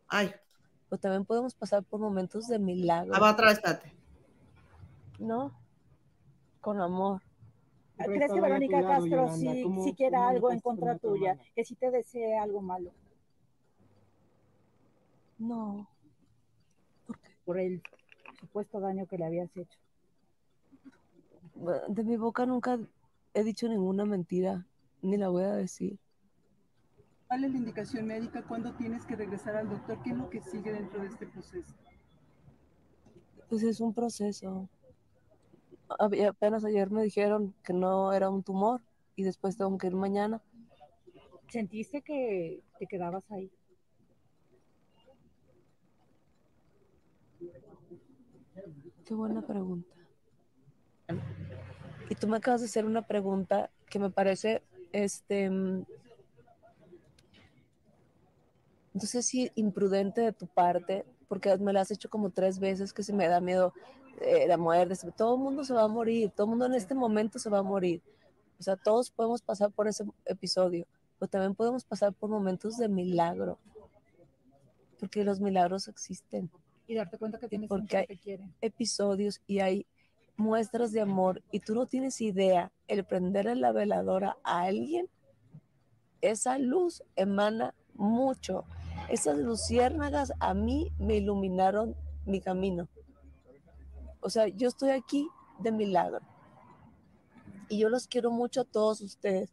[0.07, 0.33] Ay,
[0.89, 3.15] Pero también podemos pasar por momentos de milagro.
[3.15, 3.97] ahí va otra vez, espérate.
[5.19, 5.59] ¿No?
[6.61, 7.21] Con amor.
[7.97, 11.39] ¿Crees que Verónica Castro sí, sí quiera algo en contra tuya?
[11.55, 12.93] Que sí te desee algo malo.
[15.39, 15.89] No.
[17.45, 17.83] Por el
[18.41, 19.79] supuesto daño que le habías hecho.
[21.89, 22.79] De mi boca nunca
[23.33, 24.67] he dicho ninguna mentira,
[25.03, 25.99] ni la voy a decir.
[27.29, 28.43] ¿Cuál es la indicación médica?
[28.43, 30.03] ¿Cuándo tienes que regresar al doctor?
[30.03, 31.75] ¿Qué es lo que sigue dentro de este proceso?
[33.49, 34.69] Pues es un proceso.
[35.99, 38.81] Apenas ayer me dijeron que no era un tumor
[39.17, 40.43] y después tengo que ir mañana.
[41.49, 43.51] ¿Sentiste que te quedabas ahí?
[49.05, 49.95] Qué buena pregunta.
[52.09, 54.63] Y tú me acabas de hacer una pregunta que me parece,
[54.93, 55.85] este, mm,
[58.95, 62.93] no sé si imprudente de tu parte, porque me la has hecho como tres veces
[62.93, 63.75] que si me da miedo
[64.21, 64.95] eh, la muerte.
[65.17, 67.59] Todo el mundo se va a morir, todo el mundo en este momento se va
[67.59, 68.03] a morir.
[68.59, 70.87] O sea, todos podemos pasar por ese episodio,
[71.19, 73.59] pero también podemos pasar por momentos de milagro,
[74.99, 76.51] porque los milagros existen.
[76.87, 78.49] Y darte cuenta que tienes Porque que hay te quiere.
[78.61, 79.87] episodios y hay
[80.37, 85.09] muestras de amor y tú no tienes idea, el prenderle la veladora a alguien,
[86.21, 88.65] esa luz emana mucho.
[89.09, 92.89] Esas luciérnagas a mí me iluminaron mi camino.
[94.25, 95.29] O sea, yo estoy aquí
[95.59, 96.21] de milagro.
[97.69, 99.51] Y yo los quiero mucho a todos ustedes.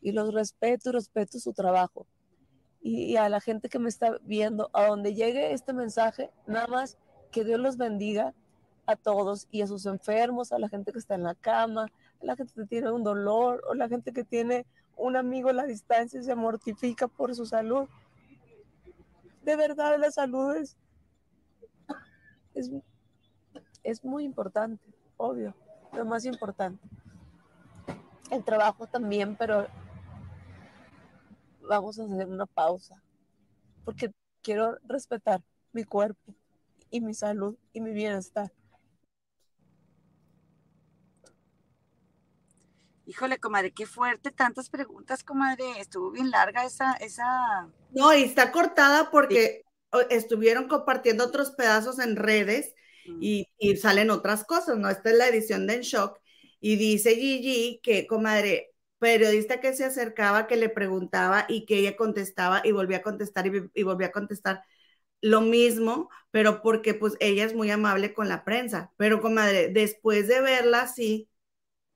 [0.00, 2.06] Y los respeto y respeto su trabajo.
[2.80, 6.96] Y, a la gente que me está viendo, a donde llegue este mensaje, nada más
[7.32, 8.32] que Dios los bendiga
[8.86, 11.92] a todos y a sus enfermos, a la gente que está en la cama,
[12.22, 14.64] a la gente que tiene un dolor, o la gente que tiene
[14.96, 17.88] un amigo a la distancia y se mortifica por su salud.
[19.42, 20.76] De verdad, la salud es,
[23.84, 24.82] es muy importante,
[25.16, 25.54] obvio,
[25.92, 26.82] lo más importante.
[28.30, 29.68] El trabajo también, pero
[31.60, 33.00] vamos a hacer una pausa,
[33.84, 34.10] porque
[34.42, 35.42] quiero respetar
[35.72, 36.34] mi cuerpo
[36.90, 38.50] y mi salud y mi bienestar.
[43.06, 45.78] Híjole, comadre, qué fuerte, tantas preguntas, comadre.
[45.78, 47.68] Estuvo bien larga esa, esa.
[47.90, 49.62] No, y está cortada porque
[50.08, 52.74] estuvieron compartiendo otros pedazos en redes
[53.06, 54.88] y, y salen otras cosas, ¿no?
[54.88, 56.18] Esta es la edición de En Shock
[56.60, 61.96] y dice Gigi que, comadre, periodista que se acercaba, que le preguntaba y que ella
[61.96, 64.62] contestaba y volvía a contestar y, y volvía a contestar
[65.20, 68.92] lo mismo, pero porque pues ella es muy amable con la prensa.
[68.96, 71.30] Pero, comadre, después de verla así,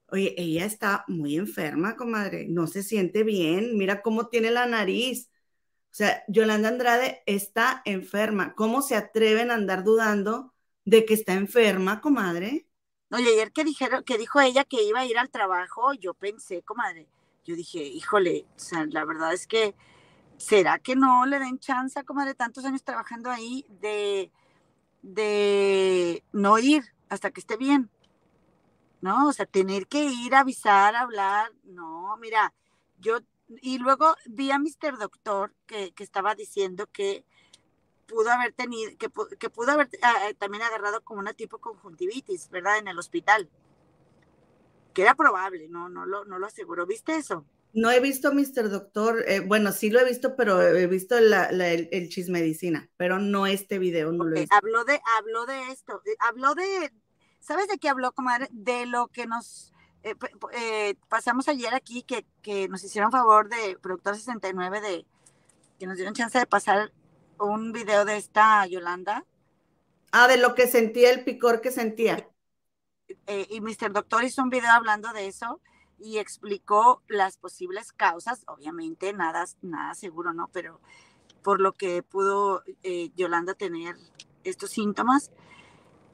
[0.09, 5.31] oye, ella está muy enferma, comadre, no se siente bien, mira cómo tiene la nariz.
[5.93, 8.55] O sea, Yolanda Andrade está enferma.
[8.55, 10.55] ¿Cómo se atreven a andar dudando
[10.89, 12.67] de que está enferma, comadre.
[13.11, 16.63] Oye, ayer que dijeron, que dijo ella que iba a ir al trabajo, yo pensé,
[16.63, 17.07] comadre,
[17.45, 19.75] yo dije, híjole, o sea, la verdad es que,
[20.39, 24.31] ¿será que no le den chance, comadre, tantos años trabajando ahí, de,
[25.03, 27.91] de no ir hasta que esté bien?
[29.03, 29.29] ¿No?
[29.29, 32.55] O sea, tener que ir avisar, hablar, no, mira,
[32.99, 33.19] yo,
[33.61, 34.97] y luego vi a Mr.
[34.99, 37.27] Doctor que, que estaba diciendo que
[38.09, 39.09] pudo haber tenido, que,
[39.39, 42.79] que pudo haber ah, también agarrado como una tipo conjuntivitis, ¿verdad?
[42.79, 43.49] En el hospital.
[44.93, 46.87] Que era probable, no, no lo, no lo aseguró.
[46.87, 47.45] ¿Viste eso?
[47.75, 48.71] No he visto Mr.
[48.71, 52.89] Doctor, eh, bueno, sí lo he visto, pero he visto la, la, el, el chismedicina,
[52.97, 54.31] pero no este video, no okay.
[54.31, 54.57] lo he visto.
[54.57, 56.91] Habló de, habló de esto, eh, habló de,
[57.41, 58.49] ¿sabes de qué habló, comadre?
[58.51, 60.15] De lo que nos eh,
[60.55, 65.07] eh, pasamos ayer aquí, que, que nos hicieron favor de Productor 69, de
[65.79, 66.91] que nos dieron chance de pasar
[67.41, 69.25] un video de esta Yolanda.
[70.13, 72.29] Ah, de lo que sentía, el picor que sentía.
[73.27, 73.93] Eh, y Mr.
[73.93, 75.61] Doctor hizo un video hablando de eso
[75.99, 80.49] y explicó las posibles causas, obviamente nada, nada seguro, ¿no?
[80.53, 80.81] Pero
[81.43, 83.97] por lo que pudo eh, Yolanda tener
[84.45, 85.31] estos síntomas.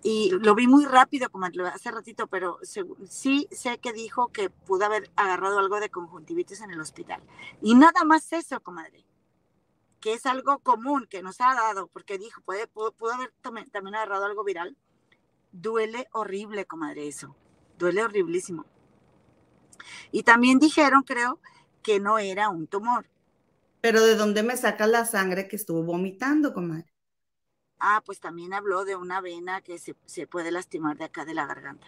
[0.03, 2.59] Y lo vi muy rápido, como hace ratito, pero
[3.09, 7.23] sí sé que dijo que pudo haber agarrado algo de conjuntivitis en el hospital.
[7.63, 9.07] Y nada más eso, comadre
[10.05, 13.71] que es algo común que nos ha dado, porque dijo, puede, pudo, pudo haber también,
[13.71, 14.77] también agarrado algo viral,
[15.51, 17.35] duele horrible, comadre, eso.
[17.79, 18.67] Duele horriblísimo.
[20.13, 21.41] Y también dijeron, creo,
[21.83, 23.07] que no era un tumor.
[23.81, 26.93] Pero ¿de dónde me saca la sangre que estuvo vomitando, comadre?
[27.79, 31.33] Ah, pues también habló de una vena que se, se puede lastimar de acá de
[31.33, 31.87] la garganta.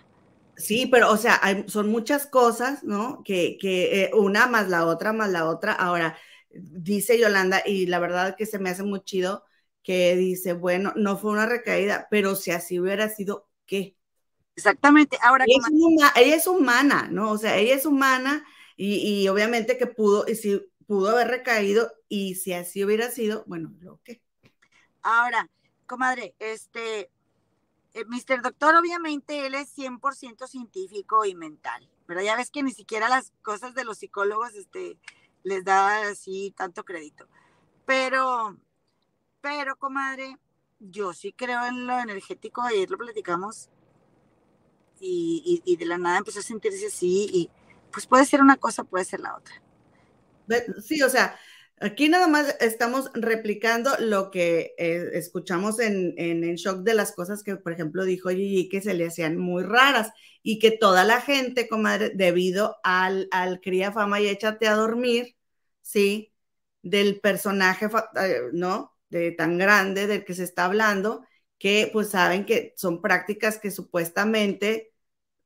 [0.57, 3.23] Sí, pero o sea, hay, son muchas cosas, ¿no?
[3.25, 5.75] Que, que eh, una más la otra, más la otra.
[5.75, 6.17] Ahora,
[6.61, 9.45] dice Yolanda, y la verdad que se me hace muy chido,
[9.83, 13.97] que dice, bueno, no fue una recaída, pero si así hubiera sido, ¿qué?
[14.57, 17.31] Exactamente, ahora ella, es, humana, ella es humana, ¿no?
[17.31, 18.45] O sea, ella es humana
[18.77, 23.45] y, y, obviamente que pudo, y si pudo haber recaído, y si así hubiera sido,
[23.47, 24.23] bueno, lo que.
[25.03, 25.49] Ahora,
[25.87, 27.11] comadre, este,
[27.95, 28.43] eh, Mr.
[28.43, 33.33] Doctor, obviamente él es 100% científico y mental, pero ya ves que ni siquiera las
[33.43, 34.99] cosas de los psicólogos, este,
[35.47, 37.29] les da así tanto crédito.
[37.87, 38.59] Pero,
[39.41, 40.37] pero, comadre,
[40.81, 43.71] yo sí creo en lo energético, ayer lo platicamos
[45.01, 47.51] y, y, y, de la nada empezó a sentirse así y
[47.93, 49.63] pues puede ser una cosa, puede ser la otra.
[50.83, 51.39] Sí, o sea,
[51.81, 57.13] aquí nada más estamos replicando lo que eh, escuchamos en, en, en, shock de las
[57.13, 60.11] cosas que, por ejemplo, dijo Gigi que se le hacían muy raras
[60.43, 65.36] y que toda la gente, comadre, debido al, al cría fama y échate a dormir,
[65.87, 66.35] ¿sí?
[66.83, 67.89] Del personaje,
[68.53, 68.93] ¿no?
[69.09, 71.25] De tan grande del que se está hablando,
[71.59, 74.93] que pues saben que son prácticas que supuestamente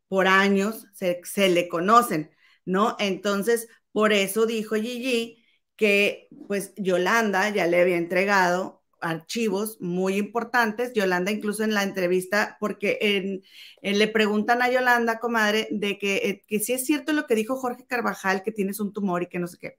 [0.08, 2.30] por años se, se le conocen,
[2.64, 2.96] ¿no?
[2.98, 5.44] Entonces, por eso dijo Gigi
[5.76, 10.92] que pues Yolanda ya le había entregado archivos muy importantes.
[10.94, 13.42] Yolanda incluso en la entrevista, porque
[13.82, 17.56] le preguntan a Yolanda, comadre, de que, eh, que si es cierto lo que dijo
[17.56, 19.78] Jorge Carvajal, que tienes un tumor y que no sé qué.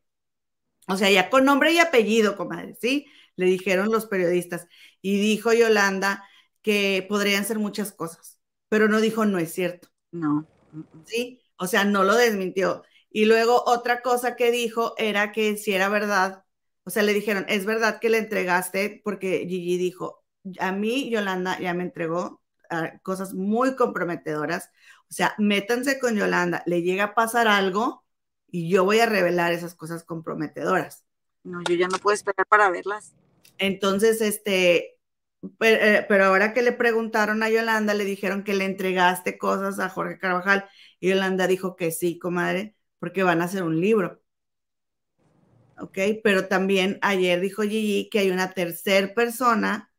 [0.88, 3.08] O sea, ya con nombre y apellido, comadre, ¿sí?
[3.36, 4.68] Le dijeron los periodistas.
[5.02, 6.24] Y dijo Yolanda
[6.62, 8.40] que podrían ser muchas cosas,
[8.70, 9.90] pero no dijo no es cierto.
[10.12, 10.48] No.
[11.06, 11.42] ¿Sí?
[11.58, 12.84] O sea, no lo desmintió.
[13.10, 16.44] Y luego otra cosa que dijo era que si era verdad,
[16.84, 20.24] o sea, le dijeron, es verdad que le entregaste, porque Gigi dijo,
[20.60, 22.42] a mí Yolanda ya me entregó
[22.72, 24.70] uh, cosas muy comprometedoras.
[25.10, 28.01] O sea, métanse con Yolanda, le llega a pasar algo
[28.52, 31.06] y yo voy a revelar esas cosas comprometedoras.
[31.44, 33.16] No, yo ya no puedo esperar para verlas.
[33.58, 35.00] Entonces, este,
[35.58, 39.90] pero, pero, ahora que le preguntaron a Yolanda, le dijeron que le entregaste cosas a
[39.90, 40.70] Jorge Carvajal
[41.00, 44.22] y Yolanda dijo que sí, comadre, porque van a hacer un libro.
[45.80, 49.91] Ok, pero también ayer dijo Gigi que hay una tercer persona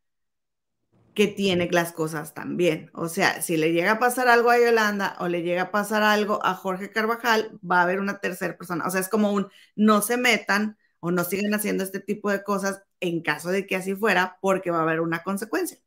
[1.14, 2.90] que tiene las cosas también.
[2.94, 6.02] O sea, si le llega a pasar algo a Yolanda o le llega a pasar
[6.02, 8.86] algo a Jorge Carvajal, va a haber una tercera persona.
[8.86, 12.42] O sea, es como un no se metan o no sigan haciendo este tipo de
[12.42, 15.78] cosas en caso de que así fuera, porque va a haber una consecuencia.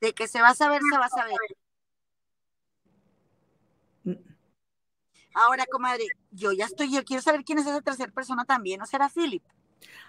[0.00, 1.38] De que se va a saber, se va a saber.
[5.34, 8.86] Ahora, comadre, yo ya estoy, yo quiero saber quién es esa tercera persona también, ¿no
[8.86, 9.42] será Philip?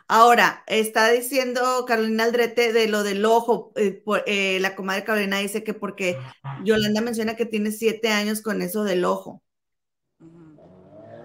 [0.07, 3.71] Ahora, está diciendo Carolina Aldrete de lo del ojo.
[3.75, 6.25] Eh, por, eh, la comadre Carolina dice que porque
[6.57, 9.43] Yolanda menciona que tiene siete años con eso del ojo.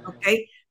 [0.04, 0.26] Ok,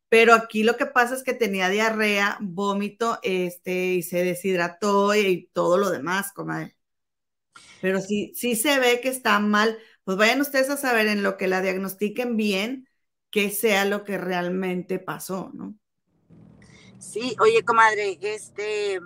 [0.10, 5.20] pero aquí lo que pasa es que tenía diarrea, vómito, este, y se deshidrató y,
[5.28, 6.76] y todo lo demás, comadre.
[7.80, 11.38] Pero si, si se ve que está mal, pues vayan ustedes a saber en lo
[11.38, 12.90] que la diagnostiquen bien,
[13.30, 15.76] que sea lo que realmente pasó, ¿no?
[17.00, 19.00] Sí, oye, comadre, este.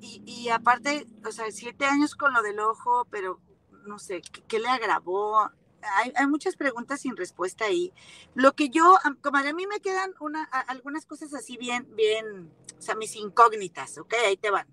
[0.00, 3.40] Y, y aparte, o sea, siete años con lo del ojo, pero
[3.86, 5.50] no sé, ¿qué, qué le agravó?
[5.96, 7.92] Hay, hay, muchas preguntas sin respuesta ahí.
[8.34, 12.82] Lo que yo, comadre, a mí me quedan una, algunas cosas así bien, bien, o
[12.82, 14.14] sea, mis incógnitas, ¿ok?
[14.26, 14.66] Ahí te van.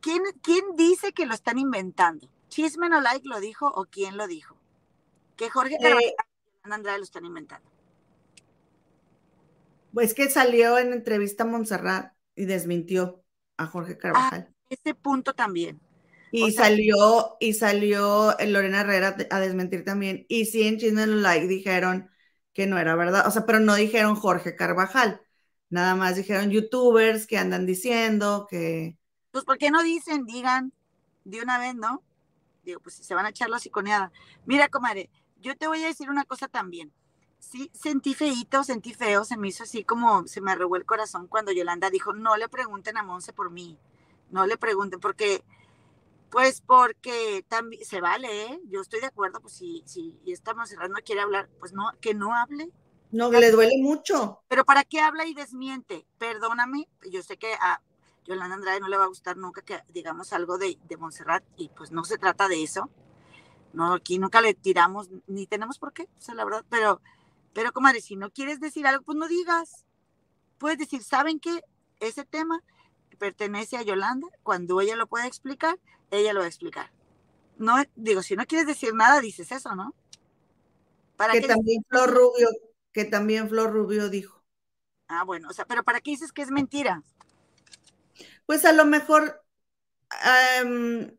[0.00, 2.28] ¿Quién, quién dice que lo están inventando?
[2.48, 4.56] ¿Chisme no like lo dijo o quién lo dijo?
[5.36, 6.14] Que Jorge Carvajal Eh,
[6.66, 7.69] y Andrade lo están inventando.
[9.92, 13.24] Pues que salió en entrevista a Montserrat y desmintió
[13.56, 14.48] a Jorge Carvajal.
[14.48, 15.80] Ah, ese punto también.
[16.32, 20.26] Y O sea- salió, y salió Lorena Herrera a desmentir también.
[20.28, 22.08] Y sí, en Chisme Like dijeron
[22.52, 23.26] que no era verdad.
[23.26, 25.20] O sea, pero no dijeron Jorge Carvajal.
[25.70, 28.96] Nada más dijeron youtubers que andan diciendo que.
[29.32, 30.24] Pues, ¿por qué no dicen?
[30.26, 30.72] Digan
[31.24, 32.02] de una vez, ¿no?
[32.64, 34.12] Digo, pues si se van a echar la psiconeada.
[34.46, 35.10] Mira, comadre,
[35.40, 36.92] yo te voy a decir una cosa también.
[37.40, 41.26] Sí, sentí feíto, sentí feo, se me hizo así como, se me arrugó el corazón
[41.26, 43.78] cuando Yolanda dijo, no le pregunten a Monse por mí,
[44.30, 45.42] no le pregunten, porque,
[46.30, 48.60] pues porque también, se vale, ¿eh?
[48.66, 52.14] Yo estoy de acuerdo, pues si, si esta Monserrat no quiere hablar, pues no, que
[52.14, 52.70] no hable.
[53.10, 54.42] No, le duele mucho.
[54.46, 56.06] Pero ¿para qué habla y desmiente?
[56.18, 57.82] Perdóname, yo sé que a
[58.26, 61.70] Yolanda Andrade no le va a gustar nunca que digamos algo de, de Montserrat y
[61.70, 62.90] pues no se trata de eso.
[63.72, 67.00] No, aquí nunca le tiramos, ni tenemos por qué, o sea, la verdad, pero,
[67.52, 69.84] pero comadre, si no quieres decir algo, pues no digas.
[70.58, 71.62] Puedes decir, ¿saben qué?
[72.00, 72.62] Ese tema
[73.18, 75.78] pertenece a Yolanda, cuando ella lo pueda explicar,
[76.10, 76.90] ella lo va a explicar.
[77.58, 79.94] No, digo, si no quieres decir nada, dices eso, ¿no?
[81.16, 82.48] ¿Para Que también Flor Rubio,
[82.92, 84.42] que también Flor Rubio dijo.
[85.08, 87.02] Ah, bueno, o sea, pero ¿para qué dices que es mentira?
[88.46, 89.44] Pues a lo mejor
[90.58, 91.16] em,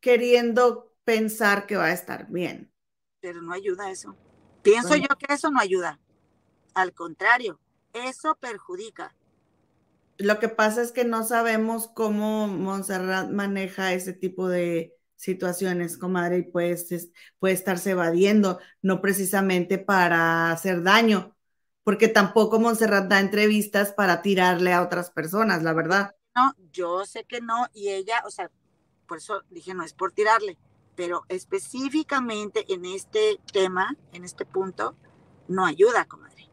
[0.00, 2.72] queriendo pensar que va a estar bien.
[3.20, 4.16] Pero no ayuda eso.
[4.62, 5.98] Pienso yo que eso no ayuda.
[6.74, 7.60] Al contrario,
[7.92, 9.14] eso perjudica.
[10.18, 16.38] Lo que pasa es que no sabemos cómo Montserrat maneja ese tipo de situaciones, comadre,
[16.38, 16.58] y
[16.94, 21.36] es- puede estarse evadiendo, no precisamente para hacer daño,
[21.84, 26.14] porque tampoco Montserrat da entrevistas para tirarle a otras personas, la verdad.
[26.36, 28.50] No, yo sé que no, y ella, o sea,
[29.06, 30.56] por eso dije, no es por tirarle,
[31.00, 34.98] pero específicamente en este tema, en este punto,
[35.48, 36.50] no ayuda, comadre.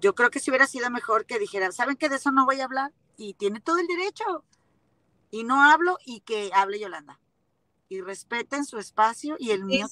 [0.00, 2.60] Yo creo que si hubiera sido mejor que dijera, ¿saben que de eso no voy
[2.60, 2.92] a hablar?
[3.16, 4.44] Y tiene todo el derecho.
[5.32, 7.18] Y no hablo y que hable Yolanda.
[7.88, 9.88] Y respeten su espacio y el mío.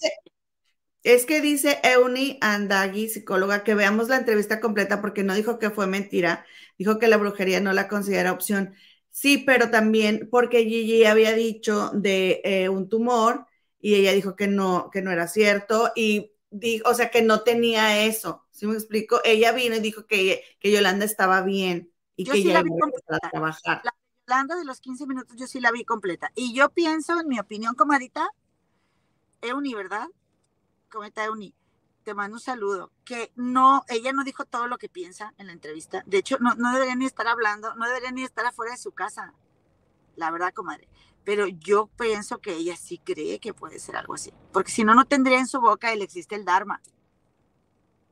[1.03, 5.71] Es que dice Euni Andagui, psicóloga, que veamos la entrevista completa porque no dijo que
[5.71, 6.47] fue mentira,
[6.79, 8.77] dijo que la brujería no la considera opción.
[9.11, 13.47] Sí, pero también porque Gigi había dicho de eh, un tumor
[13.81, 17.43] y ella dijo que no, que no era cierto y dijo, o sea, que no
[17.43, 18.47] tenía eso.
[18.51, 19.21] ¿Sí me explico?
[19.25, 22.63] Ella vino y dijo que, que Yolanda estaba bien y Yo que sí ya la
[22.63, 22.71] vi
[23.09, 23.81] a trabajar.
[23.85, 23.95] La
[24.27, 26.31] Yolanda de los 15 minutos yo sí la vi completa.
[26.35, 28.29] Y yo pienso, en mi opinión, comadita,
[29.41, 30.07] Euni, ¿verdad?
[30.91, 31.55] Cometa Euni,
[32.11, 32.91] te mando un saludo.
[33.05, 36.03] Que no, ella no dijo todo lo que piensa en la entrevista.
[36.07, 38.91] De hecho, no, no debería ni estar hablando, no debería ni estar afuera de su
[38.91, 39.33] casa.
[40.17, 40.89] La verdad, comadre.
[41.23, 44.33] Pero yo pienso que ella sí cree que puede ser algo así.
[44.53, 46.83] Porque si no, no tendría en su boca el existe el Dharma.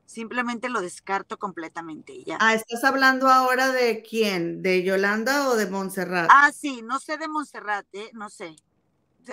[0.05, 2.13] Simplemente lo descarto completamente.
[2.13, 2.37] y Ya.
[2.39, 4.61] Ah, ¿estás hablando ahora de quién?
[4.61, 6.29] ¿De Yolanda o de Montserrat?
[6.31, 8.11] Ah, sí, no sé de Montserrat, ¿eh?
[8.13, 8.55] No sé.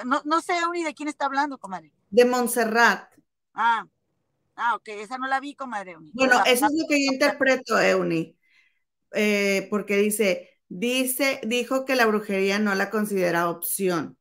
[0.04, 1.92] No, no sé ni de quién está hablando, comadre.
[2.10, 3.12] De Montserrat.
[3.54, 3.86] Ah,
[4.56, 5.92] ah, ok, esa no la vi, comadre.
[5.92, 6.12] Euni.
[6.12, 8.36] Bueno, la- eso es lo que yo interpreto, Euni,
[9.14, 14.18] eh, porque dice, dice, dijo que la brujería no la considera opción.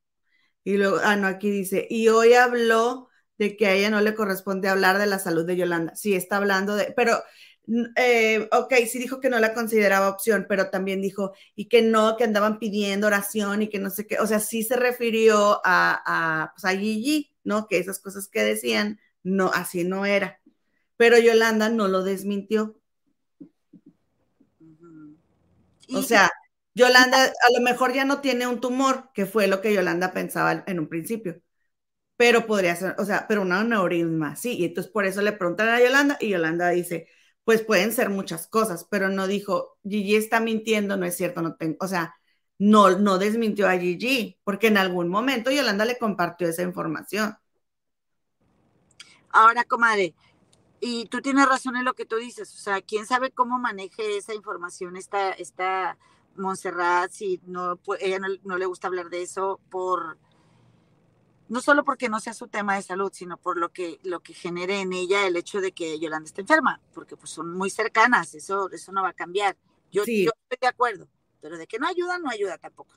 [0.63, 3.09] Y luego, ah, no, aquí dice, y hoy habló
[3.39, 5.95] de que a ella no le corresponde hablar de la salud de Yolanda.
[5.95, 7.23] Sí, está hablando de, pero,
[7.95, 12.15] eh, ok, sí dijo que no la consideraba opción, pero también dijo, y que no,
[12.17, 16.43] que andaban pidiendo oración y que no sé qué, o sea, sí se refirió a,
[16.43, 17.67] a, pues a Gigi, ¿no?
[17.67, 20.39] Que esas cosas que decían, no, así no era.
[20.97, 22.79] Pero Yolanda no lo desmintió.
[25.93, 26.31] O sea,
[26.73, 30.63] Yolanda a lo mejor ya no tiene un tumor, que fue lo que Yolanda pensaba
[30.67, 31.41] en un principio.
[32.17, 34.57] Pero podría ser, o sea, pero un aneurisma, sí.
[34.57, 37.07] Y entonces por eso le preguntan a Yolanda y Yolanda dice,
[37.43, 41.55] pues pueden ser muchas cosas, pero no dijo, Gigi está mintiendo, no es cierto, no
[41.55, 42.15] tengo, o sea,
[42.59, 47.35] no, no desmintió a Gigi, porque en algún momento Yolanda le compartió esa información.
[49.35, 50.15] Ahora, comadre,
[50.81, 54.17] y tú tienes razón en lo que tú dices, o sea, quién sabe cómo maneje
[54.17, 55.97] esa información esta, esta
[56.37, 60.19] Montserrat, si no, ella no, no le gusta hablar de eso por,
[61.47, 64.33] no solo porque no sea su tema de salud, sino por lo que, lo que
[64.33, 68.33] genere en ella el hecho de que Yolanda esté enferma, porque pues son muy cercanas,
[68.33, 69.55] eso, eso no va a cambiar.
[69.91, 70.15] Yo, Sí.
[70.19, 71.07] yo estoy de acuerdo,
[71.41, 72.95] pero de que no ayuda, no ayuda tampoco.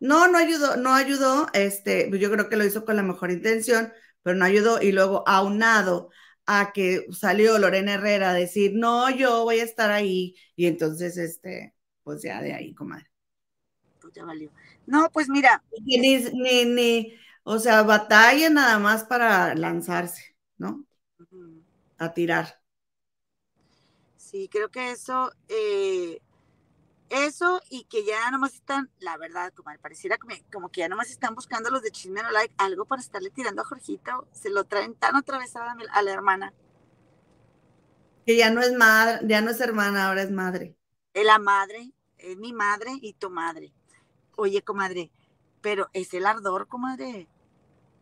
[0.00, 3.30] No, no ayudó, no ayudó, este, pues yo creo que lo hizo con la mejor
[3.32, 3.92] intención,
[4.22, 4.80] pero no ayudó.
[4.82, 6.10] Y luego, aunado
[6.46, 10.34] a que salió Lorena Herrera a decir, no, yo voy a estar ahí.
[10.56, 13.06] Y entonces, este, pues ya de ahí, comadre.
[14.00, 14.50] Pues ya valió.
[14.86, 17.14] No, pues mira, Ni, ni, ni,
[17.44, 20.84] o sea, batalla nada más para lanzarse, ¿no?
[22.04, 22.46] A tirar.
[24.16, 26.20] sí, creo que eso, eh,
[27.10, 31.10] eso y que ya nomás están, la verdad, como pareciera como, como que ya nomás
[31.10, 34.64] están buscando los de Chisme No Like algo para estarle tirando a Jorgito, se lo
[34.64, 36.52] traen tan atravesada a la hermana.
[38.26, 40.76] Que ya no es madre, ya no es hermana, ahora es madre.
[41.14, 43.72] Es la madre, es mi madre y tu madre.
[44.36, 45.10] Oye, comadre,
[45.60, 47.28] pero es el ardor, comadre.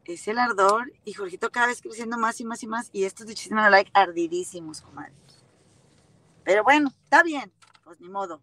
[0.05, 3.27] Es el ardor y Jorgito cada vez creciendo más y más y más y estos
[3.27, 5.15] de Chisme No Like ardidísimos, comadre.
[6.45, 7.53] Pero bueno, está bien,
[7.83, 8.41] pues ni modo.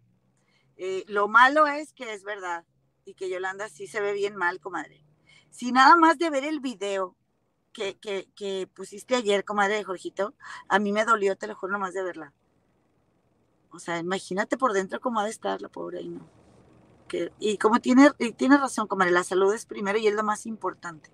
[0.76, 2.64] Eh, lo malo es que es verdad
[3.04, 5.04] y que Yolanda sí se ve bien mal, comadre.
[5.50, 7.16] Si nada más de ver el video
[7.72, 10.34] que, que, que pusiste ayer, comadre de Jorgito,
[10.68, 12.32] a mí me dolió, te lo juro, nomás de verla.
[13.70, 16.28] O sea, imagínate por dentro cómo ha de estar la pobre ahí, ¿no?
[17.08, 20.22] Que, y como tiene, y tiene razón, comadre, la salud es primero y es lo
[20.22, 21.10] más importante.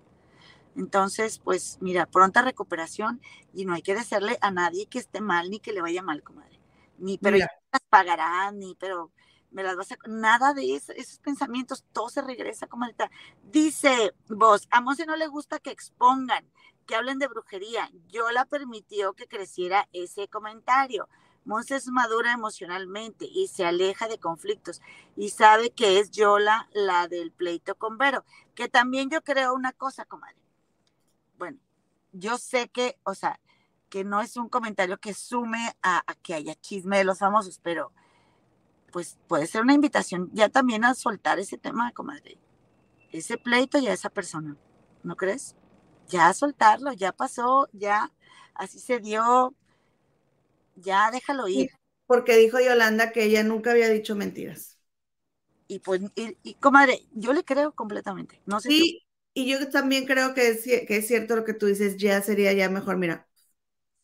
[0.75, 3.19] Entonces, pues mira, pronta recuperación
[3.53, 6.23] y no hay que desearle a nadie que esté mal ni que le vaya mal,
[6.23, 6.59] comadre.
[6.97, 9.11] Ni, pero ya las pagarán, ni, pero
[9.51, 9.97] me las vas a...
[10.07, 12.95] Nada de eso, esos pensamientos, todo se regresa, comadre.
[13.43, 16.45] Dice vos, a Monse no le gusta que expongan,
[16.85, 17.89] que hablen de brujería.
[18.09, 21.07] Yo la permitió que creciera ese comentario.
[21.43, 24.81] Monse es madura emocionalmente y se aleja de conflictos
[25.15, 29.73] y sabe que es Yola la del pleito con Vero, que también yo creo una
[29.73, 30.35] cosa, comadre.
[31.37, 31.57] Bueno,
[32.11, 33.39] yo sé que, o sea,
[33.89, 37.59] que no es un comentario que sume a, a que haya chisme de los famosos,
[37.61, 37.91] pero
[38.91, 42.37] pues puede ser una invitación ya también a soltar ese tema, comadre.
[43.11, 44.57] Ese pleito y a esa persona,
[45.03, 45.55] ¿no crees?
[46.09, 48.11] Ya a soltarlo, ya pasó, ya
[48.55, 49.55] así se dio,
[50.75, 51.71] ya déjalo ir.
[52.05, 54.79] Porque dijo Yolanda que ella nunca había dicho mentiras.
[55.67, 58.41] Y pues, y, y, comadre, yo le creo completamente.
[58.45, 58.85] No sé tú.
[58.85, 59.03] Sí,
[59.33, 62.21] y yo también creo que es, ci- que es cierto lo que tú dices, ya
[62.21, 63.27] sería ya mejor, mira,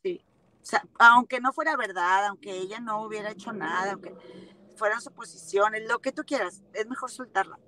[0.03, 0.21] Sí.
[0.61, 4.13] O sea, aunque no fuera verdad, aunque ella no hubiera hecho nada, aunque
[4.77, 7.59] fueran suposiciones, lo que tú quieras, es mejor soltarla.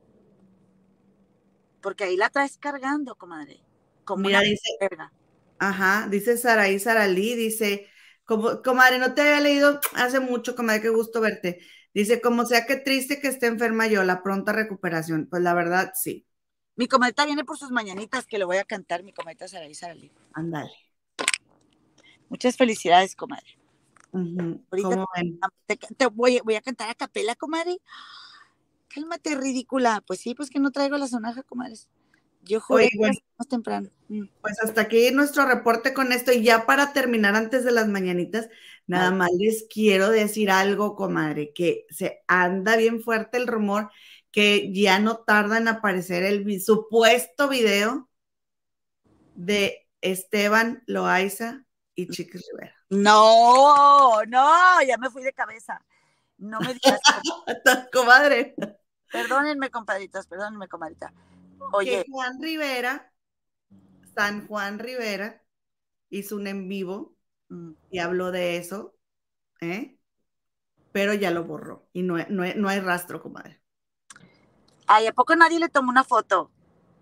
[1.82, 3.62] Porque ahí la traes cargando, comadre.
[4.04, 5.12] Como Mira, una dice- verga.
[5.60, 7.88] Ajá, dice Saraí Saralí, dice,
[8.26, 11.60] como, comadre, no te había leído hace mucho, comadre, qué gusto verte.
[11.94, 15.28] Dice, como sea que triste que esté enferma yo, la pronta recuperación.
[15.30, 16.26] Pues la verdad, sí,
[16.76, 20.12] Mi comadita viene por sus mañanitas que le voy a cantar, mi comadita Saraí Saralí.
[20.34, 20.72] ándale.
[22.30, 23.59] Muchas felicidades, comadre.
[24.12, 25.06] Ahorita
[25.66, 27.78] te, te voy, voy a cantar a capela, comadre.
[28.88, 30.04] Cálmate, ridícula.
[30.06, 31.90] Pues sí, pues que no traigo la sonaja, comadres.
[32.42, 33.20] Yo juré Oye, bueno.
[33.38, 33.90] más temprano.
[34.08, 34.24] Mm.
[34.42, 36.32] Pues hasta aquí nuestro reporte con esto.
[36.32, 38.50] Y ya para terminar antes de las mañanitas,
[38.88, 43.92] nada más les quiero decir algo, comadre, que se anda bien fuerte el rumor
[44.32, 48.10] que ya no tarda en aparecer el supuesto video
[49.36, 51.66] de Esteban Loaiza
[51.96, 52.79] y Chiquis Rivera.
[52.90, 55.84] No, no, ya me fui de cabeza.
[56.38, 57.00] No me digas.
[57.94, 58.56] comadre,
[59.12, 61.12] perdónenme, compadritas, perdónenme, comadrita.
[61.12, 63.14] que Oye, Juan Rivera,
[64.16, 65.44] San Juan Rivera,
[66.10, 67.16] hizo un en vivo
[67.50, 68.96] mm, y habló de eso,
[69.62, 69.98] ¿eh?
[70.92, 73.62] Pero ya lo borró y no, no, no hay rastro, comadre.
[74.88, 76.52] ay, ¿a poco nadie le tomó una foto?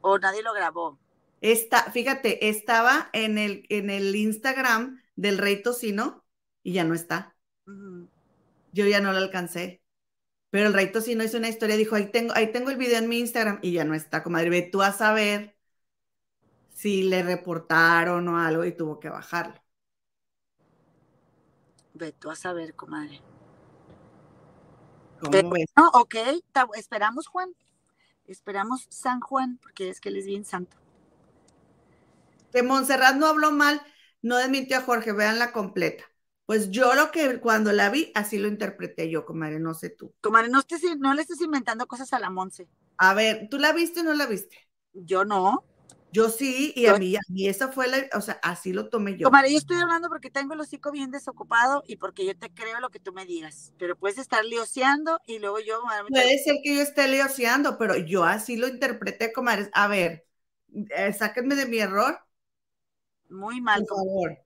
[0.02, 1.00] ¿O nadie lo grabó?
[1.40, 6.24] Está, fíjate, estaba en el, en el Instagram del Rey Tocino
[6.64, 7.36] y ya no está.
[8.72, 9.84] Yo ya no lo alcancé.
[10.50, 13.10] Pero el Rey Tocino hizo una historia, dijo, ahí tengo, ahí tengo el video en
[13.10, 14.50] mi Instagram y ya no está, comadre.
[14.50, 15.58] Ve tú a saber
[16.70, 19.62] si le reportaron o algo y tuvo que bajarlo.
[21.94, 23.22] Ve tú a saber, comadre.
[25.20, 25.50] ¿Cómo Pero-?
[25.76, 26.16] No, ok,
[26.76, 27.54] esperamos, Juan.
[28.26, 30.78] Esperamos San Juan, porque es que él es bien santo.
[32.52, 33.82] Que Montserrat no habló mal,
[34.22, 36.04] no desmintió a Jorge, vean la completa.
[36.46, 40.14] Pues yo lo que cuando la vi, así lo interpreté yo, comadre, no sé tú.
[40.22, 42.70] Comadre, no, estés- no le estés inventando cosas a la Monse.
[42.98, 44.58] A ver, ¿tú la viste o no la viste?
[44.94, 45.64] Yo no.
[46.12, 49.18] Yo sí, y a mí, a mí esa fue la, o sea, así lo tomé
[49.18, 49.30] yo.
[49.30, 52.80] Comadre, yo estoy hablando porque tengo el hocico bien desocupado y porque yo te creo
[52.80, 53.74] lo que tú me digas.
[53.78, 55.82] Pero puedes estar lioseando y luego yo.
[56.08, 59.70] Puede ser que yo esté lioseando, pero yo así lo interpreté, comadre.
[59.74, 60.26] A ver,
[60.92, 62.20] eh, sáquenme de mi error.
[63.30, 63.86] Muy mal.
[63.86, 64.38] Por favor.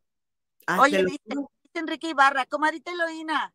[0.79, 3.53] Oye, dice, dice Enrique Ibarra, comadita Eloína,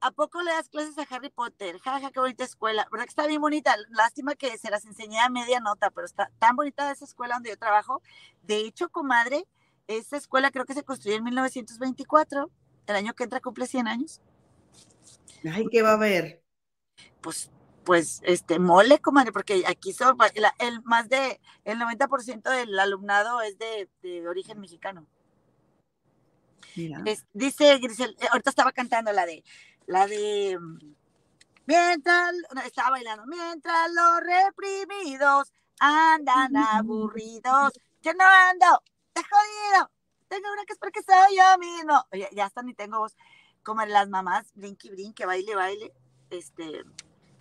[0.00, 1.78] ¿a poco le das clases a Harry Potter?
[1.80, 2.86] Jaja, qué bonita escuela.
[2.90, 3.76] ¿Verdad que está bien bonita?
[3.90, 7.50] Lástima que se las enseñé a media nota, pero está tan bonita esa escuela donde
[7.50, 8.02] yo trabajo.
[8.42, 9.46] De hecho, comadre,
[9.86, 12.50] esa escuela creo que se construyó en 1924.
[12.86, 14.22] El año que entra cumple 100 años.
[15.52, 16.42] Ay, ¿qué va a haber?
[17.20, 17.50] Pues,
[17.88, 23.40] pues, este, mole, comadre, porque aquí son, el, el más de, el 90% del alumnado
[23.40, 25.06] es de, de origen mexicano.
[27.06, 29.42] Es, dice Grisel, eh, ahorita estaba cantando la de,
[29.86, 30.58] la de,
[31.64, 32.34] mientras,
[32.66, 35.50] estaba bailando, mientras los reprimidos
[35.80, 38.82] andan aburridos, yo no ando,
[39.14, 39.90] te jodido,
[40.28, 42.04] tengo una que es porque soy yo mismo.
[42.12, 43.16] Oye, ya hasta ni tengo voz,
[43.62, 45.94] como las mamás, brinque, brinque, baile, baile,
[46.28, 46.84] este,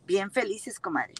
[0.07, 1.13] bien felices, comadre.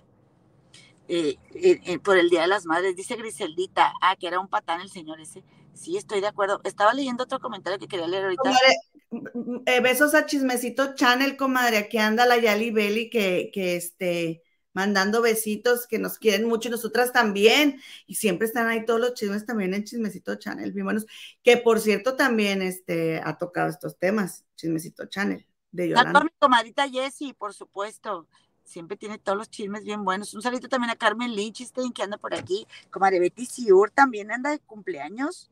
[1.10, 4.48] Eh, eh, eh, por el Día de las Madres, dice Griseldita, ah, que era un
[4.48, 5.44] patán el señor ese.
[5.74, 6.60] Sí, estoy de acuerdo.
[6.64, 8.42] Estaba leyendo otro comentario que quería leer ahorita.
[8.42, 11.78] Comadre, eh, besos a Chismecito Channel, comadre.
[11.78, 14.44] Aquí anda la Yali Belly que, que este,
[14.74, 17.80] mandando besitos, que nos quieren mucho y nosotras también.
[18.06, 21.06] Y siempre están ahí todos los chismes también en Chismecito Channel, bien buenos.
[21.44, 26.24] Que por cierto también este, ha tocado estos temas, Chismecito Channel, de Yolanda.
[26.24, 28.28] mi comadita Jessie, por supuesto
[28.68, 30.34] siempre tiene todos los chismes bien buenos.
[30.34, 32.68] Un saludo también a Carmen Lichtenstein que anda por aquí.
[32.92, 35.50] Comadre Betty Siur también anda de cumpleaños.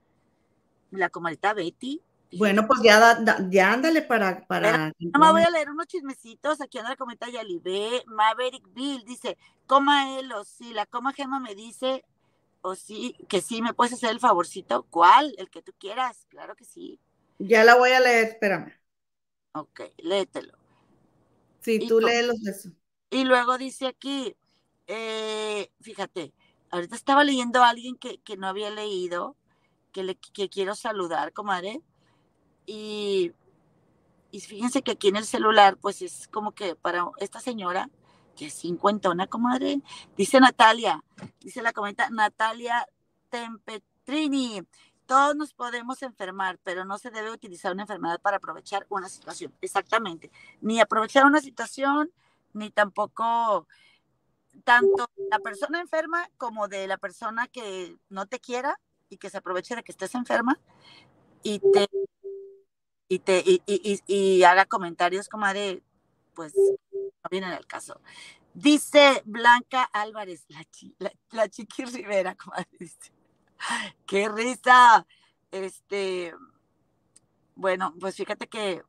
[0.92, 2.02] La comadita Betty.
[2.38, 4.46] Bueno, pues ya, da, da, ya ándale para.
[4.46, 6.60] para no voy a leer unos chismecitos.
[6.60, 8.04] Aquí anda la cometa Yalibé.
[8.08, 10.74] Maverick Bill dice: Coma él o sí.
[10.74, 12.04] La coma Gema me dice:
[12.62, 14.86] O sí, que sí, me puedes hacer el favorcito.
[14.90, 15.34] ¿Cuál?
[15.38, 16.26] El que tú quieras.
[16.30, 17.00] Claro que sí.
[17.40, 18.74] Ya la voy a leer, espérame.
[19.54, 20.58] Ok, léetelo.
[21.62, 22.70] Sí, tú léelos eso.
[23.10, 24.36] Y luego dice aquí:
[24.88, 26.34] eh, Fíjate,
[26.72, 29.36] ahorita estaba leyendo a alguien que, que no había leído.
[29.92, 31.82] Que, le, que quiero saludar, comadre.
[32.66, 33.32] Y,
[34.32, 37.90] y fíjense que aquí en el celular, pues es como que para esta señora,
[38.36, 39.80] que es cincuentona, comadre,
[40.18, 41.02] dice Natalia,
[41.40, 42.86] dice la comenta Natalia
[43.30, 44.62] Tempetrini,
[45.06, 49.54] todos nos podemos enfermar, pero no se debe utilizar una enfermedad para aprovechar una situación.
[49.62, 50.32] Exactamente.
[50.62, 52.12] Ni aprovechar una situación,
[52.56, 53.68] ni tampoco
[54.64, 58.80] tanto la persona enferma como de la persona que no te quiera
[59.10, 60.60] y que se aproveche de que estés enferma
[61.44, 61.88] y te
[63.08, 63.62] y te y,
[64.08, 65.84] y, haga comentarios como de
[66.34, 68.02] pues no viene el caso.
[68.54, 73.12] Dice Blanca Álvarez, la, chi, la, la Chiqui Rivera, como dice.
[74.06, 75.06] ¡Qué risa!
[75.52, 76.34] Este,
[77.56, 78.84] bueno, pues fíjate que,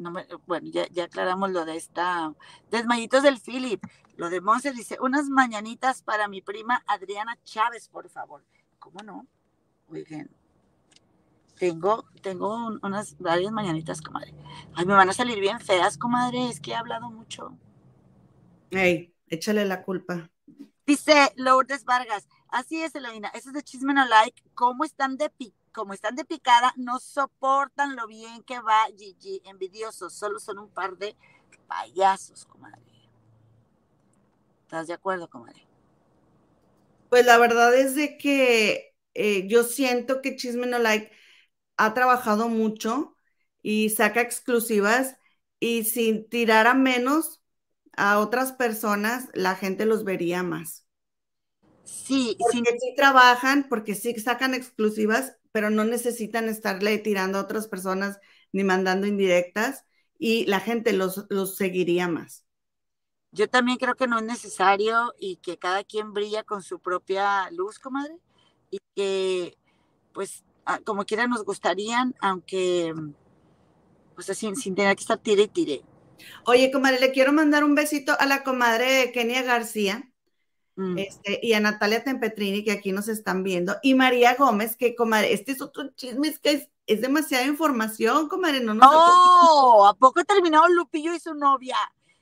[0.00, 2.34] no me, bueno, ya, ya, aclaramos lo de esta,
[2.70, 3.84] desmayitos del Philip.
[4.16, 8.44] Lo de Monse dice, unas mañanitas para mi prima Adriana Chávez, por favor.
[8.78, 9.26] ¿Cómo no?
[9.88, 10.30] Oigan,
[11.58, 14.34] tengo, tengo un, unas varias mañanitas, comadre.
[14.74, 17.56] Ay, me van a salir bien feas, comadre, es que he hablado mucho.
[18.70, 20.30] Ey, échale la culpa.
[20.86, 25.30] Dice Lourdes Vargas, así es, Eloína, eso es de chisme no like, ¿cómo están de
[25.30, 30.58] pi como están de picada, no soportan lo bien que va Gigi, envidiosos, solo son
[30.58, 31.16] un par de
[31.66, 32.80] payasos, comadre.
[34.62, 35.66] ¿Estás de acuerdo, comadre?
[37.08, 41.10] Pues la verdad es de que eh, yo siento que Chisme No Like
[41.76, 43.16] ha trabajado mucho
[43.62, 45.16] y saca exclusivas
[45.60, 47.42] y si tirara menos
[47.96, 50.86] a otras personas, la gente los vería más.
[51.84, 52.62] Sí, porque sí.
[52.80, 58.18] sí trabajan, porque sí sacan exclusivas, pero no necesitan estarle tirando a otras personas
[58.52, 59.84] ni mandando indirectas
[60.18, 62.44] y la gente los, los seguiría más.
[63.32, 67.48] Yo también creo que no es necesario y que cada quien brilla con su propia
[67.52, 68.18] luz, comadre,
[68.70, 69.56] y que
[70.12, 70.44] pues
[70.84, 72.92] como quiera nos gustarían, aunque
[74.14, 75.82] pues sin, sin tener que estar tire y tire.
[76.44, 80.09] Oye, comadre, le quiero mandar un besito a la comadre Kenia García
[80.80, 80.98] mm.
[80.98, 85.32] este, y a Natalia Tempetrini, que aquí nos están viendo, y María Gómez, que comadre,
[85.32, 88.60] este es otro chisme, es que es, es demasiada información, comadre.
[88.60, 91.76] No, nos no ¿a poco terminó Lupillo y su novia?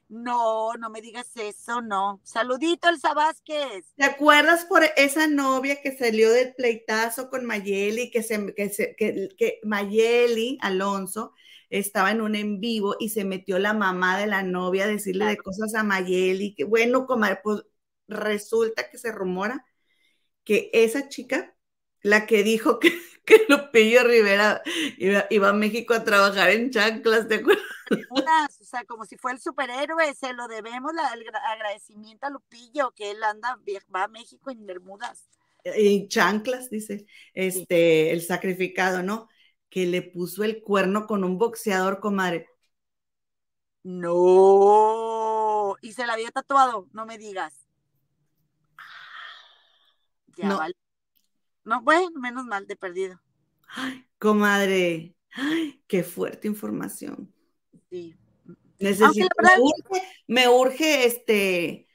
[0.08, 2.20] No, no me digas eso, no.
[2.22, 3.92] Saludito, Elsa Vázquez.
[3.94, 8.96] ¿Te acuerdas por esa novia que salió del pleitazo con Mayeli, que se, que, se,
[8.96, 11.32] que, que Mayeli Alonso
[11.68, 15.26] estaba en un en vivo y se metió la mamá de la novia a decirle
[15.26, 17.62] de cosas a Mayeli, que bueno, comadre, pues
[18.08, 19.64] resulta que se rumora
[20.44, 21.56] que esa chica,
[22.02, 22.90] la que dijo que,
[23.26, 24.62] que Lupillo Rivera
[24.98, 27.64] iba, iba a México a trabajar en chanclas, ¿te acuerdas?
[27.90, 32.26] Bermudas, o sea, como si fue el superhéroe, se lo debemos la- el gra- agradecimiento
[32.26, 33.58] a Lupillo, que él anda,
[33.94, 35.28] va a México en Bermudas.
[35.76, 39.28] Y chanclas, dice, este, el sacrificado, ¿no?
[39.68, 42.46] Que le puso el cuerno con un boxeador, comadre.
[43.84, 47.66] No, y se la había tatuado, no me digas.
[50.38, 50.58] Ya No.
[50.58, 50.74] vale.
[51.64, 53.20] No, bueno, menos mal de perdido.
[54.18, 57.34] Comadre, ay, qué fuerte información.
[57.90, 58.16] Sí.
[58.78, 61.88] Necesito, verdad- me urge, me urge, este,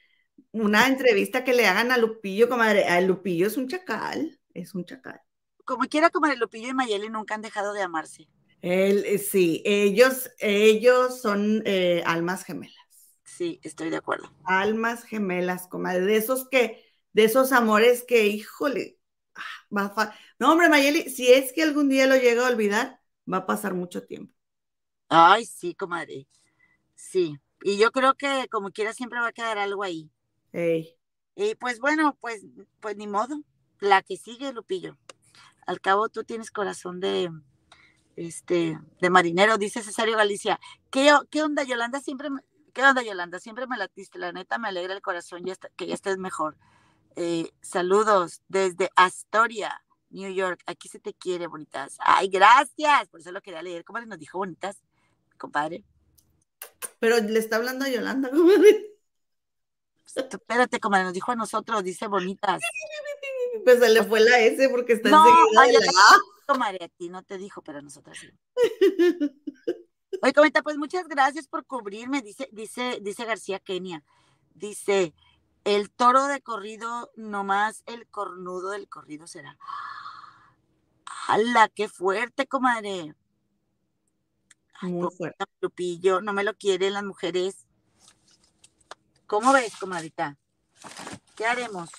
[0.52, 2.84] una entrevista que le hagan a Lupillo, comadre.
[2.84, 5.20] A Lupillo es un chacal, es un chacal.
[5.64, 8.28] Como quiera, el Lupillo y Mayeli nunca han dejado de amarse.
[8.60, 12.74] Él, eh, sí, ellos, ellos son eh, almas gemelas.
[13.24, 14.30] Sí, estoy de acuerdo.
[14.44, 16.83] Almas gemelas, comadre, de esos que,
[17.14, 18.98] de esos amores que, híjole,
[19.76, 23.00] va a no, hombre, Mayeli, si es que algún día lo llega a olvidar,
[23.32, 24.34] va a pasar mucho tiempo.
[25.08, 26.26] Ay, sí, comadre.
[26.96, 27.36] Sí.
[27.62, 30.10] Y yo creo que como quiera siempre va a quedar algo ahí.
[30.52, 30.96] Ey,
[31.34, 32.42] Y pues bueno, pues,
[32.80, 33.36] pues ni modo.
[33.80, 34.96] La que sigue, Lupillo.
[35.66, 37.30] Al cabo tú tienes corazón de,
[38.16, 40.60] este, de marinero, dice Cesario Galicia.
[40.90, 42.00] ¿Qué, qué onda, Yolanda?
[42.00, 42.42] Siempre me-
[42.74, 43.40] ¿Qué onda, Yolanda?
[43.40, 44.18] Siempre me latiste.
[44.18, 46.58] La neta me alegra el corazón ya está- que ya estés mejor.
[47.16, 50.62] Eh, saludos desde Astoria, New York.
[50.66, 51.96] Aquí se te quiere, bonitas.
[52.00, 53.08] Ay, gracias.
[53.08, 53.84] Por eso lo quería leer.
[53.84, 54.82] ¿Cómo nos dijo bonitas,
[55.38, 55.84] compadre?
[56.98, 58.90] pero le está hablando a Yolanda, comadre.
[60.06, 62.62] Espérate, comadre, nos dijo a nosotros, dice bonitas.
[63.64, 65.92] Pues se le fue la S porque está No, enseguida ay, de la
[66.46, 68.28] comadre, a ti no te dijo, pero a nosotras sí.
[70.22, 74.02] Oye, comenta, pues muchas gracias por cubrirme, dice, dice, dice García Kenia.
[74.54, 75.12] Dice,
[75.64, 79.58] el toro de corrido, nomás el cornudo del corrido será.
[81.26, 83.14] ¡Hala, qué fuerte, comadre!
[84.82, 85.44] Muy fuerte.
[85.60, 87.66] Lupillo, no me lo quieren las mujeres.
[89.26, 90.36] ¿Cómo ves, comadrita?
[91.34, 91.90] ¿Qué haremos?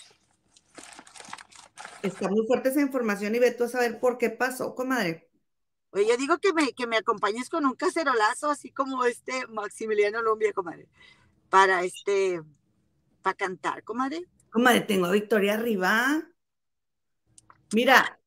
[2.03, 5.27] Está muy fuerte esa información y ve tú a saber por qué pasó, comadre.
[5.89, 10.21] Oye, yo digo que me, que me acompañes con un cacerolazo, así como este Maximiliano
[10.21, 10.87] Lombia, comadre,
[11.49, 12.43] para este,
[13.25, 14.23] para cantar, comadre.
[14.51, 16.21] Comadre, tengo a Victoria arriba.
[17.73, 18.19] Mira,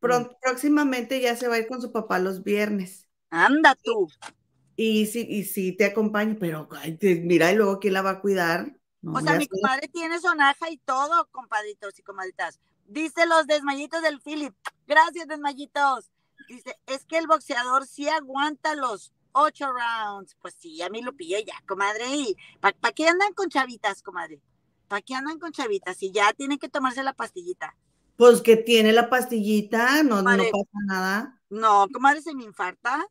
[0.00, 3.08] pron- próximamente ya se va a ir con su papá los viernes.
[3.30, 4.08] Anda tú.
[4.76, 8.10] Y sí, y sí te acompaño, pero ay, te- mira, y luego quién la va
[8.10, 8.78] a cuidar.
[9.02, 9.50] No, O sea, mi sé.
[9.50, 12.60] comadre tiene sonaja y todo, compadritos y comadritas.
[12.86, 14.54] Dice los desmayitos del Philip.
[14.86, 16.12] Gracias, desmayitos.
[16.48, 19.12] Dice, es que el boxeador sí aguanta los
[19.42, 20.36] ocho rounds.
[20.40, 22.04] Pues sí, a mí lo pillé ya, comadre.
[22.08, 24.40] ¿Y para qué andan con chavitas, comadre?
[24.88, 25.96] ¿Para qué andan con chavitas?
[25.96, 27.76] Si ya tienen que tomarse la pastillita.
[28.16, 31.40] Pues que tiene la pastillita, no, no pasa nada.
[31.50, 33.06] No, comadre, se me infarta.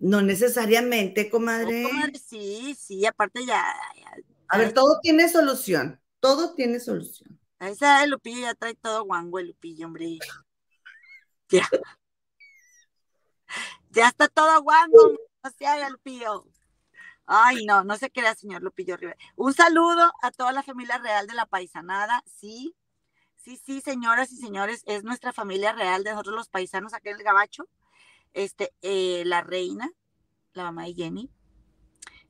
[0.00, 2.12] No necesariamente, No, comadre.
[2.22, 3.62] sí, sí, aparte ya,
[3.96, 4.16] ya-
[4.48, 6.00] A ver, todo tiene solución.
[6.20, 7.38] Todo tiene solución.
[7.58, 10.18] a esa Lupillo ya trae todo guango el Lupillo, hombre.
[11.50, 11.68] Ya.
[13.94, 15.12] Ya está todo guango,
[15.44, 16.44] no se haga Lupillo.
[17.26, 19.16] Ay, no, no se crea, señor Lupillo Rivera.
[19.36, 22.74] Un saludo a toda la familia real de la paisanada, sí.
[23.36, 27.16] Sí, sí, señoras y señores, es nuestra familia real de nosotros los paisanos acá en
[27.16, 27.68] el Gabacho.
[28.32, 29.90] Este, eh, la reina,
[30.54, 31.30] la mamá de Jenny,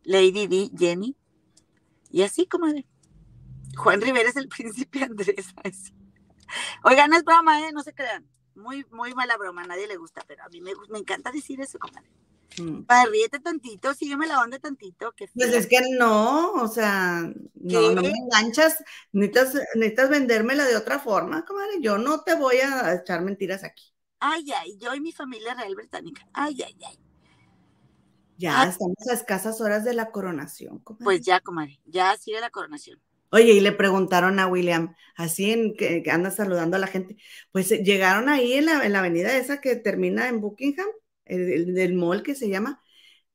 [0.02, 1.16] Lady D, Jenny,
[2.10, 2.86] y así, comadre.
[3.76, 5.54] Juan Rivera es el príncipe Andrés.
[5.64, 5.94] así.
[6.82, 7.72] Oigan, es broma, ¿eh?
[7.72, 8.28] No se crean.
[8.54, 11.60] Muy, muy mala broma, a nadie le gusta, pero a mí me, me encanta decir
[11.60, 12.08] eso, comadre.
[12.58, 12.84] Mm.
[12.84, 15.12] Para ríete tantito, sígueme la onda tantito.
[15.12, 17.22] Que Pues es que no, o sea,
[17.54, 18.76] no, no me enganchas,
[19.12, 21.80] necesitas, necesitas vendérmela de otra forma, comadre.
[21.80, 23.92] Yo no te voy a echar mentiras aquí.
[24.20, 26.26] Ay, ay, yo y mi familia real británica.
[26.32, 26.98] Ay, ay, ay.
[28.36, 28.68] Ya Ay.
[28.70, 31.04] estamos a escasas horas de la coronación, comadre.
[31.04, 33.00] Pues ya, comadre, ya sigue la coronación.
[33.34, 37.16] Oye, y le preguntaron a William, así en que, que anda saludando a la gente,
[37.50, 40.86] pues eh, llegaron ahí en la, en la avenida esa que termina en Buckingham,
[41.24, 42.80] el, el del mall que se llama,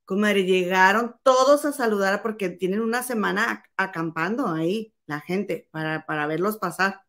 [0.05, 6.05] comadre, llegaron todos a saludar porque tienen una semana ac- acampando ahí la gente para,
[6.05, 7.01] para verlos pasar.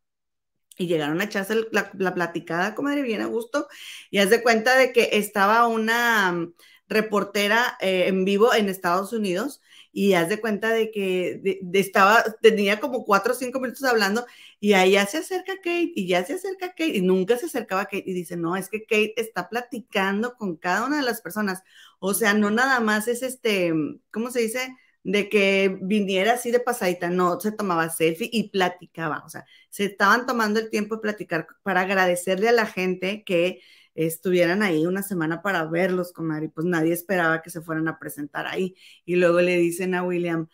[0.78, 3.68] Y llegaron a echarse el- la, la platicada, comadre, bien a gusto.
[4.10, 6.54] Y haz de cuenta de que estaba una mm,
[6.88, 9.60] reportera eh, en vivo en Estados Unidos
[9.92, 13.84] y haz de cuenta de que de- de estaba, tenía como cuatro o cinco minutos
[13.84, 14.24] hablando
[14.60, 17.84] y ahí ya se acerca Kate y ya se acerca Kate y nunca se acercaba
[17.84, 21.62] Kate y dice, no, es que Kate está platicando con cada una de las personas.
[21.98, 23.72] O sea, no nada más es este,
[24.12, 24.76] ¿cómo se dice?
[25.02, 29.86] de que viniera así de pasadita, no, se tomaba selfie y platicaba, o sea, se
[29.86, 33.62] estaban tomando el tiempo de platicar para agradecerle a la gente que
[34.06, 37.98] estuvieran ahí una semana para verlos, comadre, y pues nadie esperaba que se fueran a
[37.98, 38.74] presentar ahí.
[39.05, 40.48] Y luego le dicen a William,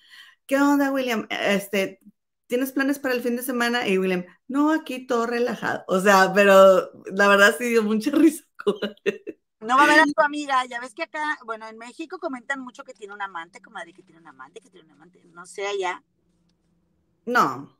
[0.46, 1.26] ¿qué onda, William?
[1.30, 2.00] Este,
[2.46, 3.88] ¿tienes planes para el fin de semana?
[3.88, 5.84] Y William, no, aquí todo relajado.
[5.88, 8.44] O sea, pero la verdad sí dio mucha risa.
[8.56, 9.40] comadre.
[9.60, 12.60] No va a ver a tu amiga, ya ves que acá, bueno, en México comentan
[12.60, 15.22] mucho que tiene un amante, comadre, que tiene un amante, que tiene un amante.
[15.26, 16.02] No sé allá,
[17.26, 17.76] No,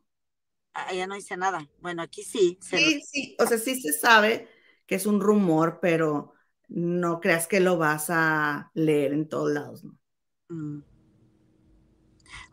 [0.75, 1.69] allá no dice nada.
[1.81, 2.59] Bueno, aquí sí.
[2.61, 4.49] se sí, sí, o sea, sí se sabe
[4.87, 6.33] que es un rumor, pero
[6.69, 9.97] no creas que lo vas a leer en todos lados, ¿no?
[10.49, 10.83] Mm.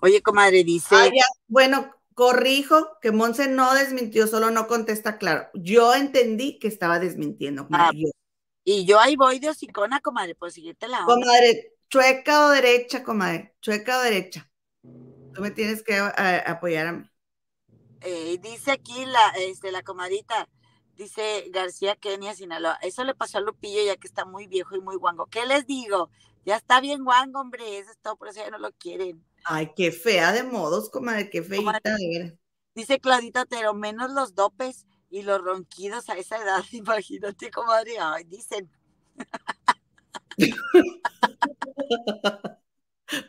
[0.01, 0.95] Oye, comadre, dice.
[0.95, 5.47] Ah, ya, bueno, corrijo que Monse no desmintió, solo no contesta claro.
[5.53, 7.65] Yo entendí que estaba desmintiendo.
[7.65, 8.09] comadre, Ah, yo.
[8.65, 11.13] Y yo ahí voy de hocicona, comadre, pues seguirte la onda.
[11.13, 14.49] Comadre, chueca o derecha, comadre, chueca o derecha.
[15.33, 17.09] Tú me tienes que eh, apoyar a mí.
[18.01, 20.47] Eh, dice aquí la, este, la comadita,
[20.97, 22.77] dice García Kenia Sinaloa.
[22.81, 25.27] Eso le pasó a Lupillo ya que está muy viejo y muy guango.
[25.27, 26.09] ¿Qué les digo?
[26.45, 27.77] Ya está bien guango, hombre.
[27.77, 29.23] Eso es todo, por eso ya no lo quieren.
[29.45, 31.81] Ay, qué fea de modos, comadre, qué feita Comadre.
[31.97, 32.37] de.
[32.75, 36.63] Dice Claudita Otero, menos los dopes y los ronquidos a esa edad.
[36.71, 37.97] Imagínate, comadre.
[37.99, 38.69] Ay, dicen.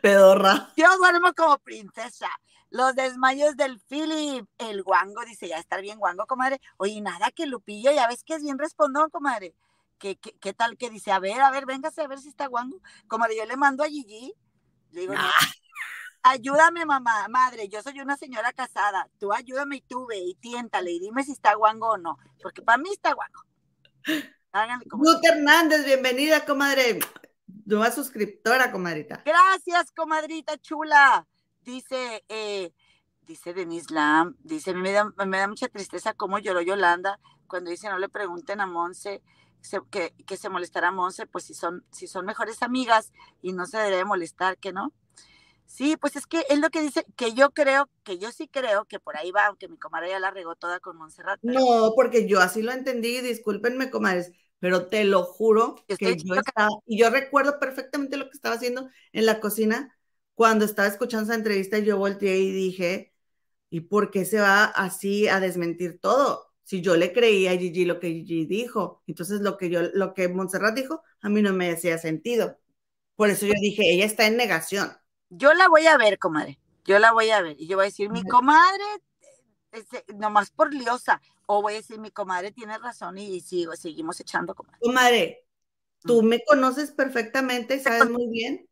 [0.01, 0.73] Pedorra.
[0.75, 2.27] Yo duermo como princesa.
[2.75, 6.59] Los desmayos del Philip, el guango, dice, ya estar bien guango, comadre.
[6.75, 9.55] Oye, nada que Lupillo, ya ves que es bien respondón, comadre.
[9.97, 11.13] ¿Qué, qué, qué tal que dice?
[11.13, 12.81] A ver, a ver, véngase a ver si está guango.
[13.07, 14.33] Comadre, yo le mando a Gigi.
[14.91, 15.21] Le digo, "No,
[16.23, 19.07] ayúdame, mamá, madre, yo soy una señora casada.
[19.19, 22.17] Tú ayúdame y tú ve y tiéntale y dime si está guango o no.
[22.41, 23.41] Porque para mí está guango.
[24.51, 25.05] Háganle como.
[25.05, 26.99] Ruth Hernández, bienvenida, comadre.
[27.63, 29.23] Nueva suscriptora, comadrita.
[29.25, 31.25] Gracias, comadrita chula.
[31.65, 32.71] Dice, eh,
[33.23, 37.89] dice Denise Lam, dice, me da, me da mucha tristeza cómo lloró Yolanda cuando dice
[37.89, 39.23] no le pregunten a Monse
[39.61, 43.11] se- que, que se molestará a Monse, pues si son, si son mejores amigas
[43.41, 44.93] y no se debe molestar, que no.
[45.67, 48.85] Sí, pues es que es lo que dice, que yo creo, que yo sí creo
[48.85, 51.39] que por ahí va, aunque mi comadre ya la regó toda con Montserrat.
[51.45, 56.15] pero- No, porque yo así lo entendí, discúlpenme, comadres, pero te lo juro Yo que
[56.15, 59.94] yo estaba, y yo recuerdo perfectamente lo que estaba haciendo en la cocina
[60.35, 63.13] cuando estaba escuchando esa entrevista, yo volteé y dije,
[63.69, 66.53] ¿y por qué se va así a desmentir todo?
[66.63, 70.13] Si yo le creía a Gigi lo que Gigi dijo, entonces lo que yo, lo
[70.13, 72.59] que Montserrat dijo, a mí no me hacía sentido.
[73.15, 74.91] Por eso yo dije, ella está en negación.
[75.29, 76.59] Yo la voy a ver, comadre.
[76.85, 77.55] Yo la voy a ver.
[77.59, 78.83] Y yo voy a decir, mi comadre,
[79.71, 81.21] este, nomás por liosa.
[81.45, 84.79] O voy a decir, mi comadre tiene razón y, sigo, seguimos echando, comadre.
[84.81, 85.45] Comadre,
[86.01, 88.67] tú me conoces perfectamente, sabes muy bien.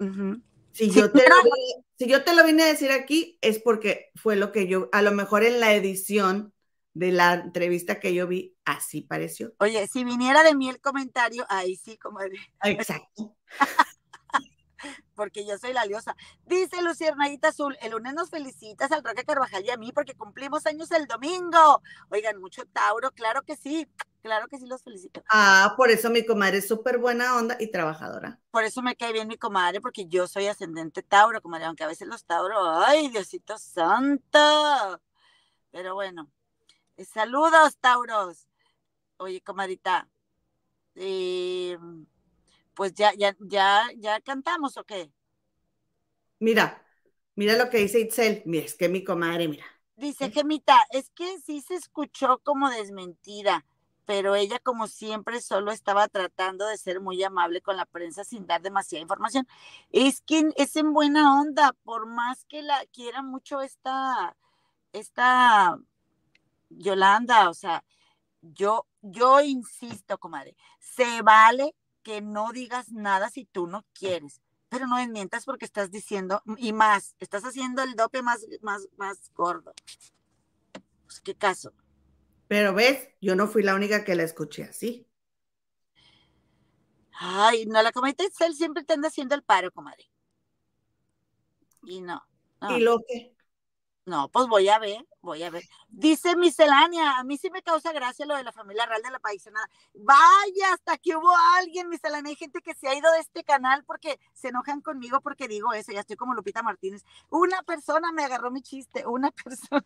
[0.00, 0.42] Ujú.
[0.78, 4.10] Si yo, te lo, vi- si yo te lo vine a decir aquí, es porque
[4.14, 6.54] fue lo que yo, a lo mejor en la edición
[6.94, 9.52] de la entrevista que yo vi, así pareció.
[9.58, 13.36] Oye, si viniera de mí el comentario, ahí sí, comadre, Exacto.
[15.18, 16.16] porque yo soy la liosa.
[16.46, 20.64] Dice Luciernadita Azul, el lunes nos felicitas al Roque Carvajal y a mí porque cumplimos
[20.64, 21.82] años el domingo.
[22.08, 23.88] Oigan, mucho Tauro, claro que sí,
[24.22, 25.20] claro que sí los felicito.
[25.28, 28.38] Ah, por eso mi comadre es súper buena onda y trabajadora.
[28.52, 31.88] Por eso me cae bien mi comadre, porque yo soy ascendente Tauro, comadre, aunque a
[31.88, 35.00] veces los Tauros, ay, Diosito santo.
[35.72, 36.30] Pero bueno,
[36.96, 38.46] eh, saludos, Tauros.
[39.16, 40.08] Oye, comadrita,
[40.94, 41.76] eh,
[42.78, 45.10] pues ya, ya, ya, ya cantamos o qué?
[46.38, 46.86] Mira,
[47.34, 48.42] mira lo que dice Itzel.
[48.46, 49.64] Mira, es que mi comadre, mira.
[49.96, 53.66] Dice Gemita, es que sí se escuchó como desmentida,
[54.06, 58.46] pero ella como siempre solo estaba tratando de ser muy amable con la prensa sin
[58.46, 59.48] dar demasiada información.
[59.90, 64.36] Es que es en buena onda, por más que la quiera mucho esta,
[64.92, 65.80] esta
[66.70, 67.82] Yolanda, o sea,
[68.40, 71.74] yo, yo insisto, comadre, se vale
[72.08, 74.40] que no digas nada si tú no quieres,
[74.70, 79.30] pero no desmientas porque estás diciendo, y más, estás haciendo el dope más, más, más
[79.34, 79.74] gordo.
[81.04, 81.74] Pues, ¿qué caso?
[82.46, 85.06] Pero ves, yo no fui la única que la escuché así.
[87.12, 90.10] Ay, no, la comadita Itzel siempre te anda haciendo el paro, comadre.
[91.82, 92.26] Y no.
[92.62, 92.74] no.
[92.74, 93.36] ¿Y lo que?
[94.08, 95.64] No, pues voy a ver, voy a ver.
[95.90, 99.18] Dice miscelánea, a mí sí me causa gracia lo de la familia real de la
[99.18, 99.68] paisanada.
[99.92, 103.84] Vaya, hasta que hubo alguien, miscelánea, hay gente que se ha ido de este canal
[103.84, 107.04] porque se enojan conmigo porque digo eso, ya estoy como Lupita Martínez.
[107.28, 109.84] Una persona me agarró mi chiste, una persona,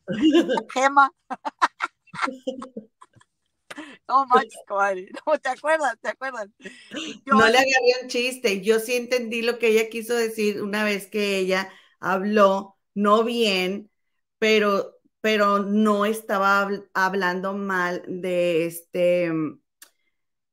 [0.72, 1.12] Gema.
[4.08, 5.08] No manches, comadre.
[5.26, 5.98] No, ¿te acuerdas?
[6.00, 6.48] ¿Te acuerdas?
[7.24, 8.60] Yo No le agarré un chiste.
[8.60, 13.90] Yo sí entendí lo que ella quiso decir una vez que ella habló, no bien,
[14.42, 19.30] pero, pero no estaba habl- hablando mal de este,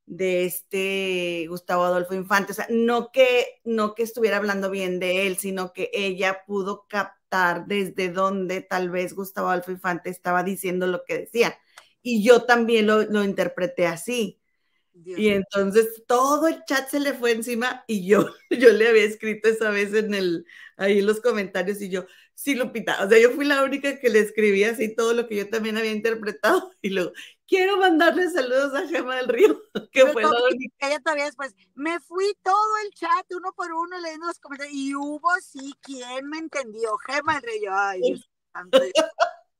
[0.06, 2.52] de este Gustavo Adolfo Infante.
[2.52, 6.86] O sea, no que, no que estuviera hablando bien de él, sino que ella pudo
[6.88, 11.56] captar desde dónde tal vez Gustavo Adolfo Infante estaba diciendo lo que decía.
[12.02, 14.40] Y yo también lo, lo interpreté así.
[14.94, 19.04] Dios Y entonces todo el chat se le fue encima y yo, yo le había
[19.04, 20.46] escrito esa vez en el,
[20.76, 22.06] ahí en los comentarios y yo,
[22.42, 25.36] sí, Lupita, o sea, yo fui la única que le escribí así todo lo que
[25.36, 27.12] yo también había interpretado y luego,
[27.46, 29.60] quiero mandarle saludos a Gema del Río,
[29.92, 30.88] que Pero fue la todo- única.
[30.88, 34.94] ella todavía después, me fui todo el chat uno por uno leyendo los comentarios y
[34.94, 38.80] hubo sí quien me entendió, Gema el Rey, ay, Dios santo,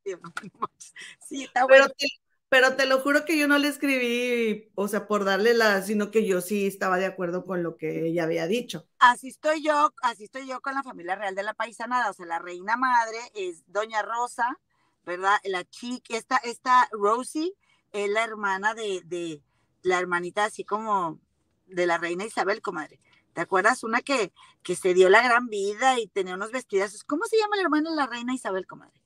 [0.05, 0.21] Dios,
[1.21, 2.07] sí, está Pero bueno, te,
[2.51, 6.11] pero te lo juro que yo no le escribí, o sea, por darle la, sino
[6.11, 8.87] que yo sí estaba de acuerdo con lo que ella había dicho.
[8.99, 12.27] así estoy yo, así estoy yo con la familia real de la paisanada, o sea,
[12.27, 14.59] la reina madre es Doña Rosa,
[15.07, 15.37] ¿verdad?
[15.45, 17.55] La chica, esta, esta Rosie
[17.93, 19.41] es la hermana de, de,
[19.83, 21.21] la hermanita así como
[21.67, 23.01] de la reina Isabel, comadre.
[23.33, 23.85] ¿Te acuerdas?
[23.85, 24.33] Una que,
[24.65, 27.05] que se dio la gran vida y tenía unos vestidazos.
[27.05, 29.01] ¿Cómo se llama la hermana de la reina Isabel, comadre?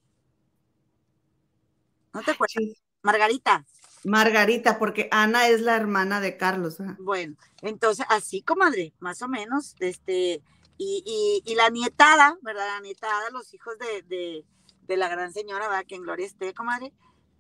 [2.15, 2.55] ¿No te acuerdas?
[2.57, 2.84] Sí.
[3.05, 3.65] Margarita.
[4.05, 6.79] Margarita, porque Ana es la hermana de Carlos.
[6.99, 10.43] Bueno, entonces así, comadre, más o menos, este,
[10.77, 12.67] y, y, y la nietada, ¿verdad?
[12.67, 14.45] La nietada, los hijos de, de,
[14.83, 15.87] de la gran señora, ¿verdad?
[15.87, 16.93] Que en gloria esté, comadre,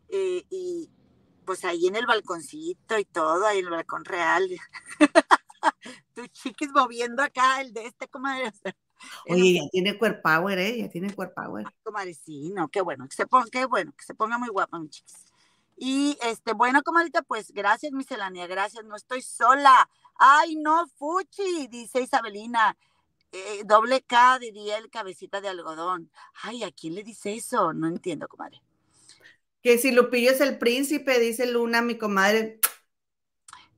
[0.08, 0.90] eh, y
[1.44, 4.48] pues ahí en el balconcito y todo, ahí en el balcón real,
[6.14, 8.52] tu chiquis moviendo acá el de este, comadre,
[9.28, 10.78] Oye, ya tiene cuerpo power, ¿eh?
[10.78, 11.66] Ya tiene cuerpo power.
[11.82, 14.78] comadre, sí, no, qué bueno, que se ponga, qué bueno, que se ponga muy guapa,
[14.78, 15.33] mi chiquis.
[15.76, 19.88] Y este, bueno, comadita, pues gracias, miscelánea, gracias, no estoy sola.
[20.16, 22.76] Ay, no, Fuchi, dice Isabelina.
[23.32, 26.10] Eh, doble K diría el cabecita de algodón.
[26.42, 27.72] Ay, ¿a quién le dice eso?
[27.72, 28.62] No entiendo, comadre.
[29.60, 32.60] Que si Lupillo es el príncipe, dice Luna, mi comadre.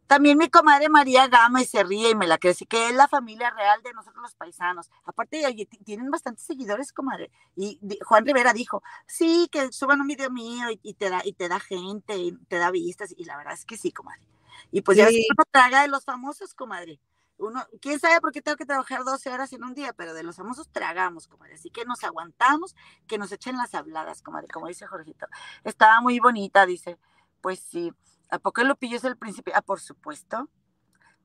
[0.06, 3.08] También mi comadre María Gama y se ríe y me la crece, que es la
[3.08, 4.90] familia real de nosotros los paisanos.
[5.04, 7.30] Aparte, oye, tienen bastantes seguidores, comadre.
[7.56, 11.32] Y Juan Rivera dijo, sí, que suban un video mío y, y te da, y
[11.32, 13.12] te da gente, y te da vistas.
[13.16, 14.26] Y la verdad es que sí, comadre.
[14.70, 15.26] Y pues ya Sí.
[15.36, 17.00] uno traga de los famosos, comadre.
[17.38, 20.22] Uno, quién sabe por qué tengo que trabajar 12 horas en un día, pero de
[20.22, 21.54] los famosos tragamos, comadre.
[21.54, 22.74] Así que nos aguantamos,
[23.06, 25.26] que nos echen las habladas, comadre, como dice Jorgito.
[25.64, 26.96] Estaba muy bonita, dice.
[27.42, 27.92] Pues sí.
[28.30, 29.52] ¿A poco el Lupillo es el príncipe?
[29.54, 30.48] Ah, por supuesto.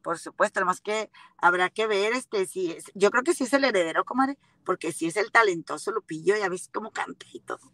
[0.02, 3.54] Por supuesto, además que habrá que ver este si es, yo creo que sí es
[3.54, 7.72] el heredero, comadre, porque sí es el talentoso Lupillo, ya ves cómo canta y todo.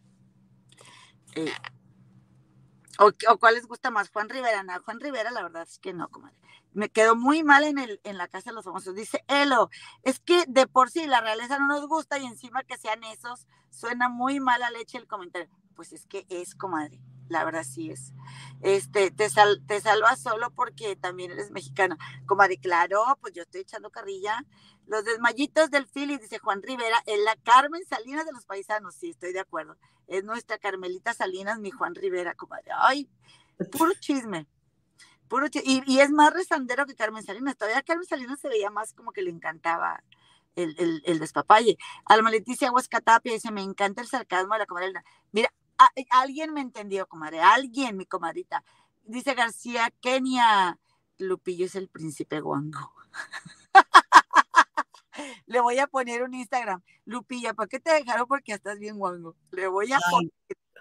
[3.00, 5.94] O, o cuál les gusta más, Juan Rivera, no, Juan Rivera, la verdad es que
[5.94, 6.38] no, comadre.
[6.74, 8.96] Me quedó muy mal en el, en la casa de los famosos.
[8.96, 9.70] Dice Elo,
[10.04, 13.48] es que de por sí la realeza no nos gusta y encima que sean esos,
[13.70, 15.50] suena muy mala leche el comentario.
[15.76, 17.00] Pues es que es, comadre,
[17.30, 18.14] la verdad sí es.
[18.62, 21.98] Este, te, sal, te salvas solo porque también eres mexicano.
[22.26, 24.44] Comadre, claro, pues yo estoy echando carrilla.
[24.86, 29.10] Los desmayitos del Philly, dice Juan Rivera, en la Carmen Salinas de los paisanos, sí,
[29.10, 29.78] estoy de acuerdo.
[30.08, 32.72] Es nuestra Carmelita Salinas, mi Juan Rivera, comadre.
[32.80, 33.10] Ay,
[33.72, 34.48] puro chisme.
[35.28, 35.72] Puro chisme.
[35.72, 37.58] Y, y es más rezandero que Carmen Salinas.
[37.58, 40.02] Todavía Carmen Salinas se veía más como que le encantaba
[40.56, 41.78] el, el, el despapalle.
[42.06, 44.88] Alma Leticia Huescatapia dice, me encanta el sarcasmo de la comadre.
[44.88, 45.04] Elena".
[45.32, 47.40] Mira, a- alguien me entendió, comadre.
[47.42, 48.64] Alguien, mi comadrita.
[49.04, 50.80] Dice García, Kenia,
[51.18, 52.94] Lupillo es el príncipe guango.
[55.46, 56.82] Le voy a poner un Instagram.
[57.06, 58.28] Lupilla, ¿para qué te dejaron?
[58.28, 59.36] Porque estás bien guango.
[59.52, 60.32] Le voy a poner,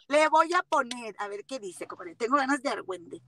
[0.09, 2.15] le voy a poner, a ver qué dice, comadre.
[2.17, 3.23] Tengo ganas de argüende.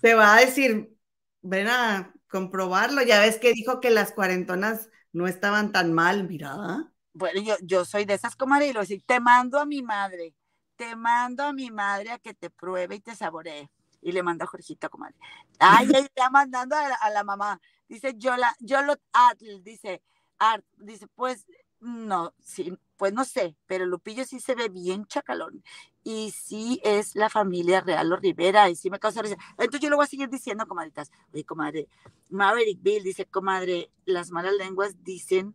[0.00, 0.96] Se va a decir,
[1.42, 3.02] ven a comprobarlo.
[3.02, 6.90] Ya ves que dijo que las cuarentonas no estaban tan mal, mira.
[7.12, 10.34] Bueno, yo, yo soy de esas comadre y lo decir, te mando a mi madre,
[10.80, 13.68] te mando a mi madre a que te pruebe y te saboree.
[14.00, 15.14] Y le mando a Jorgito, comadre.
[15.58, 17.60] Ay, ella está mandando a la, a la mamá.
[17.86, 20.00] Dice Yola, Yolo Atl, dice,
[20.38, 21.46] Art, dice, pues
[21.80, 25.62] no, sí, pues no sé, pero Lupillo sí se ve bien chacalón.
[26.02, 29.36] Y sí es la familia Real los Rivera, y sí me causa risa.
[29.58, 31.10] Entonces yo lo voy a seguir diciendo, comadritas.
[31.34, 31.88] Oye, comadre,
[32.30, 35.54] Maverick Bill dice, comadre, las malas lenguas dicen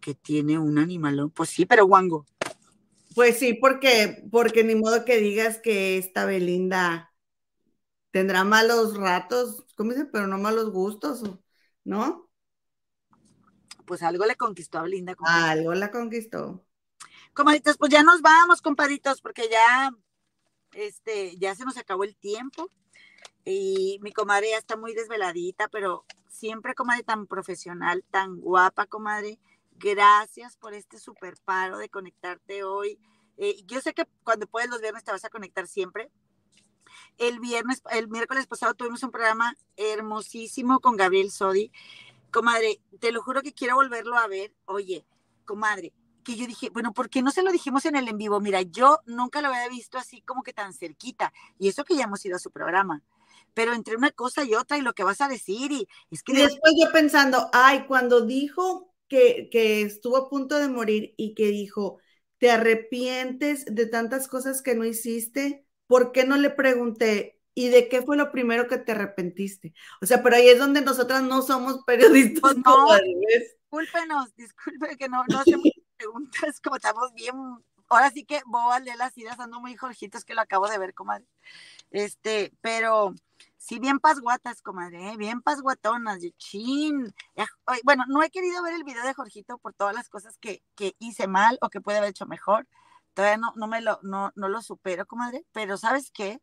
[0.00, 1.28] que tiene un animalón.
[1.28, 2.24] Pues sí, pero guango.
[3.16, 7.10] Pues sí, porque, porque ni modo que digas que esta Belinda
[8.10, 10.04] tendrá malos ratos, ¿cómo dice?
[10.04, 11.22] Pero no malos gustos,
[11.82, 12.28] ¿no?
[13.86, 15.16] Pues algo le conquistó a Belinda.
[15.24, 16.66] Algo la conquistó.
[17.32, 19.90] Comadritas, pues ya nos vamos, compadritos, porque ya,
[20.74, 22.70] este, ya se nos acabó el tiempo.
[23.44, 29.38] y mi comadre ya está muy desveladita, pero siempre, comadre, tan profesional, tan guapa, comadre.
[29.78, 32.98] Gracias por este super paro de conectarte hoy.
[33.36, 36.10] Eh, yo sé que cuando puedes los viernes te vas a conectar siempre.
[37.18, 41.70] El viernes, el miércoles pasado tuvimos un programa hermosísimo con Gabriel Sodi.
[42.30, 44.54] Comadre, te lo juro que quiero volverlo a ver.
[44.64, 45.06] Oye,
[45.44, 45.92] comadre,
[46.24, 48.40] que yo dije, bueno, ¿por qué no se lo dijimos en el en vivo?
[48.40, 51.32] Mira, yo nunca lo había visto así como que tan cerquita.
[51.58, 53.02] Y eso que ya hemos ido a su programa.
[53.54, 56.32] Pero entre una cosa y otra y lo que vas a decir y es que...
[56.32, 61.34] Y después yo pensando, ay, cuando dijo que, que estuvo a punto de morir y
[61.34, 62.00] que dijo,
[62.38, 67.88] te arrepientes de tantas cosas que no hiciste, ¿por qué no le pregunté, ¿y de
[67.88, 69.72] qué fue lo primero que te arrepentiste?
[70.02, 72.56] O sea, pero ahí es donde nosotras no somos periodistas.
[72.58, 72.86] No,
[73.38, 75.64] discúlpenos, disculpe que no, no hacemos
[75.96, 77.34] preguntas, como estamos bien,
[77.88, 80.94] ahora sí que bobas de las ideas, ando muy jorjitos que lo acabo de ver,
[80.94, 81.26] comadre.
[81.90, 83.14] Este, pero
[83.66, 85.16] sí, bien pasguatas, comadre, ¿eh?
[85.16, 87.12] bien pasguatonas, de chin.
[87.82, 90.94] Bueno, no he querido ver el video de Jorgito por todas las cosas que, que
[91.00, 92.68] hice mal o que puede haber hecho mejor.
[93.12, 96.40] Todavía no, no me lo, no, no lo supero, comadre, pero ¿sabes qué?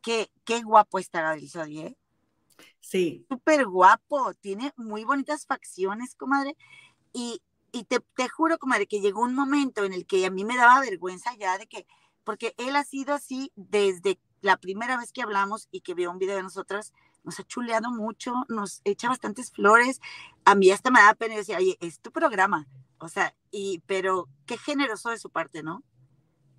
[0.00, 1.98] Qué, qué guapo está Gabriel Sodi, ¿eh?
[2.80, 3.26] Sí.
[3.28, 6.56] Súper guapo, tiene muy bonitas facciones, comadre.
[7.12, 10.46] Y, y te, te, juro, comadre, que llegó un momento en el que a mí
[10.46, 11.86] me daba vergüenza ya de que,
[12.24, 16.18] porque él ha sido así desde la primera vez que hablamos y que vio un
[16.18, 16.94] video de nosotras,
[17.24, 20.00] nos ha chuleado mucho, nos echa bastantes flores.
[20.44, 22.68] A mí hasta me da pena y decía, oye, es tu programa.
[22.98, 25.82] O sea, y, pero qué generoso de su parte, ¿no?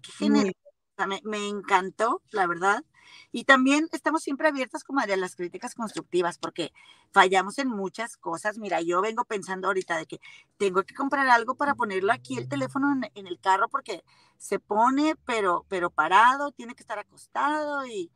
[0.02, 0.52] Qué generoso.
[0.60, 2.84] O sea, me, me, encantó, la verdad.
[3.32, 6.72] Y también estamos siempre abiertas como a las críticas constructivas, porque
[7.12, 8.58] fallamos en muchas cosas.
[8.58, 10.20] Mira, yo vengo pensando ahorita de que
[10.58, 14.04] tengo que comprar algo para ponerlo aquí el teléfono en, en el carro, porque
[14.38, 18.12] se pone, pero, pero parado, tiene que estar acostado y,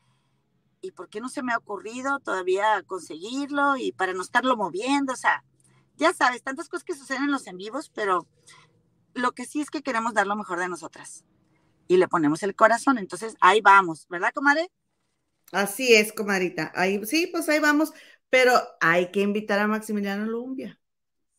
[0.82, 3.78] y ¿por qué no se me ha ocurrido todavía conseguirlo?
[3.78, 5.44] Y para no estarlo moviendo, o sea,
[5.98, 8.28] ya sabes, tantas cosas que suceden en los en vivos, pero
[9.14, 11.26] lo que sí es que queremos dar lo mejor de nosotras
[11.88, 12.98] y le ponemos el corazón.
[12.98, 14.72] Entonces, ahí vamos, ¿verdad, comadre?
[15.52, 16.72] Así es, comadrita.
[16.76, 17.94] Ahí, sí, pues ahí vamos,
[18.30, 20.80] pero hay que invitar a Maximiliano Lumbia.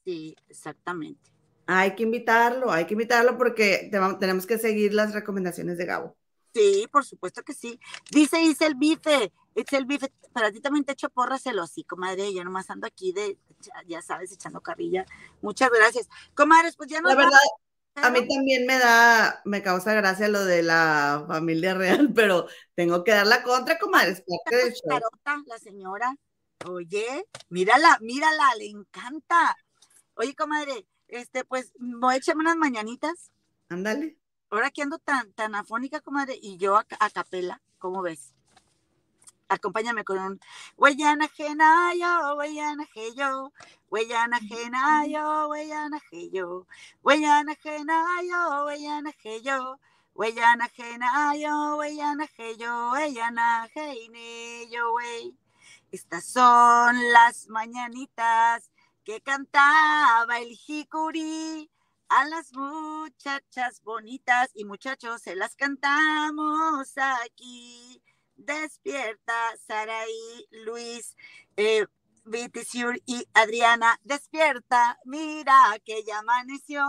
[0.04, 1.30] Sí, exactamente.
[1.66, 6.16] Hay que invitarlo, hay que invitarlo porque tenemos que seguir las recomendaciones de Gabo.
[6.54, 7.80] Sí, por supuesto que sí.
[8.10, 12.68] Dice Isel Bife, el Bife, para ti también te echo porras el comadre, yo nomás
[12.68, 13.38] ando aquí de,
[13.86, 15.06] ya sabes, echando carrilla.
[15.40, 16.08] Muchas gracias.
[16.34, 17.08] Comadres, pues ya no.
[17.08, 17.38] La verdad,
[17.94, 23.04] a mí también me da, me causa gracia lo de la familia real, pero tengo
[23.04, 25.00] que dar la contra, comadre, es parte del show.
[25.46, 26.16] La señora,
[26.66, 29.56] oye, mírala, mírala, le encanta.
[30.14, 33.30] Oye, comadre, este, pues, voy a echarme unas mañanitas.
[33.68, 34.18] Ándale.
[34.50, 38.31] Ahora que ando tan, tan afónica, comadre, y yo a, a capela, ¿cómo ves?
[39.52, 40.40] acompáñame con un
[40.76, 42.74] huella ajena yo, huella
[43.16, 43.52] yo,
[43.90, 45.88] huella ajena yo, huella
[46.32, 46.66] yo,
[47.02, 49.02] huella ajena yo, huella
[49.38, 49.78] yo.
[50.14, 51.80] Ajena yo,
[54.70, 55.32] yo, yo.
[55.92, 58.70] Estas son las mañanitas
[59.04, 61.70] que cantaba el jicurí.
[62.08, 66.92] A las muchachas bonitas y muchachos se las cantamos
[67.24, 68.01] aquí.
[68.44, 71.16] Despierta, Saraí, Luis,
[71.56, 71.86] eh,
[73.06, 76.84] y Adriana, despierta, mira que ya amaneció,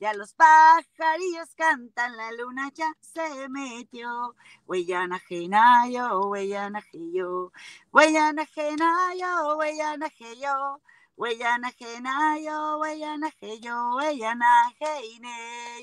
[0.00, 4.34] ya los pajarillos cantan, la luna ya se metió.
[4.66, 7.52] Huellana genayo, huellana yo,
[7.92, 10.10] huellana genayo, huellana
[10.40, 10.80] yo.
[11.16, 14.72] Huellana genayo, huellana yo, huellana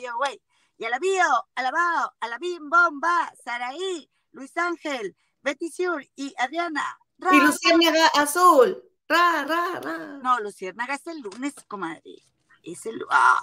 [0.02, 0.41] yo, wey.
[0.77, 5.69] Y a la bio, a la bao, a la bim bomba, Saraí, Luis Ángel, Betty
[5.69, 6.97] Sur y Adriana.
[7.18, 8.84] Ra, y Luciérnaga Azul.
[9.07, 9.97] Ra, ra, ra.
[10.22, 12.23] No, Luciérnaga es el lunes, comadre.
[12.64, 13.03] Es el.
[13.10, 13.41] ¡Ah!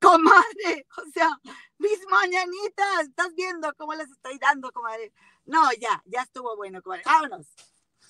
[0.00, 1.30] Comadre, o sea,
[1.78, 5.12] mis mañanitas, estás viendo cómo las estoy dando, comadre.
[5.44, 7.02] No, ya, ya estuvo bueno, comadre.
[7.04, 7.46] Vámonos.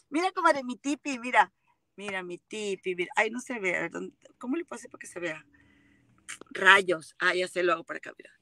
[0.08, 1.52] Mira, comadre, mi tipi, mira.
[1.96, 3.10] Mira, mi tipi, mira.
[3.16, 3.90] Ay, no se ve.
[4.38, 5.44] ¿Cómo le puedo hacer para que se vea?
[6.50, 7.14] Rayos.
[7.18, 8.39] Ah, ya se lo hago para acá, mira.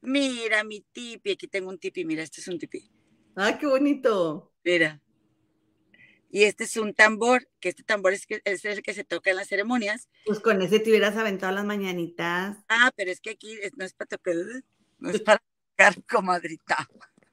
[0.00, 2.90] Mira mi tipi, aquí tengo un tipi, mira, este es un tipi.
[3.36, 4.52] Ah, qué bonito.
[4.64, 5.00] Mira.
[6.30, 9.30] Y este es un tambor, que este tambor es, que, es el que se toca
[9.30, 10.08] en las ceremonias.
[10.26, 12.58] Pues con ese te hubieras aventado las mañanitas.
[12.68, 14.34] Ah, pero es que aquí no es para tocar,
[14.98, 16.76] no es para tocar, comadrita.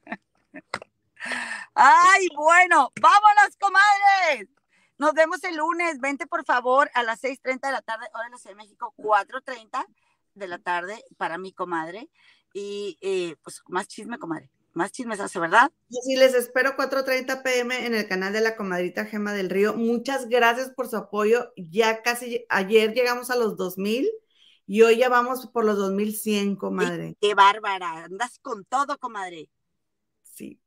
[1.74, 4.48] Ay, bueno, vámonos, comadres.
[4.98, 6.00] Nos vemos el lunes.
[6.00, 8.94] Vente, por favor, a las 6.30 de la tarde, hora de la Ciudad de México,
[8.96, 9.84] 4.30
[10.34, 12.08] de la tarde para mi comadre
[12.58, 14.50] y eh, pues más chisme, comadre.
[14.72, 15.70] más chismesazo, ¿verdad?
[15.90, 19.74] Sí, les espero 4.30 pm en el canal de la comadrita Gema del Río.
[19.74, 21.52] Muchas gracias por su apoyo.
[21.56, 24.08] Ya casi, ayer llegamos a los 2000
[24.66, 27.14] y hoy ya vamos por los 2100, comadre.
[27.20, 29.50] Qué bárbara, andas con todo, comadre.
[30.22, 30.58] Sí.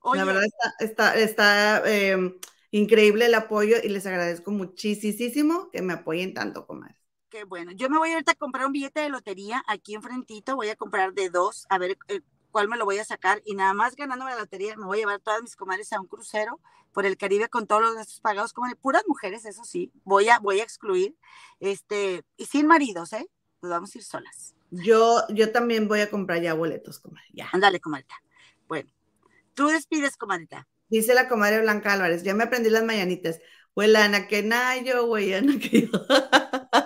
[0.00, 2.34] Oye, La verdad está, está, está eh,
[2.72, 6.96] increíble el apoyo y les agradezco muchísimo que me apoyen tanto, comadre.
[7.36, 7.72] Qué bueno.
[7.72, 11.12] Yo me voy ahorita a comprar un billete de lotería aquí enfrentito, voy a comprar
[11.12, 14.30] de dos, a ver eh, cuál me lo voy a sacar y nada más ganándome
[14.30, 16.58] la lotería me voy a llevar todas mis comadres a un crucero
[16.92, 20.38] por el Caribe con todos los gastos pagados, como puras mujeres, eso sí, voy a,
[20.38, 21.14] voy a excluir,
[21.60, 23.28] este, y sin maridos, ¿eh?
[23.60, 24.54] Nos vamos a ir solas.
[24.70, 27.26] Yo, yo también voy a comprar ya boletos, comadre.
[27.34, 27.50] Ya.
[27.52, 28.14] Ándale, comadita.
[28.66, 28.90] Bueno,
[29.52, 30.66] tú despides, comadita.
[30.88, 33.40] Dice la comadre Blanca Álvarez, ya me aprendí las mañanitas.
[33.74, 35.90] Huelana que nayo, huelana que yo.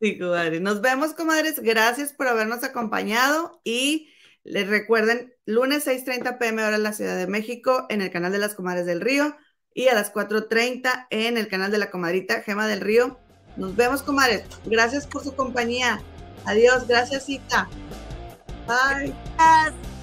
[0.00, 0.60] Sí, comadre.
[0.60, 1.60] Nos vemos, comadres.
[1.60, 4.08] Gracias por habernos acompañado y
[4.44, 8.38] les recuerden, lunes 6.30 pm hora en la Ciudad de México en el canal de
[8.38, 9.36] las Comadres del Río
[9.74, 13.18] y a las 4.30 en el canal de la comadrita Gema del Río.
[13.56, 14.44] Nos vemos, comadres.
[14.64, 16.00] Gracias por su compañía.
[16.46, 16.86] Adiós.
[16.86, 17.68] Gracias, Cita.
[18.66, 19.12] Bye.
[19.36, 19.97] Gracias.